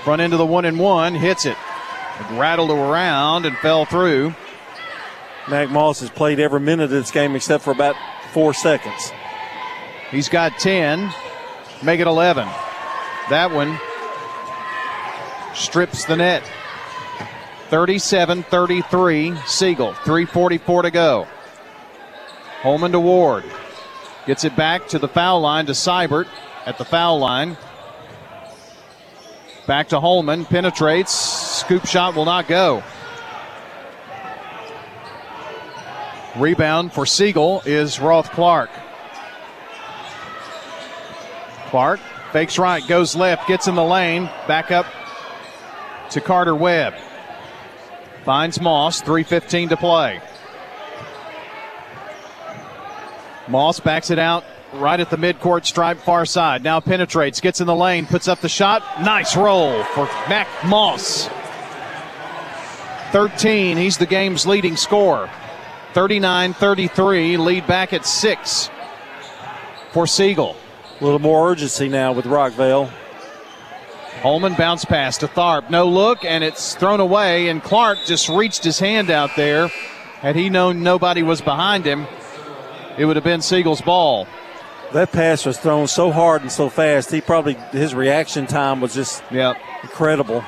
Front 0.04 0.22
into 0.22 0.36
the 0.36 0.46
one 0.46 0.64
and 0.64 0.78
one, 0.78 1.14
hits 1.14 1.44
it. 1.44 1.56
it. 2.20 2.30
Rattled 2.38 2.70
around 2.70 3.46
and 3.46 3.56
fell 3.58 3.84
through. 3.84 4.34
Mac 5.48 5.70
Moss 5.70 6.00
has 6.00 6.10
played 6.10 6.38
every 6.38 6.60
minute 6.60 6.84
of 6.84 6.90
this 6.90 7.10
game 7.10 7.34
except 7.34 7.64
for 7.64 7.72
about 7.72 7.96
four 8.32 8.54
seconds. 8.54 9.12
He's 10.10 10.28
got 10.28 10.58
10, 10.58 11.12
make 11.82 12.00
it 12.00 12.06
11. 12.06 12.46
That 13.28 13.50
one 13.50 13.78
strips 15.54 16.04
the 16.04 16.16
net. 16.16 16.42
37 17.68 18.42
33, 18.44 19.36
Siegel. 19.46 19.92
3.44 19.92 20.82
to 20.82 20.90
go. 20.90 21.26
Holman 22.62 22.92
to 22.92 23.00
Ward. 23.00 23.44
Gets 24.26 24.44
it 24.44 24.56
back 24.56 24.88
to 24.88 24.98
the 24.98 25.08
foul 25.08 25.40
line 25.40 25.66
to 25.66 25.72
Seibert 25.72 26.26
at 26.66 26.78
the 26.78 26.84
foul 26.84 27.18
line. 27.18 27.56
Back 29.66 29.88
to 29.90 30.00
Holman. 30.00 30.44
Penetrates. 30.44 31.12
Scoop 31.12 31.86
shot 31.86 32.14
will 32.14 32.24
not 32.24 32.48
go. 32.48 32.82
Rebound 36.36 36.92
for 36.92 37.04
Siegel 37.04 37.62
is 37.66 38.00
Roth 38.00 38.30
Clark. 38.30 38.70
Clark 41.66 42.00
fakes 42.32 42.58
right, 42.58 42.86
goes 42.86 43.14
left, 43.16 43.46
gets 43.48 43.66
in 43.66 43.74
the 43.74 43.84
lane, 43.84 44.30
back 44.46 44.70
up 44.70 44.86
to 46.10 46.20
Carter 46.20 46.54
Webb. 46.54 46.94
Finds 48.28 48.60
Moss, 48.60 49.00
3.15 49.00 49.70
to 49.70 49.76
play. 49.78 50.20
Moss 53.48 53.80
backs 53.80 54.10
it 54.10 54.18
out 54.18 54.44
right 54.74 55.00
at 55.00 55.08
the 55.08 55.16
midcourt 55.16 55.64
stripe, 55.64 55.96
far 55.96 56.26
side. 56.26 56.62
Now 56.62 56.78
penetrates, 56.78 57.40
gets 57.40 57.62
in 57.62 57.66
the 57.66 57.74
lane, 57.74 58.04
puts 58.04 58.28
up 58.28 58.42
the 58.42 58.48
shot. 58.50 58.82
Nice 59.00 59.34
roll 59.34 59.82
for 59.82 60.04
Mac 60.28 60.46
Moss. 60.66 61.30
13, 63.12 63.78
he's 63.78 63.96
the 63.96 64.04
game's 64.04 64.44
leading 64.44 64.76
scorer. 64.76 65.30
39 65.94 66.52
33, 66.52 67.38
lead 67.38 67.66
back 67.66 67.94
at 67.94 68.04
six 68.04 68.68
for 69.92 70.06
Siegel. 70.06 70.54
A 71.00 71.02
little 71.02 71.18
more 71.18 71.50
urgency 71.50 71.88
now 71.88 72.12
with 72.12 72.26
Rockvale. 72.26 72.92
Holman 74.22 74.54
bounce 74.54 74.84
pass 74.84 75.18
to 75.18 75.28
Tharp. 75.28 75.70
No 75.70 75.86
look, 75.86 76.24
and 76.24 76.42
it's 76.42 76.74
thrown 76.74 76.98
away, 76.98 77.48
and 77.48 77.62
Clark 77.62 77.98
just 78.04 78.28
reached 78.28 78.64
his 78.64 78.78
hand 78.78 79.10
out 79.10 79.30
there. 79.36 79.68
Had 80.20 80.34
he 80.34 80.50
known 80.50 80.82
nobody 80.82 81.22
was 81.22 81.40
behind 81.40 81.84
him, 81.84 82.06
it 82.98 83.04
would 83.04 83.14
have 83.14 83.24
been 83.24 83.40
Siegel's 83.40 83.80
ball. 83.80 84.26
That 84.92 85.12
pass 85.12 85.46
was 85.46 85.58
thrown 85.58 85.86
so 85.86 86.10
hard 86.10 86.42
and 86.42 86.50
so 86.50 86.68
fast. 86.68 87.12
He 87.12 87.20
probably 87.20 87.54
his 87.70 87.94
reaction 87.94 88.46
time 88.46 88.80
was 88.80 88.94
just 88.94 89.22
yep. 89.30 89.56
incredible. 89.82 90.42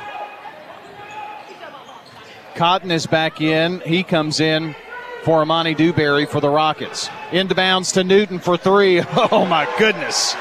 Cotton 2.56 2.90
is 2.90 3.06
back 3.06 3.40
in. 3.40 3.80
He 3.80 4.02
comes 4.02 4.40
in 4.40 4.74
for 5.22 5.42
Amani 5.42 5.74
Dewberry 5.74 6.26
for 6.26 6.40
the 6.40 6.48
Rockets. 6.48 7.08
Into 7.30 7.54
bounds 7.54 7.92
to 7.92 8.02
Newton 8.02 8.40
for 8.40 8.56
three. 8.56 9.02
Oh 9.32 9.46
my 9.46 9.72
goodness. 9.78 10.34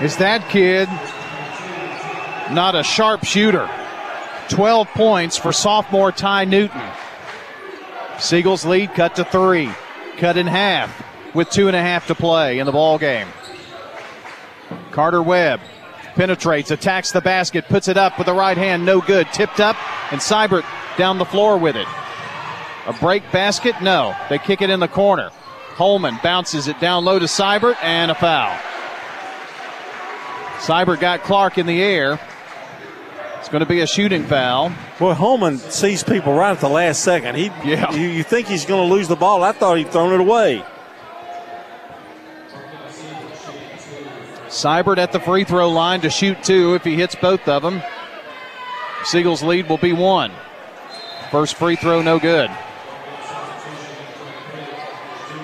Is 0.00 0.16
that 0.18 0.48
kid 0.48 0.88
not 2.52 2.74
a 2.74 2.82
sharp 2.82 3.24
shooter? 3.24 3.68
12 4.48 4.88
points 4.88 5.36
for 5.36 5.52
sophomore 5.52 6.12
Ty 6.12 6.44
Newton. 6.44 6.82
Siegel's 8.18 8.64
lead 8.64 8.94
cut 8.94 9.16
to 9.16 9.24
three, 9.24 9.70
cut 10.18 10.36
in 10.36 10.46
half 10.46 11.04
with 11.34 11.50
two 11.50 11.66
and 11.68 11.76
a 11.76 11.80
half 11.80 12.06
to 12.06 12.14
play 12.14 12.58
in 12.58 12.66
the 12.66 12.72
ball 12.72 12.98
game. 12.98 13.28
Carter 14.90 15.22
Webb 15.22 15.60
penetrates, 16.14 16.70
attacks 16.70 17.12
the 17.12 17.20
basket, 17.20 17.66
puts 17.68 17.88
it 17.88 17.96
up 17.96 18.18
with 18.18 18.26
the 18.26 18.32
right 18.32 18.56
hand, 18.56 18.86
no 18.86 19.00
good. 19.00 19.26
Tipped 19.32 19.60
up, 19.60 19.76
and 20.10 20.20
Seibert 20.20 20.64
down 20.96 21.18
the 21.18 21.24
floor 21.24 21.58
with 21.58 21.76
it. 21.76 21.86
A 22.86 22.92
break 22.94 23.30
basket? 23.30 23.74
No. 23.82 24.16
They 24.30 24.38
kick 24.38 24.62
it 24.62 24.70
in 24.70 24.80
the 24.80 24.88
corner. 24.88 25.30
Holman 25.74 26.18
bounces 26.22 26.68
it 26.68 26.80
down 26.80 27.04
low 27.04 27.18
to 27.18 27.26
Seibert 27.26 27.76
and 27.82 28.10
a 28.10 28.14
foul. 28.14 28.56
Seibert 30.60 31.00
got 31.00 31.22
Clark 31.22 31.58
in 31.58 31.66
the 31.66 31.82
air. 31.82 32.18
It's 33.46 33.52
going 33.52 33.60
to 33.60 33.68
be 33.68 33.78
a 33.78 33.86
shooting 33.86 34.24
foul. 34.24 34.72
Boy, 34.98 35.14
Holman 35.14 35.58
sees 35.58 36.02
people 36.02 36.34
right 36.34 36.50
at 36.50 36.58
the 36.58 36.68
last 36.68 37.04
second. 37.04 37.36
He, 37.36 37.44
yeah. 37.64 37.92
You, 37.92 38.08
you 38.08 38.24
think 38.24 38.48
he's 38.48 38.66
going 38.66 38.88
to 38.88 38.92
lose 38.92 39.06
the 39.06 39.14
ball? 39.14 39.44
I 39.44 39.52
thought 39.52 39.78
he'd 39.78 39.92
thrown 39.92 40.12
it 40.12 40.18
away. 40.18 40.64
Seibert 44.48 44.98
at 44.98 45.12
the 45.12 45.20
free 45.20 45.44
throw 45.44 45.70
line 45.70 46.00
to 46.00 46.10
shoot 46.10 46.42
two 46.42 46.74
if 46.74 46.82
he 46.82 46.96
hits 46.96 47.14
both 47.14 47.46
of 47.46 47.62
them. 47.62 47.82
Siegel's 49.04 49.44
lead 49.44 49.68
will 49.68 49.78
be 49.78 49.92
one. 49.92 50.32
First 51.30 51.54
free 51.54 51.76
throw, 51.76 52.02
no 52.02 52.18
good. 52.18 52.50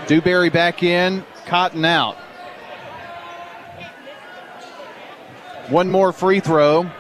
Dewberry 0.08 0.50
back 0.50 0.82
in, 0.82 1.24
Cotton 1.46 1.84
out. 1.84 2.16
One 5.68 5.88
more 5.88 6.12
free 6.12 6.40
throw 6.40 6.90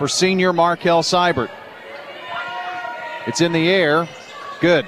for 0.00 0.08
senior 0.08 0.50
Markel 0.54 1.02
Seibert. 1.02 1.50
It's 3.26 3.42
in 3.42 3.52
the 3.52 3.68
air. 3.68 4.08
Good. 4.62 4.86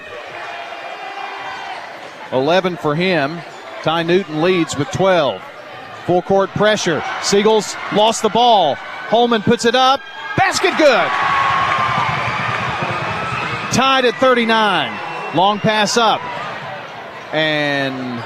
11 2.32 2.78
for 2.78 2.94
him. 2.94 3.38
Ty 3.82 4.04
Newton 4.04 4.40
leads 4.40 4.74
with 4.74 4.90
12. 4.90 5.42
Full 6.06 6.22
court 6.22 6.48
pressure. 6.52 7.04
Siegel's 7.20 7.76
lost 7.92 8.22
the 8.22 8.30
ball. 8.30 8.76
Holman 8.76 9.42
puts 9.42 9.66
it 9.66 9.74
up. 9.74 10.00
Basket 10.38 10.72
good. 10.78 11.10
Tied 13.76 14.06
at 14.06 14.14
39. 14.14 15.36
Long 15.36 15.58
pass 15.60 15.98
up. 15.98 16.22
And 17.34 18.24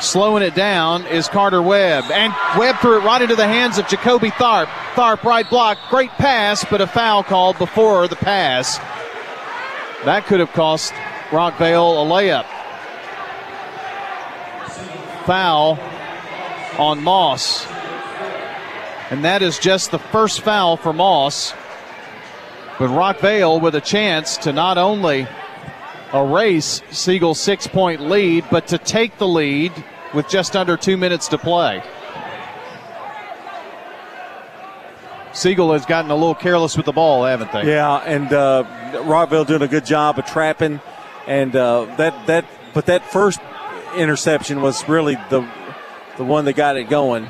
slowing 0.00 0.42
it 0.42 0.54
down 0.54 1.06
is 1.06 1.28
Carter 1.28 1.62
Webb. 1.62 2.04
And 2.10 2.32
Webb 2.58 2.76
threw 2.80 2.98
it 2.98 3.04
right 3.04 3.20
into 3.20 3.36
the 3.36 3.46
hands 3.46 3.78
of 3.78 3.88
Jacoby 3.88 4.30
Tharp. 4.30 4.66
Tharp 4.94 5.22
right 5.22 5.48
block. 5.48 5.78
Great 5.90 6.10
pass, 6.10 6.64
but 6.64 6.80
a 6.80 6.86
foul 6.86 7.22
called 7.22 7.58
before 7.58 8.08
the 8.08 8.16
pass. 8.16 8.78
That 10.04 10.26
could 10.26 10.40
have 10.40 10.52
cost 10.52 10.92
Rockvale 11.30 12.04
a 12.04 12.08
layup. 12.08 12.46
Foul 15.26 15.78
on 16.78 17.02
Moss. 17.02 17.66
And 19.10 19.24
that 19.24 19.42
is 19.42 19.58
just 19.58 19.90
the 19.90 19.98
first 19.98 20.42
foul 20.42 20.76
for 20.76 20.92
Moss. 20.92 21.52
But 22.78 22.90
Rockvale 22.90 23.60
with 23.60 23.74
a 23.74 23.80
chance 23.80 24.36
to 24.38 24.52
not 24.52 24.78
only 24.78 25.26
erase 26.14 26.82
Siegel's 26.90 27.40
six 27.40 27.66
point 27.66 28.00
lead, 28.00 28.44
but 28.50 28.68
to 28.68 28.78
take 28.78 29.18
the 29.18 29.26
lead 29.26 29.72
with 30.14 30.28
just 30.28 30.56
under 30.56 30.76
two 30.76 30.96
minutes 30.96 31.28
to 31.28 31.38
play. 31.38 31.82
Siegel 35.32 35.72
has 35.72 35.86
gotten 35.86 36.10
a 36.10 36.14
little 36.14 36.34
careless 36.34 36.76
with 36.76 36.86
the 36.86 36.92
ball, 36.92 37.24
haven't 37.24 37.52
they? 37.52 37.66
Yeah, 37.66 37.98
and 37.98 38.32
uh, 38.32 38.64
Rockvale 39.04 39.46
doing 39.46 39.62
a 39.62 39.68
good 39.68 39.86
job 39.86 40.18
of 40.18 40.26
trapping, 40.26 40.80
and 41.26 41.54
uh, 41.54 41.84
that 41.96 42.26
that 42.26 42.44
but 42.74 42.86
that 42.86 43.08
first 43.10 43.40
interception 43.96 44.62
was 44.62 44.88
really 44.88 45.14
the 45.30 45.46
the 46.16 46.24
one 46.24 46.44
that 46.46 46.54
got 46.54 46.76
it 46.76 46.88
going. 46.88 47.28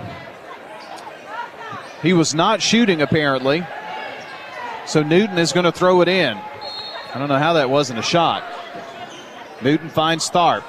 He 2.03 2.13
was 2.13 2.35
not 2.35 2.63
shooting 2.63 3.03
apparently, 3.03 3.67
so 4.87 5.03
Newton 5.03 5.37
is 5.37 5.53
going 5.53 5.65
to 5.65 5.73
throw 5.73 6.01
it 6.01 6.09
in. 6.09 6.37
I 6.37 7.19
don't 7.19 7.29
know 7.29 7.39
how 7.39 7.55
that 7.55 7.69
wasn't 7.69 7.99
a 7.99 8.03
shot. 8.03 8.45
Newton 9.63 9.89
finds 9.89 10.31
Tharp. 10.31 10.63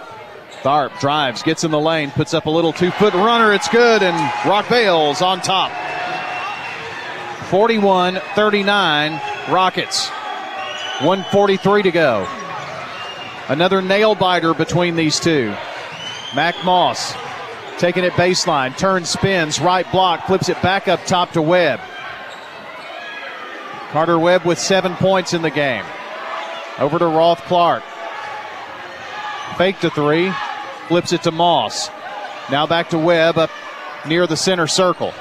Tharp 0.61 0.99
drives, 0.99 1.43
gets 1.43 1.63
in 1.63 1.71
the 1.71 1.79
lane, 1.79 2.11
puts 2.11 2.33
up 2.33 2.45
a 2.45 2.49
little 2.49 2.73
two 2.73 2.91
foot 2.91 3.13
runner. 3.13 3.53
It's 3.53 3.69
good, 3.69 4.03
and 4.03 4.15
Rockvale's 4.49 5.21
on 5.21 5.41
top. 5.41 5.71
41 7.49 8.19
39 8.35 9.21
Rockets. 9.49 10.09
143 10.99 11.83
to 11.83 11.91
go. 11.91 12.27
Another 13.47 13.81
nail 13.81 14.15
biter 14.15 14.53
between 14.53 14.95
these 14.95 15.19
two. 15.19 15.55
Mac 16.35 16.55
Moss 16.63 17.15
taking 17.79 18.03
it 18.03 18.11
baseline, 18.13 18.77
turns, 18.77 19.09
spins, 19.09 19.59
right 19.59 19.89
block, 19.91 20.27
flips 20.27 20.49
it 20.49 20.61
back 20.61 20.87
up 20.87 21.03
top 21.05 21.31
to 21.31 21.41
Webb. 21.41 21.79
Carter 23.91 24.19
Webb 24.19 24.45
with 24.45 24.59
seven 24.59 24.95
points 24.95 25.33
in 25.33 25.41
the 25.41 25.49
game. 25.49 25.85
Over 26.77 26.99
to 26.99 27.05
Roth 27.05 27.41
Clark. 27.45 27.83
Fake 29.57 29.79
to 29.79 29.89
three, 29.89 30.31
flips 30.87 31.13
it 31.13 31.23
to 31.23 31.31
Moss. 31.31 31.89
Now 32.49 32.65
back 32.65 32.89
to 32.89 32.97
Webb 32.97 33.37
up 33.37 33.49
near 34.07 34.25
the 34.27 34.37
center 34.37 34.67
circle. 34.67 35.13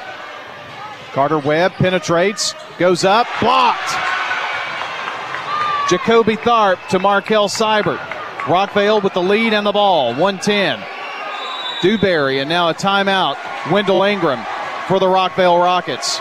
Carter 1.13 1.39
Webb 1.39 1.73
penetrates, 1.73 2.55
goes 2.79 3.05
up, 3.05 3.27
blocked. 3.41 3.91
Jacoby 5.89 6.37
Tharp 6.37 6.79
to 6.89 6.99
Markel 6.99 7.49
Seibert. 7.49 7.99
Rockvale 8.45 9.03
with 9.03 9.15
the 9.15 9.23
lead 9.23 9.53
and 9.53 9.67
the 9.67 9.73
ball, 9.73 10.15
110. 10.15 10.83
Dewberry, 11.83 12.41
and 12.41 12.49
now 12.49 12.69
a 12.69 12.75
timeout. 12.75 13.37
Wendell 13.71 14.03
Ingram 14.03 14.45
for 14.87 14.99
the 14.99 15.07
Rockvale 15.07 15.63
Rockets. 15.63 16.21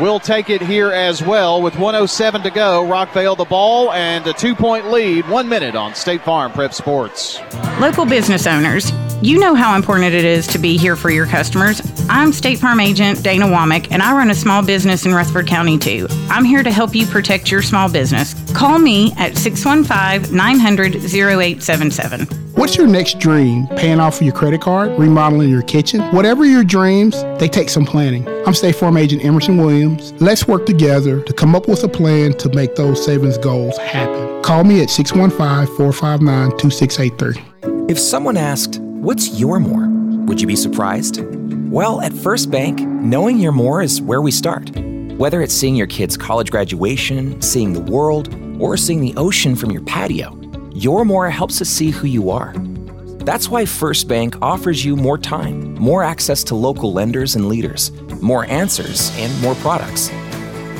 We'll 0.00 0.20
take 0.20 0.48
it 0.48 0.62
here 0.62 0.92
as 0.92 1.22
well 1.22 1.60
with 1.60 1.74
107 1.74 2.42
to 2.42 2.50
go. 2.50 2.84
Rockvale 2.84 3.36
the 3.36 3.44
ball 3.44 3.92
and 3.92 4.24
a 4.28 4.32
two 4.32 4.54
point 4.54 4.92
lead, 4.92 5.28
one 5.28 5.48
minute 5.48 5.74
on 5.74 5.94
State 5.96 6.22
Farm 6.22 6.52
Prep 6.52 6.72
Sports. 6.72 7.40
Local 7.80 8.06
business 8.06 8.46
owners, 8.46 8.92
you 9.22 9.40
know 9.40 9.56
how 9.56 9.74
important 9.74 10.14
it 10.14 10.24
is 10.24 10.46
to 10.48 10.58
be 10.58 10.76
here 10.76 10.94
for 10.94 11.10
your 11.10 11.26
customers. 11.26 11.82
I'm 12.08 12.32
State 12.32 12.60
Farm 12.60 12.78
Agent 12.78 13.24
Dana 13.24 13.46
Womack, 13.46 13.88
and 13.90 14.00
I 14.00 14.12
run 14.16 14.30
a 14.30 14.34
small 14.36 14.64
business 14.64 15.04
in 15.04 15.12
Rutherford 15.12 15.48
County 15.48 15.78
too. 15.78 16.06
I'm 16.30 16.44
here 16.44 16.62
to 16.62 16.70
help 16.70 16.94
you 16.94 17.04
protect 17.04 17.50
your 17.50 17.62
small 17.62 17.90
business. 17.90 18.34
Call 18.54 18.78
me 18.78 19.12
at 19.16 19.36
615 19.36 20.34
900 20.34 20.96
0877. 20.96 22.26
What's 22.54 22.76
your 22.76 22.86
next 22.86 23.18
dream? 23.20 23.68
Paying 23.76 24.00
off 24.00 24.20
your 24.20 24.34
credit 24.34 24.60
card? 24.60 24.98
Remodeling 24.98 25.48
your 25.50 25.62
kitchen? 25.62 26.00
Whatever 26.12 26.44
your 26.44 26.64
dreams, 26.64 27.22
they 27.38 27.48
take 27.48 27.68
some 27.68 27.84
planning. 27.84 28.26
I'm 28.46 28.54
State 28.54 28.74
Farm 28.74 28.96
Agent 28.96 29.24
Emerson 29.24 29.58
Williams. 29.58 30.12
Let's 30.20 30.48
work 30.48 30.66
together 30.66 31.22
to 31.22 31.32
come 31.32 31.54
up 31.54 31.68
with 31.68 31.84
a 31.84 31.88
plan 31.88 32.32
to 32.38 32.48
make 32.54 32.74
those 32.74 33.04
savings 33.04 33.38
goals 33.38 33.76
happen. 33.78 34.42
Call 34.42 34.64
me 34.64 34.82
at 34.82 34.90
615 34.90 35.76
459 35.76 36.50
2683. 36.58 37.84
If 37.88 37.98
someone 37.98 38.36
asked, 38.36 38.80
What's 38.80 39.38
your 39.38 39.60
more? 39.60 39.86
Would 40.26 40.40
you 40.40 40.48
be 40.48 40.56
surprised? 40.56 41.22
Well, 41.70 42.00
at 42.00 42.12
First 42.12 42.50
Bank, 42.50 42.80
knowing 42.80 43.38
your 43.38 43.52
more 43.52 43.80
is 43.80 44.02
where 44.02 44.20
we 44.20 44.32
start. 44.32 44.72
Whether 45.18 45.42
it's 45.42 45.52
seeing 45.52 45.74
your 45.74 45.88
kid's 45.88 46.16
college 46.16 46.52
graduation, 46.52 47.42
seeing 47.42 47.72
the 47.72 47.80
world, 47.80 48.32
or 48.60 48.76
seeing 48.76 49.00
the 49.00 49.12
ocean 49.16 49.56
from 49.56 49.72
your 49.72 49.82
patio, 49.82 50.40
your 50.72 51.04
more 51.04 51.28
helps 51.28 51.60
us 51.60 51.68
see 51.68 51.90
who 51.90 52.06
you 52.06 52.30
are. 52.30 52.54
That's 53.24 53.48
why 53.48 53.66
First 53.66 54.06
Bank 54.06 54.40
offers 54.40 54.84
you 54.84 54.94
more 54.94 55.18
time, 55.18 55.74
more 55.74 56.04
access 56.04 56.44
to 56.44 56.54
local 56.54 56.92
lenders 56.92 57.34
and 57.34 57.48
leaders, 57.48 57.90
more 58.22 58.44
answers, 58.44 59.10
and 59.16 59.42
more 59.42 59.56
products. 59.56 60.12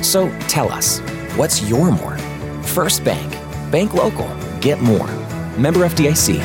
So 0.02 0.31
tell 0.47 0.70
us, 0.70 1.01
what's 1.35 1.69
your 1.69 1.90
more? 1.90 2.16
First 2.62 3.02
Bank. 3.02 3.32
Bank 3.73 3.94
local. 3.94 4.32
Get 4.60 4.81
more. 4.81 5.09
Member 5.59 5.81
FDIC. 5.81 6.39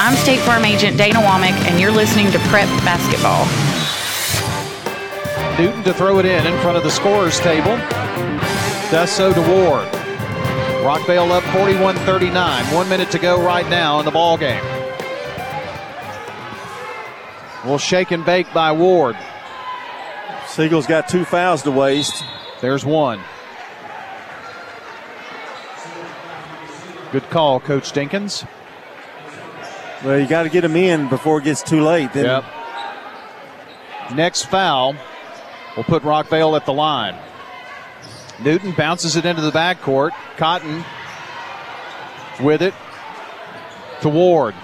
I'm 0.00 0.16
State 0.16 0.40
Farm 0.40 0.64
Agent 0.64 0.98
Dana 0.98 1.20
Womack, 1.20 1.56
and 1.70 1.80
you're 1.80 1.92
listening 1.92 2.32
to 2.32 2.40
Prep 2.48 2.66
Basketball. 2.84 3.65
Newton 5.58 5.82
to 5.84 5.94
throw 5.94 6.18
it 6.18 6.26
in 6.26 6.46
in 6.46 6.60
front 6.60 6.76
of 6.76 6.82
the 6.82 6.90
scorers 6.90 7.40
table. 7.40 7.76
Does 8.90 9.10
so 9.10 9.32
to 9.32 9.40
Ward. 9.40 9.88
Rockvale 10.84 11.30
up 11.30 11.42
41 11.44 11.96
39. 11.96 12.74
One 12.74 12.88
minute 12.90 13.10
to 13.12 13.18
go 13.18 13.42
right 13.42 13.66
now 13.70 13.98
in 13.98 14.04
the 14.04 14.10
ball 14.10 14.36
game. 14.36 14.62
Well, 17.64 17.78
shake 17.78 18.10
and 18.10 18.22
bake 18.22 18.52
by 18.52 18.70
Ward. 18.70 19.16
Siegel's 20.46 20.86
got 20.86 21.08
two 21.08 21.24
fouls 21.24 21.62
to 21.62 21.70
waste. 21.70 22.22
There's 22.60 22.84
one. 22.84 23.20
Good 27.12 27.30
call, 27.30 27.60
Coach 27.60 27.92
Dinkins. 27.92 28.46
Well, 30.04 30.18
you 30.20 30.26
got 30.26 30.42
to 30.42 30.50
get 30.50 30.64
him 30.64 30.76
in 30.76 31.08
before 31.08 31.38
it 31.38 31.44
gets 31.44 31.62
too 31.62 31.80
late. 31.80 32.12
Then. 32.12 32.26
Yep. 32.26 32.44
Next 34.14 34.44
foul 34.44 34.94
will 35.76 35.84
put 35.84 36.02
Rockvale 36.02 36.56
at 36.56 36.66
the 36.66 36.72
line. 36.72 37.16
Newton 38.40 38.72
bounces 38.72 39.16
it 39.16 39.24
into 39.24 39.42
the 39.42 39.50
backcourt. 39.50 40.10
Cotton 40.36 40.84
with 42.40 42.62
it 42.62 42.74
to 44.02 44.08
Ward. 44.08 44.54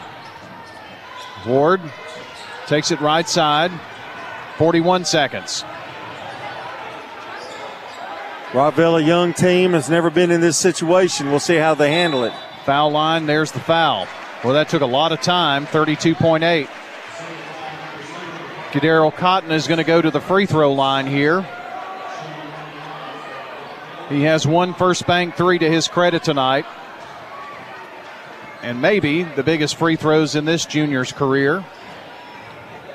Ward 1.47 1.81
takes 2.67 2.91
it 2.91 3.01
right 3.01 3.29
side. 3.29 3.71
41 4.59 5.05
seconds. 5.05 5.65
Rockvale, 8.53 9.01
a 9.01 9.03
young 9.03 9.33
team, 9.33 9.73
has 9.73 9.89
never 9.89 10.11
been 10.11 10.31
in 10.31 10.43
this 10.43 10.59
situation. 10.59 11.31
We'll 11.31 11.41
see 11.41 11.57
how 11.57 11.75
they 11.75 11.91
handle 11.91 12.25
it. 12.25 12.35
Foul 12.67 12.93
line, 12.93 13.25
there's 13.25 13.51
the 13.51 13.61
foul. 13.61 14.07
Well, 14.45 14.53
that 14.53 14.69
took 14.69 14.83
a 14.83 14.87
lot 14.87 15.11
of 15.11 15.23
time, 15.23 15.67
32.8. 15.67 16.69
Kadero 18.73 19.15
Cotton 19.15 19.53
is 19.53 19.69
going 19.69 19.79
to 19.79 19.85
go 19.85 20.01
to 20.01 20.11
the 20.11 20.21
free 20.21 20.47
throw 20.47 20.73
line 20.73 21.07
here. 21.07 21.47
He 24.09 24.23
has 24.23 24.47
one 24.47 24.73
first 24.73 25.07
bank 25.07 25.37
three 25.37 25.59
to 25.59 25.71
his 25.71 25.89
credit 25.89 26.25
tonight. 26.25 26.65
And 28.63 28.81
maybe 28.81 29.25
the 29.25 29.43
biggest 29.43 29.77
free 29.77 29.97
throws 29.97 30.37
in 30.37 30.47
this 30.47 30.65
junior's 30.65 31.13
career. 31.13 31.63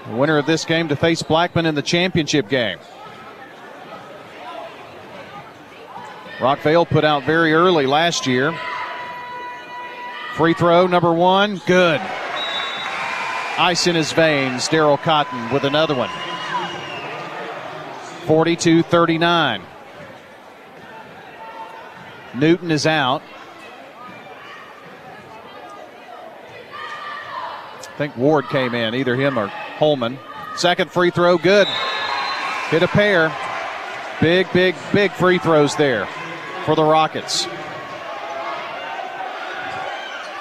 The 0.07 0.15
winner 0.15 0.39
of 0.39 0.47
this 0.47 0.65
game 0.65 0.87
to 0.87 0.95
face 0.95 1.21
Blackman 1.21 1.67
in 1.67 1.75
the 1.75 1.83
championship 1.83 2.49
game. 2.49 2.79
Rockvale 6.39 6.89
put 6.89 7.03
out 7.03 7.23
very 7.23 7.53
early 7.53 7.85
last 7.85 8.25
year. 8.25 8.57
Free 10.33 10.55
throw 10.55 10.87
number 10.87 11.13
one, 11.13 11.61
good 11.67 12.01
ice 13.57 13.87
in 13.87 13.95
his 13.95 14.11
veins, 14.11 14.67
Daryl 14.67 14.97
Cotton 14.97 15.51
with 15.51 15.63
another 15.63 15.95
one. 15.95 16.09
42 18.25 18.83
39. 18.83 19.61
Newton 22.35 22.71
is 22.71 22.85
out. 22.85 23.21
I 27.79 27.97
think 27.97 28.15
Ward 28.15 28.47
came 28.49 28.75
in, 28.75 28.93
either 28.93 29.15
him 29.15 29.39
or 29.39 29.47
Holman. 29.47 30.19
Second 30.55 30.91
free 30.91 31.09
throw, 31.09 31.37
good. 31.37 31.67
Hit 32.69 32.83
a 32.83 32.87
pair. 32.87 33.35
Big, 34.21 34.51
big, 34.51 34.75
big 34.93 35.11
free 35.11 35.37
throws 35.37 35.75
there 35.75 36.05
for 36.65 36.75
the 36.75 36.83
Rockets. 36.83 37.47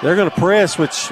They're 0.03 0.15
going 0.15 0.29
to 0.29 0.35
press, 0.35 0.77
which 0.77 1.11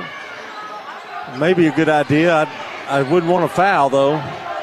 may 1.37 1.53
be 1.53 1.67
a 1.67 1.75
good 1.75 1.89
idea. 1.89 2.33
I, 2.33 2.99
I 2.99 3.01
wouldn't 3.01 3.31
want 3.31 3.49
to 3.49 3.55
foul, 3.55 3.89
though. 3.89 4.17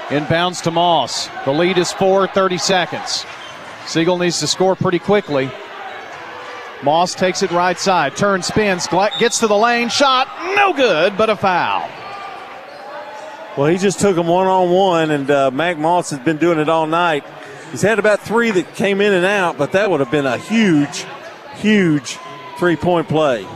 Inbounds 0.08 0.62
to 0.62 0.70
Moss. 0.70 1.28
The 1.44 1.52
lead 1.52 1.78
is 1.78 1.92
four, 1.92 2.26
30 2.26 2.58
seconds. 2.58 3.24
Siegel 3.86 4.18
needs 4.18 4.40
to 4.40 4.46
score 4.46 4.76
pretty 4.76 4.98
quickly. 4.98 5.50
Moss 6.82 7.14
takes 7.14 7.42
it 7.42 7.50
right 7.52 7.78
side, 7.78 8.16
turns, 8.16 8.46
spins, 8.46 8.88
gets 9.18 9.38
to 9.38 9.46
the 9.46 9.56
lane, 9.56 9.88
shot, 9.88 10.28
no 10.56 10.72
good, 10.72 11.16
but 11.16 11.30
a 11.30 11.36
foul. 11.36 11.88
Well, 13.56 13.66
he 13.68 13.78
just 13.78 14.00
took 14.00 14.16
him 14.16 14.26
one 14.26 14.46
on 14.46 14.70
one, 14.70 15.10
and 15.10 15.30
uh, 15.30 15.50
Mac 15.50 15.78
Moss 15.78 16.10
has 16.10 16.18
been 16.18 16.38
doing 16.38 16.58
it 16.58 16.68
all 16.68 16.86
night. 16.86 17.24
He's 17.70 17.82
had 17.82 17.98
about 17.98 18.20
three 18.20 18.50
that 18.50 18.74
came 18.74 19.00
in 19.00 19.12
and 19.12 19.24
out, 19.24 19.58
but 19.58 19.72
that 19.72 19.90
would 19.90 20.00
have 20.00 20.10
been 20.10 20.26
a 20.26 20.38
huge, 20.38 21.04
huge 21.56 22.18
three 22.58 22.76
point 22.76 23.08
play. 23.08 23.46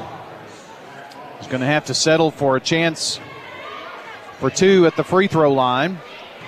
He's 1.46 1.52
going 1.52 1.60
to 1.60 1.68
have 1.68 1.84
to 1.84 1.94
settle 1.94 2.32
for 2.32 2.56
a 2.56 2.60
chance 2.60 3.20
for 4.40 4.50
two 4.50 4.84
at 4.84 4.96
the 4.96 5.04
free 5.04 5.28
throw 5.28 5.52
line. 5.52 5.96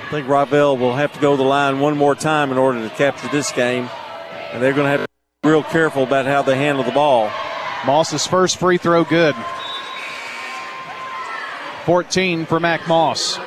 I 0.05 0.11
think 0.11 0.27
Rockvale 0.27 0.77
will 0.77 0.97
have 0.97 1.13
to 1.13 1.21
go 1.21 1.35
to 1.35 1.37
the 1.37 1.49
line 1.49 1.79
one 1.79 1.97
more 1.97 2.17
time 2.17 2.51
in 2.51 2.59
order 2.59 2.83
to 2.83 2.93
capture 2.97 3.29
this 3.29 3.53
game, 3.53 3.89
and 4.51 4.61
they're 4.61 4.73
going 4.73 4.87
to 4.87 4.91
have 4.91 5.03
to 5.03 5.07
be 5.45 5.51
real 5.51 5.63
careful 5.63 6.03
about 6.03 6.27
how 6.27 6.43
they 6.43 6.57
handle 6.57 6.83
the 6.83 6.91
ball. 6.91 7.31
Moss's 7.87 8.27
first 8.27 8.57
free 8.59 8.77
throw 8.77 9.05
good. 9.05 9.37
14 11.85 12.45
for 12.45 12.59
Mac 12.59 12.89
Moss. 12.89 13.39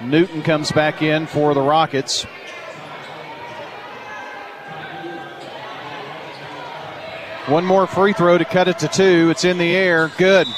Newton 0.00 0.42
comes 0.42 0.72
back 0.72 1.02
in 1.02 1.28
for 1.28 1.54
the 1.54 1.62
Rockets. 1.62 2.26
One 7.52 7.66
more 7.66 7.86
free 7.86 8.14
throw 8.14 8.38
to 8.38 8.46
cut 8.46 8.66
it 8.66 8.78
to 8.78 8.88
two. 8.88 9.28
It's 9.28 9.44
in 9.44 9.58
the 9.58 9.76
air. 9.76 10.10
Good. 10.16 10.48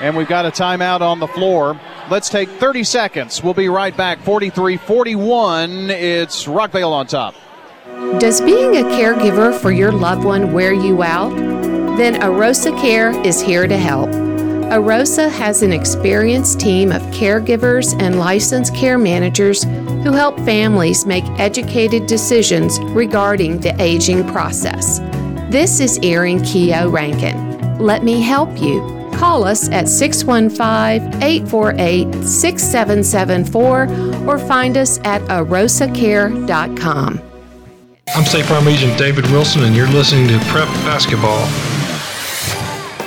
And 0.00 0.16
we've 0.16 0.26
got 0.26 0.46
a 0.46 0.50
timeout 0.50 1.02
on 1.02 1.20
the 1.20 1.26
floor. 1.26 1.78
Let's 2.08 2.30
take 2.30 2.48
30 2.48 2.82
seconds. 2.82 3.42
We'll 3.42 3.52
be 3.52 3.68
right 3.68 3.94
back. 3.94 4.20
43 4.20 4.78
41. 4.78 5.90
It's 5.90 6.46
Rockvale 6.46 6.92
on 6.92 7.06
top. 7.06 7.34
Does 8.18 8.40
being 8.40 8.78
a 8.78 8.84
caregiver 8.84 9.54
for 9.60 9.70
your 9.70 9.92
loved 9.92 10.24
one 10.24 10.54
wear 10.54 10.72
you 10.72 11.02
out? 11.02 11.36
Then 11.98 12.14
Arosa 12.22 12.74
Care 12.80 13.10
is 13.22 13.42
here 13.42 13.66
to 13.66 13.76
help. 13.76 14.08
Arosa 14.70 15.30
has 15.30 15.62
an 15.62 15.72
experienced 15.72 16.58
team 16.58 16.90
of 16.90 17.02
caregivers 17.12 17.94
and 18.00 18.18
licensed 18.18 18.74
care 18.74 18.96
managers 18.96 19.64
who 19.64 20.12
help 20.12 20.38
families 20.40 21.04
make 21.04 21.24
educated 21.38 22.06
decisions 22.06 22.80
regarding 22.80 23.60
the 23.60 23.80
aging 23.80 24.26
process. 24.28 25.00
This 25.50 25.80
is 25.80 25.98
Erin 26.02 26.42
Keogh 26.42 26.88
Rankin. 26.88 27.78
Let 27.78 28.04
me 28.04 28.20
help 28.20 28.58
you. 28.60 28.80
Call 29.14 29.44
us 29.44 29.68
at 29.68 29.88
615 29.88 31.22
848 31.22 32.24
6774 32.24 34.26
or 34.26 34.38
find 34.38 34.76
us 34.76 34.98
at 35.04 35.20
arosacare.com. 35.22 37.20
I'm 38.16 38.24
State 38.24 38.46
Farm 38.46 38.68
Agent 38.68 38.98
David 38.98 39.30
Wilson, 39.30 39.64
and 39.64 39.76
you're 39.76 39.88
listening 39.88 40.28
to 40.28 40.38
Prep 40.46 40.68
Basketball. 40.84 41.73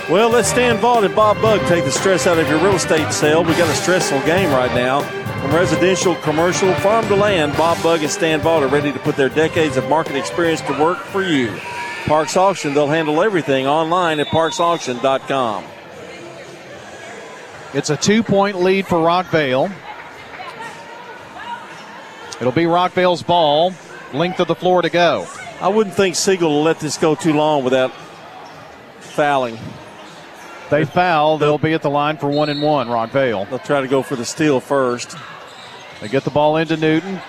Well, 0.10 0.30
let's 0.30 0.48
Stan 0.48 0.78
Vaught 0.78 1.04
and 1.04 1.14
Bob 1.14 1.42
Bug 1.42 1.60
take 1.68 1.84
the 1.84 1.92
stress 1.92 2.28
out 2.28 2.40
of 2.40 2.48
your 2.48 2.60
real 2.60 2.76
estate 2.76 3.12
sale. 3.12 3.44
We 3.44 3.52
got 3.56 3.70
a 3.70 3.76
stressful 3.76 4.22
game 4.22 4.50
right 4.52 4.74
now. 4.74 5.02
From 5.42 5.54
residential, 5.54 6.16
commercial, 6.16 6.74
farm 6.76 7.06
to 7.10 7.16
land, 7.18 7.58
Bob 7.58 7.84
Bug 7.84 8.02
and 8.02 8.10
Stan 8.10 8.40
Vaught 8.40 8.62
are 8.62 8.70
ready 8.70 8.94
to 8.94 9.00
put 9.00 9.18
their 9.18 9.28
decades 9.28 9.76
of 9.76 9.90
market 9.90 10.16
experience 10.16 10.62
to 10.62 10.72
work 10.82 10.98
for 10.98 11.24
you. 11.24 11.54
Parks 12.06 12.38
Auction, 12.38 12.74
they'll 12.74 12.88
handle 12.88 13.22
everything 13.22 13.68
online 13.68 14.22
at 14.22 14.28
parksauction.com. 14.28 15.66
It's 17.74 17.90
a 17.90 17.98
two 17.98 18.24
point 18.24 18.62
lead 18.62 18.88
for 18.88 19.00
Rockvale. 19.00 19.70
It'll 22.40 22.54
be 22.54 22.64
Rockvale's 22.64 23.24
ball. 23.24 23.74
Length 24.14 24.40
of 24.40 24.48
the 24.48 24.56
floor 24.56 24.82
to 24.82 24.90
go. 24.90 25.28
I 25.60 25.68
wouldn't 25.68 25.98
think 25.98 26.16
Siegel 26.16 26.50
will 26.50 26.64
let 26.64 26.80
this 26.80 26.98
go 26.98 27.14
too 27.14 27.34
long 27.34 27.66
without 27.66 27.92
fouling. 29.02 29.60
They 30.70 30.84
foul, 30.84 31.38
they'll 31.38 31.58
be 31.58 31.74
at 31.74 31.82
the 31.82 31.90
line 31.90 32.18
for 32.18 32.30
one 32.30 32.50
and 32.50 32.62
one, 32.62 32.88
Rockvale. 32.88 33.50
They'll 33.50 33.60
try 33.60 33.80
to 33.80 33.88
go 33.88 34.02
for 34.04 34.18
the 34.18 34.26
steal 34.26 34.60
first. 34.60 35.16
They 36.02 36.10
get 36.10 36.26
the 36.26 36.30
ball 36.30 36.58
into 36.58 36.76
Newton, 36.76 37.22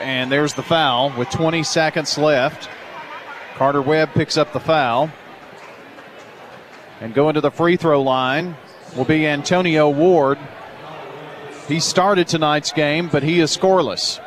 and 0.00 0.32
there's 0.32 0.54
the 0.54 0.62
foul 0.62 1.16
with 1.16 1.30
20 1.30 1.62
seconds 1.62 2.18
left. 2.18 2.68
Carter 3.54 3.80
Webb 3.80 4.14
picks 4.14 4.36
up 4.36 4.52
the 4.52 4.60
foul. 4.60 5.10
And 7.00 7.14
going 7.14 7.34
to 7.34 7.40
the 7.40 7.50
free 7.50 7.76
throw 7.76 8.02
line 8.02 8.56
will 8.96 9.04
be 9.04 9.26
Antonio 9.26 9.88
Ward. 9.88 10.38
He 11.68 11.78
started 11.78 12.26
tonight's 12.26 12.72
game, 12.72 13.08
but 13.08 13.22
he 13.22 13.38
is 13.38 13.56
scoreless. 13.56 14.20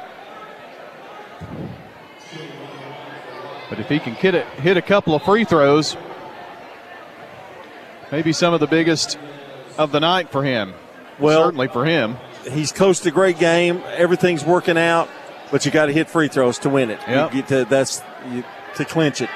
But 3.70 3.80
if 3.80 3.90
he 3.90 4.00
can 4.00 4.14
hit, 4.14 4.34
it, 4.34 4.48
hit 4.60 4.78
a 4.78 4.82
couple 4.82 5.14
of 5.14 5.24
free 5.24 5.44
throws, 5.44 5.98
maybe 8.14 8.32
some 8.32 8.54
of 8.54 8.60
the 8.60 8.68
biggest 8.68 9.18
of 9.80 9.92
the 9.92 10.00
night 10.00 10.30
for 10.30 10.44
him. 10.44 10.72
Well, 11.20 11.46
certainly 11.46 11.68
for 11.68 11.84
him. 11.84 12.18
He's 12.48 12.72
coached 12.72 13.04
a 13.08 13.12
great 13.12 13.40
game. 13.40 13.82
Everything's 13.88 14.46
working 14.46 14.78
out, 14.78 15.10
but 15.52 15.66
you 15.66 15.72
got 15.72 15.88
to 15.88 15.94
hit 15.94 16.12
free 16.12 16.28
throws 16.28 16.60
to 16.60 16.70
win 16.70 16.92
it. 16.92 17.00
Yep. 17.08 17.34
You 17.34 17.42
get 17.42 17.48
to, 17.48 17.66
that's 17.66 18.04
you, 18.30 18.44
to 18.76 18.86
clinch 18.86 19.22
it. 19.22 19.32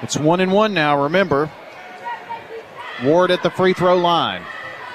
It's 0.00 0.16
one 0.16 0.40
and 0.40 0.50
one 0.50 0.72
now. 0.72 1.02
Remember, 1.02 1.50
Ward 3.04 3.30
at 3.30 3.42
the 3.42 3.50
free 3.50 3.74
throw 3.74 3.98
line. 3.98 4.42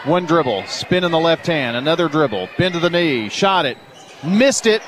One 0.06 0.26
dribble, 0.26 0.66
spin 0.66 1.04
in 1.04 1.12
the 1.12 1.20
left 1.20 1.46
hand, 1.46 1.78
another 1.78 2.10
dribble, 2.10 2.50
bend 2.58 2.74
to 2.74 2.80
the 2.80 2.90
knee, 2.90 3.30
shot 3.30 3.68
it, 3.68 3.78
missed 4.26 4.66
it. 4.66 4.82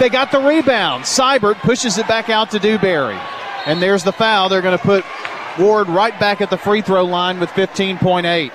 They 0.00 0.08
got 0.08 0.32
the 0.32 0.40
rebound. 0.40 1.04
Seibert 1.04 1.60
pushes 1.60 1.96
it 1.96 2.08
back 2.08 2.28
out 2.28 2.50
to 2.50 2.58
Dewberry. 2.58 3.18
And 3.66 3.80
there's 3.80 4.02
the 4.02 4.10
foul. 4.10 4.48
They're 4.48 4.62
going 4.62 4.76
to 4.76 4.82
put 4.82 5.04
Ward 5.58 5.88
right 5.88 6.18
back 6.20 6.40
at 6.40 6.50
the 6.50 6.56
free 6.56 6.82
throw 6.82 7.04
line 7.04 7.40
with 7.40 7.50
15.8. 7.50 8.52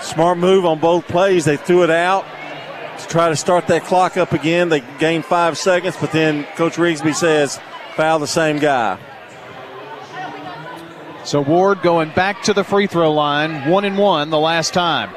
Smart 0.00 0.38
move 0.38 0.64
on 0.64 0.78
both 0.78 1.06
plays. 1.06 1.44
They 1.44 1.56
threw 1.56 1.82
it 1.82 1.90
out 1.90 2.24
to 2.98 3.08
try 3.08 3.28
to 3.28 3.36
start 3.36 3.66
that 3.68 3.84
clock 3.84 4.16
up 4.16 4.32
again. 4.32 4.68
They 4.68 4.80
gained 4.98 5.24
five 5.24 5.58
seconds, 5.58 5.96
but 6.00 6.12
then 6.12 6.44
Coach 6.56 6.76
Rigsby 6.76 7.14
says, 7.14 7.60
foul 7.96 8.18
the 8.18 8.26
same 8.26 8.58
guy. 8.58 8.98
So 11.24 11.40
Ward 11.40 11.82
going 11.82 12.10
back 12.10 12.42
to 12.42 12.52
the 12.52 12.64
free 12.64 12.86
throw 12.86 13.12
line, 13.12 13.70
one 13.70 13.84
and 13.84 13.96
one 13.96 14.30
the 14.30 14.38
last 14.38 14.74
time. 14.74 15.10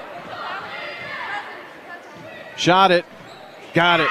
Shot 2.55 2.91
it, 2.91 3.05
got 3.73 3.99
it. 3.99 4.09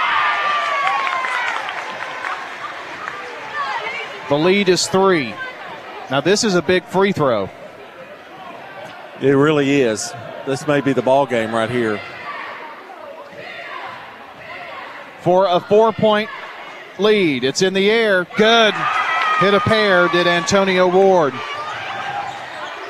The 4.29 4.37
lead 4.37 4.69
is 4.69 4.87
three. 4.89 5.35
Now 6.11 6.21
this 6.21 6.45
is 6.45 6.55
a 6.55 6.63
big 6.63 6.85
free 6.85 7.13
throw. 7.13 7.51
It 9.21 9.31
really 9.31 9.81
is. 9.81 10.13
This 10.47 10.67
may 10.67 10.81
be 10.81 10.93
the 10.93 11.03
ball 11.03 11.27
game 11.27 11.55
right 11.55 11.71
here. 11.71 12.01
For 15.21 15.49
a 15.49 15.59
four-point 15.59 16.31
lead, 16.99 17.43
it's 17.43 17.63
in 17.63 17.75
the 17.75 17.91
air. 17.91 18.25
Good. 18.37 18.75
Hit 19.41 19.55
a 19.55 19.61
pair. 19.61 20.09
Did 20.09 20.27
Antonio 20.29 20.89
Ward. 20.89 21.35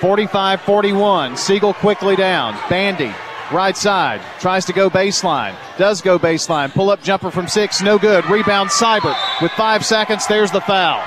45 0.01 0.61
41. 0.61 1.37
Siegel 1.39 1.73
quickly 1.75 2.17
down. 2.17 2.59
Bandy, 2.69 3.15
right 3.51 3.77
side, 3.77 4.21
tries 4.41 4.67
to 4.67 4.75
go 4.75 4.91
baseline. 4.91 5.55
Does 5.79 6.03
go 6.03 6.19
baseline. 6.19 6.71
Pull 6.73 6.91
up 6.91 7.03
jumper 7.03 7.31
from 7.31 7.49
six, 7.49 7.81
no 7.81 7.99
good. 7.99 8.27
Rebound 8.27 8.69
Seibert. 8.69 9.17
With 9.41 9.53
five 9.53 9.87
seconds, 9.87 10.27
there's 10.27 10.51
the 10.51 10.61
foul. 10.61 11.03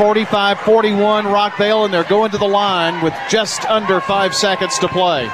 45 0.00 0.60
41 0.60 1.24
Rockvale, 1.26 1.84
and 1.84 1.92
they're 1.92 2.04
going 2.04 2.30
to 2.30 2.38
the 2.38 2.48
line 2.48 3.04
with 3.04 3.12
just 3.28 3.66
under 3.66 4.00
five 4.00 4.34
seconds 4.34 4.78
to 4.78 4.88
play. 4.88 5.28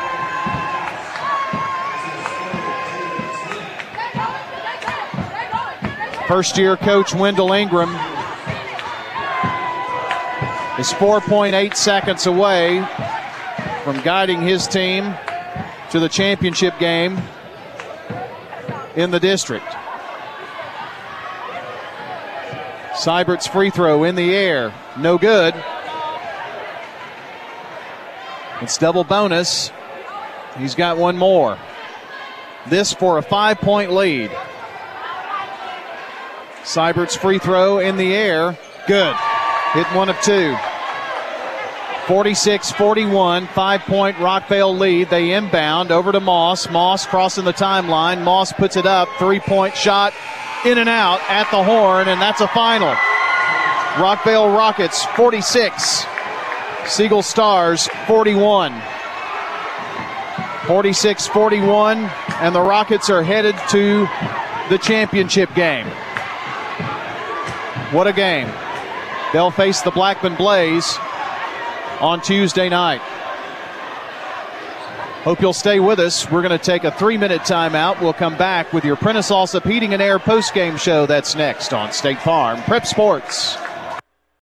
First 6.27 6.59
year 6.59 6.77
coach 6.77 7.15
Wendell 7.15 7.53
Ingram 7.53 7.91
is 10.81 10.91
4.8 10.95 11.77
seconds 11.77 12.27
away 12.27 12.85
from 13.85 14.01
guiding 14.01 14.43
his 14.43 14.67
team 14.67 15.15
to 15.93 16.01
the 16.01 16.09
championship 16.09 16.77
game 16.81 17.17
in 18.97 19.13
the 19.13 19.21
district. 19.21 19.76
Seibert's 22.97 23.47
free 23.47 23.69
throw 23.71 24.05
in 24.05 24.15
the 24.15 24.35
air. 24.35 24.73
No 24.99 25.19
good. 25.19 25.55
It's 28.63 28.79
double 28.79 29.05
bonus. 29.05 29.71
He's 30.59 30.75
got 30.75 30.97
one 30.97 31.19
more. 31.19 31.59
This 32.69 32.95
for 32.95 33.19
a 33.19 33.23
five 33.23 33.59
point 33.59 33.93
lead. 33.93 34.31
Seibert's 36.65 37.15
free 37.15 37.39
throw 37.39 37.79
in 37.79 37.99
the 37.99 38.15
air. 38.15 38.59
Good. 38.87 39.15
Hit 39.75 39.87
one 39.89 40.09
of 40.09 40.19
two. 40.23 40.57
46 42.07 42.73
41, 42.73 43.47
five 43.49 43.83
point 43.83 44.17
Rockvale 44.17 44.79
lead. 44.79 45.11
They 45.11 45.33
inbound 45.33 45.91
over 45.91 46.13
to 46.13 46.21
Moss. 46.21 46.71
Moss 46.71 47.05
crossing 47.05 47.45
the 47.45 47.53
timeline. 47.53 48.23
Moss 48.25 48.53
puts 48.53 48.77
it 48.77 48.87
up. 48.87 49.09
Three 49.19 49.41
point 49.41 49.77
shot 49.77 50.15
in 50.67 50.79
and 50.79 50.89
out 50.89 51.21
at 51.31 51.49
the 51.51 51.63
horn, 51.63 52.09
and 52.09 52.21
that's 52.21 52.41
a 52.41 52.49
final. 52.49 52.93
Rockvale 53.97 54.55
Rockets 54.55 55.05
46, 55.17 56.05
Siegel 56.87 57.23
Stars 57.23 57.89
41. 58.07 58.83
46 60.67 61.27
41, 61.29 61.99
and 62.41 62.55
the 62.55 62.61
Rockets 62.61 63.09
are 63.09 63.23
headed 63.23 63.55
to 63.71 64.09
the 64.69 64.79
championship 64.79 65.55
game. 65.55 65.87
What 67.93 68.09
a 68.09 68.13
game. 68.13 68.51
They'll 69.33 69.53
face 69.53 69.83
the 69.83 69.93
Blackman 69.93 70.35
Blaze 70.35 70.99
on 72.01 72.21
Tuesday 72.21 72.69
night. 72.69 73.01
Hope 75.27 75.41
you'll 75.41 75.53
stay 75.53 75.81
with 75.81 75.99
us. 75.99 76.31
We're 76.31 76.41
going 76.41 76.57
to 76.57 76.65
take 76.65 76.85
a 76.85 76.93
three 76.93 77.19
minute 77.19 77.41
timeout. 77.41 78.01
We'll 78.01 78.13
come 78.13 78.39
back 78.39 78.73
with 78.73 78.85
your 78.85 78.95
Prentice 78.95 79.29
Allsup 79.29 79.69
Heating 79.69 79.93
and 79.93 80.01
Air 80.01 80.21
post 80.21 80.55
game 80.55 80.77
show. 80.77 81.05
That's 81.05 81.35
next 81.35 81.73
on 81.73 81.91
State 81.91 82.21
Farm 82.21 82.63
Prep 82.63 82.87
Sports. 82.87 83.57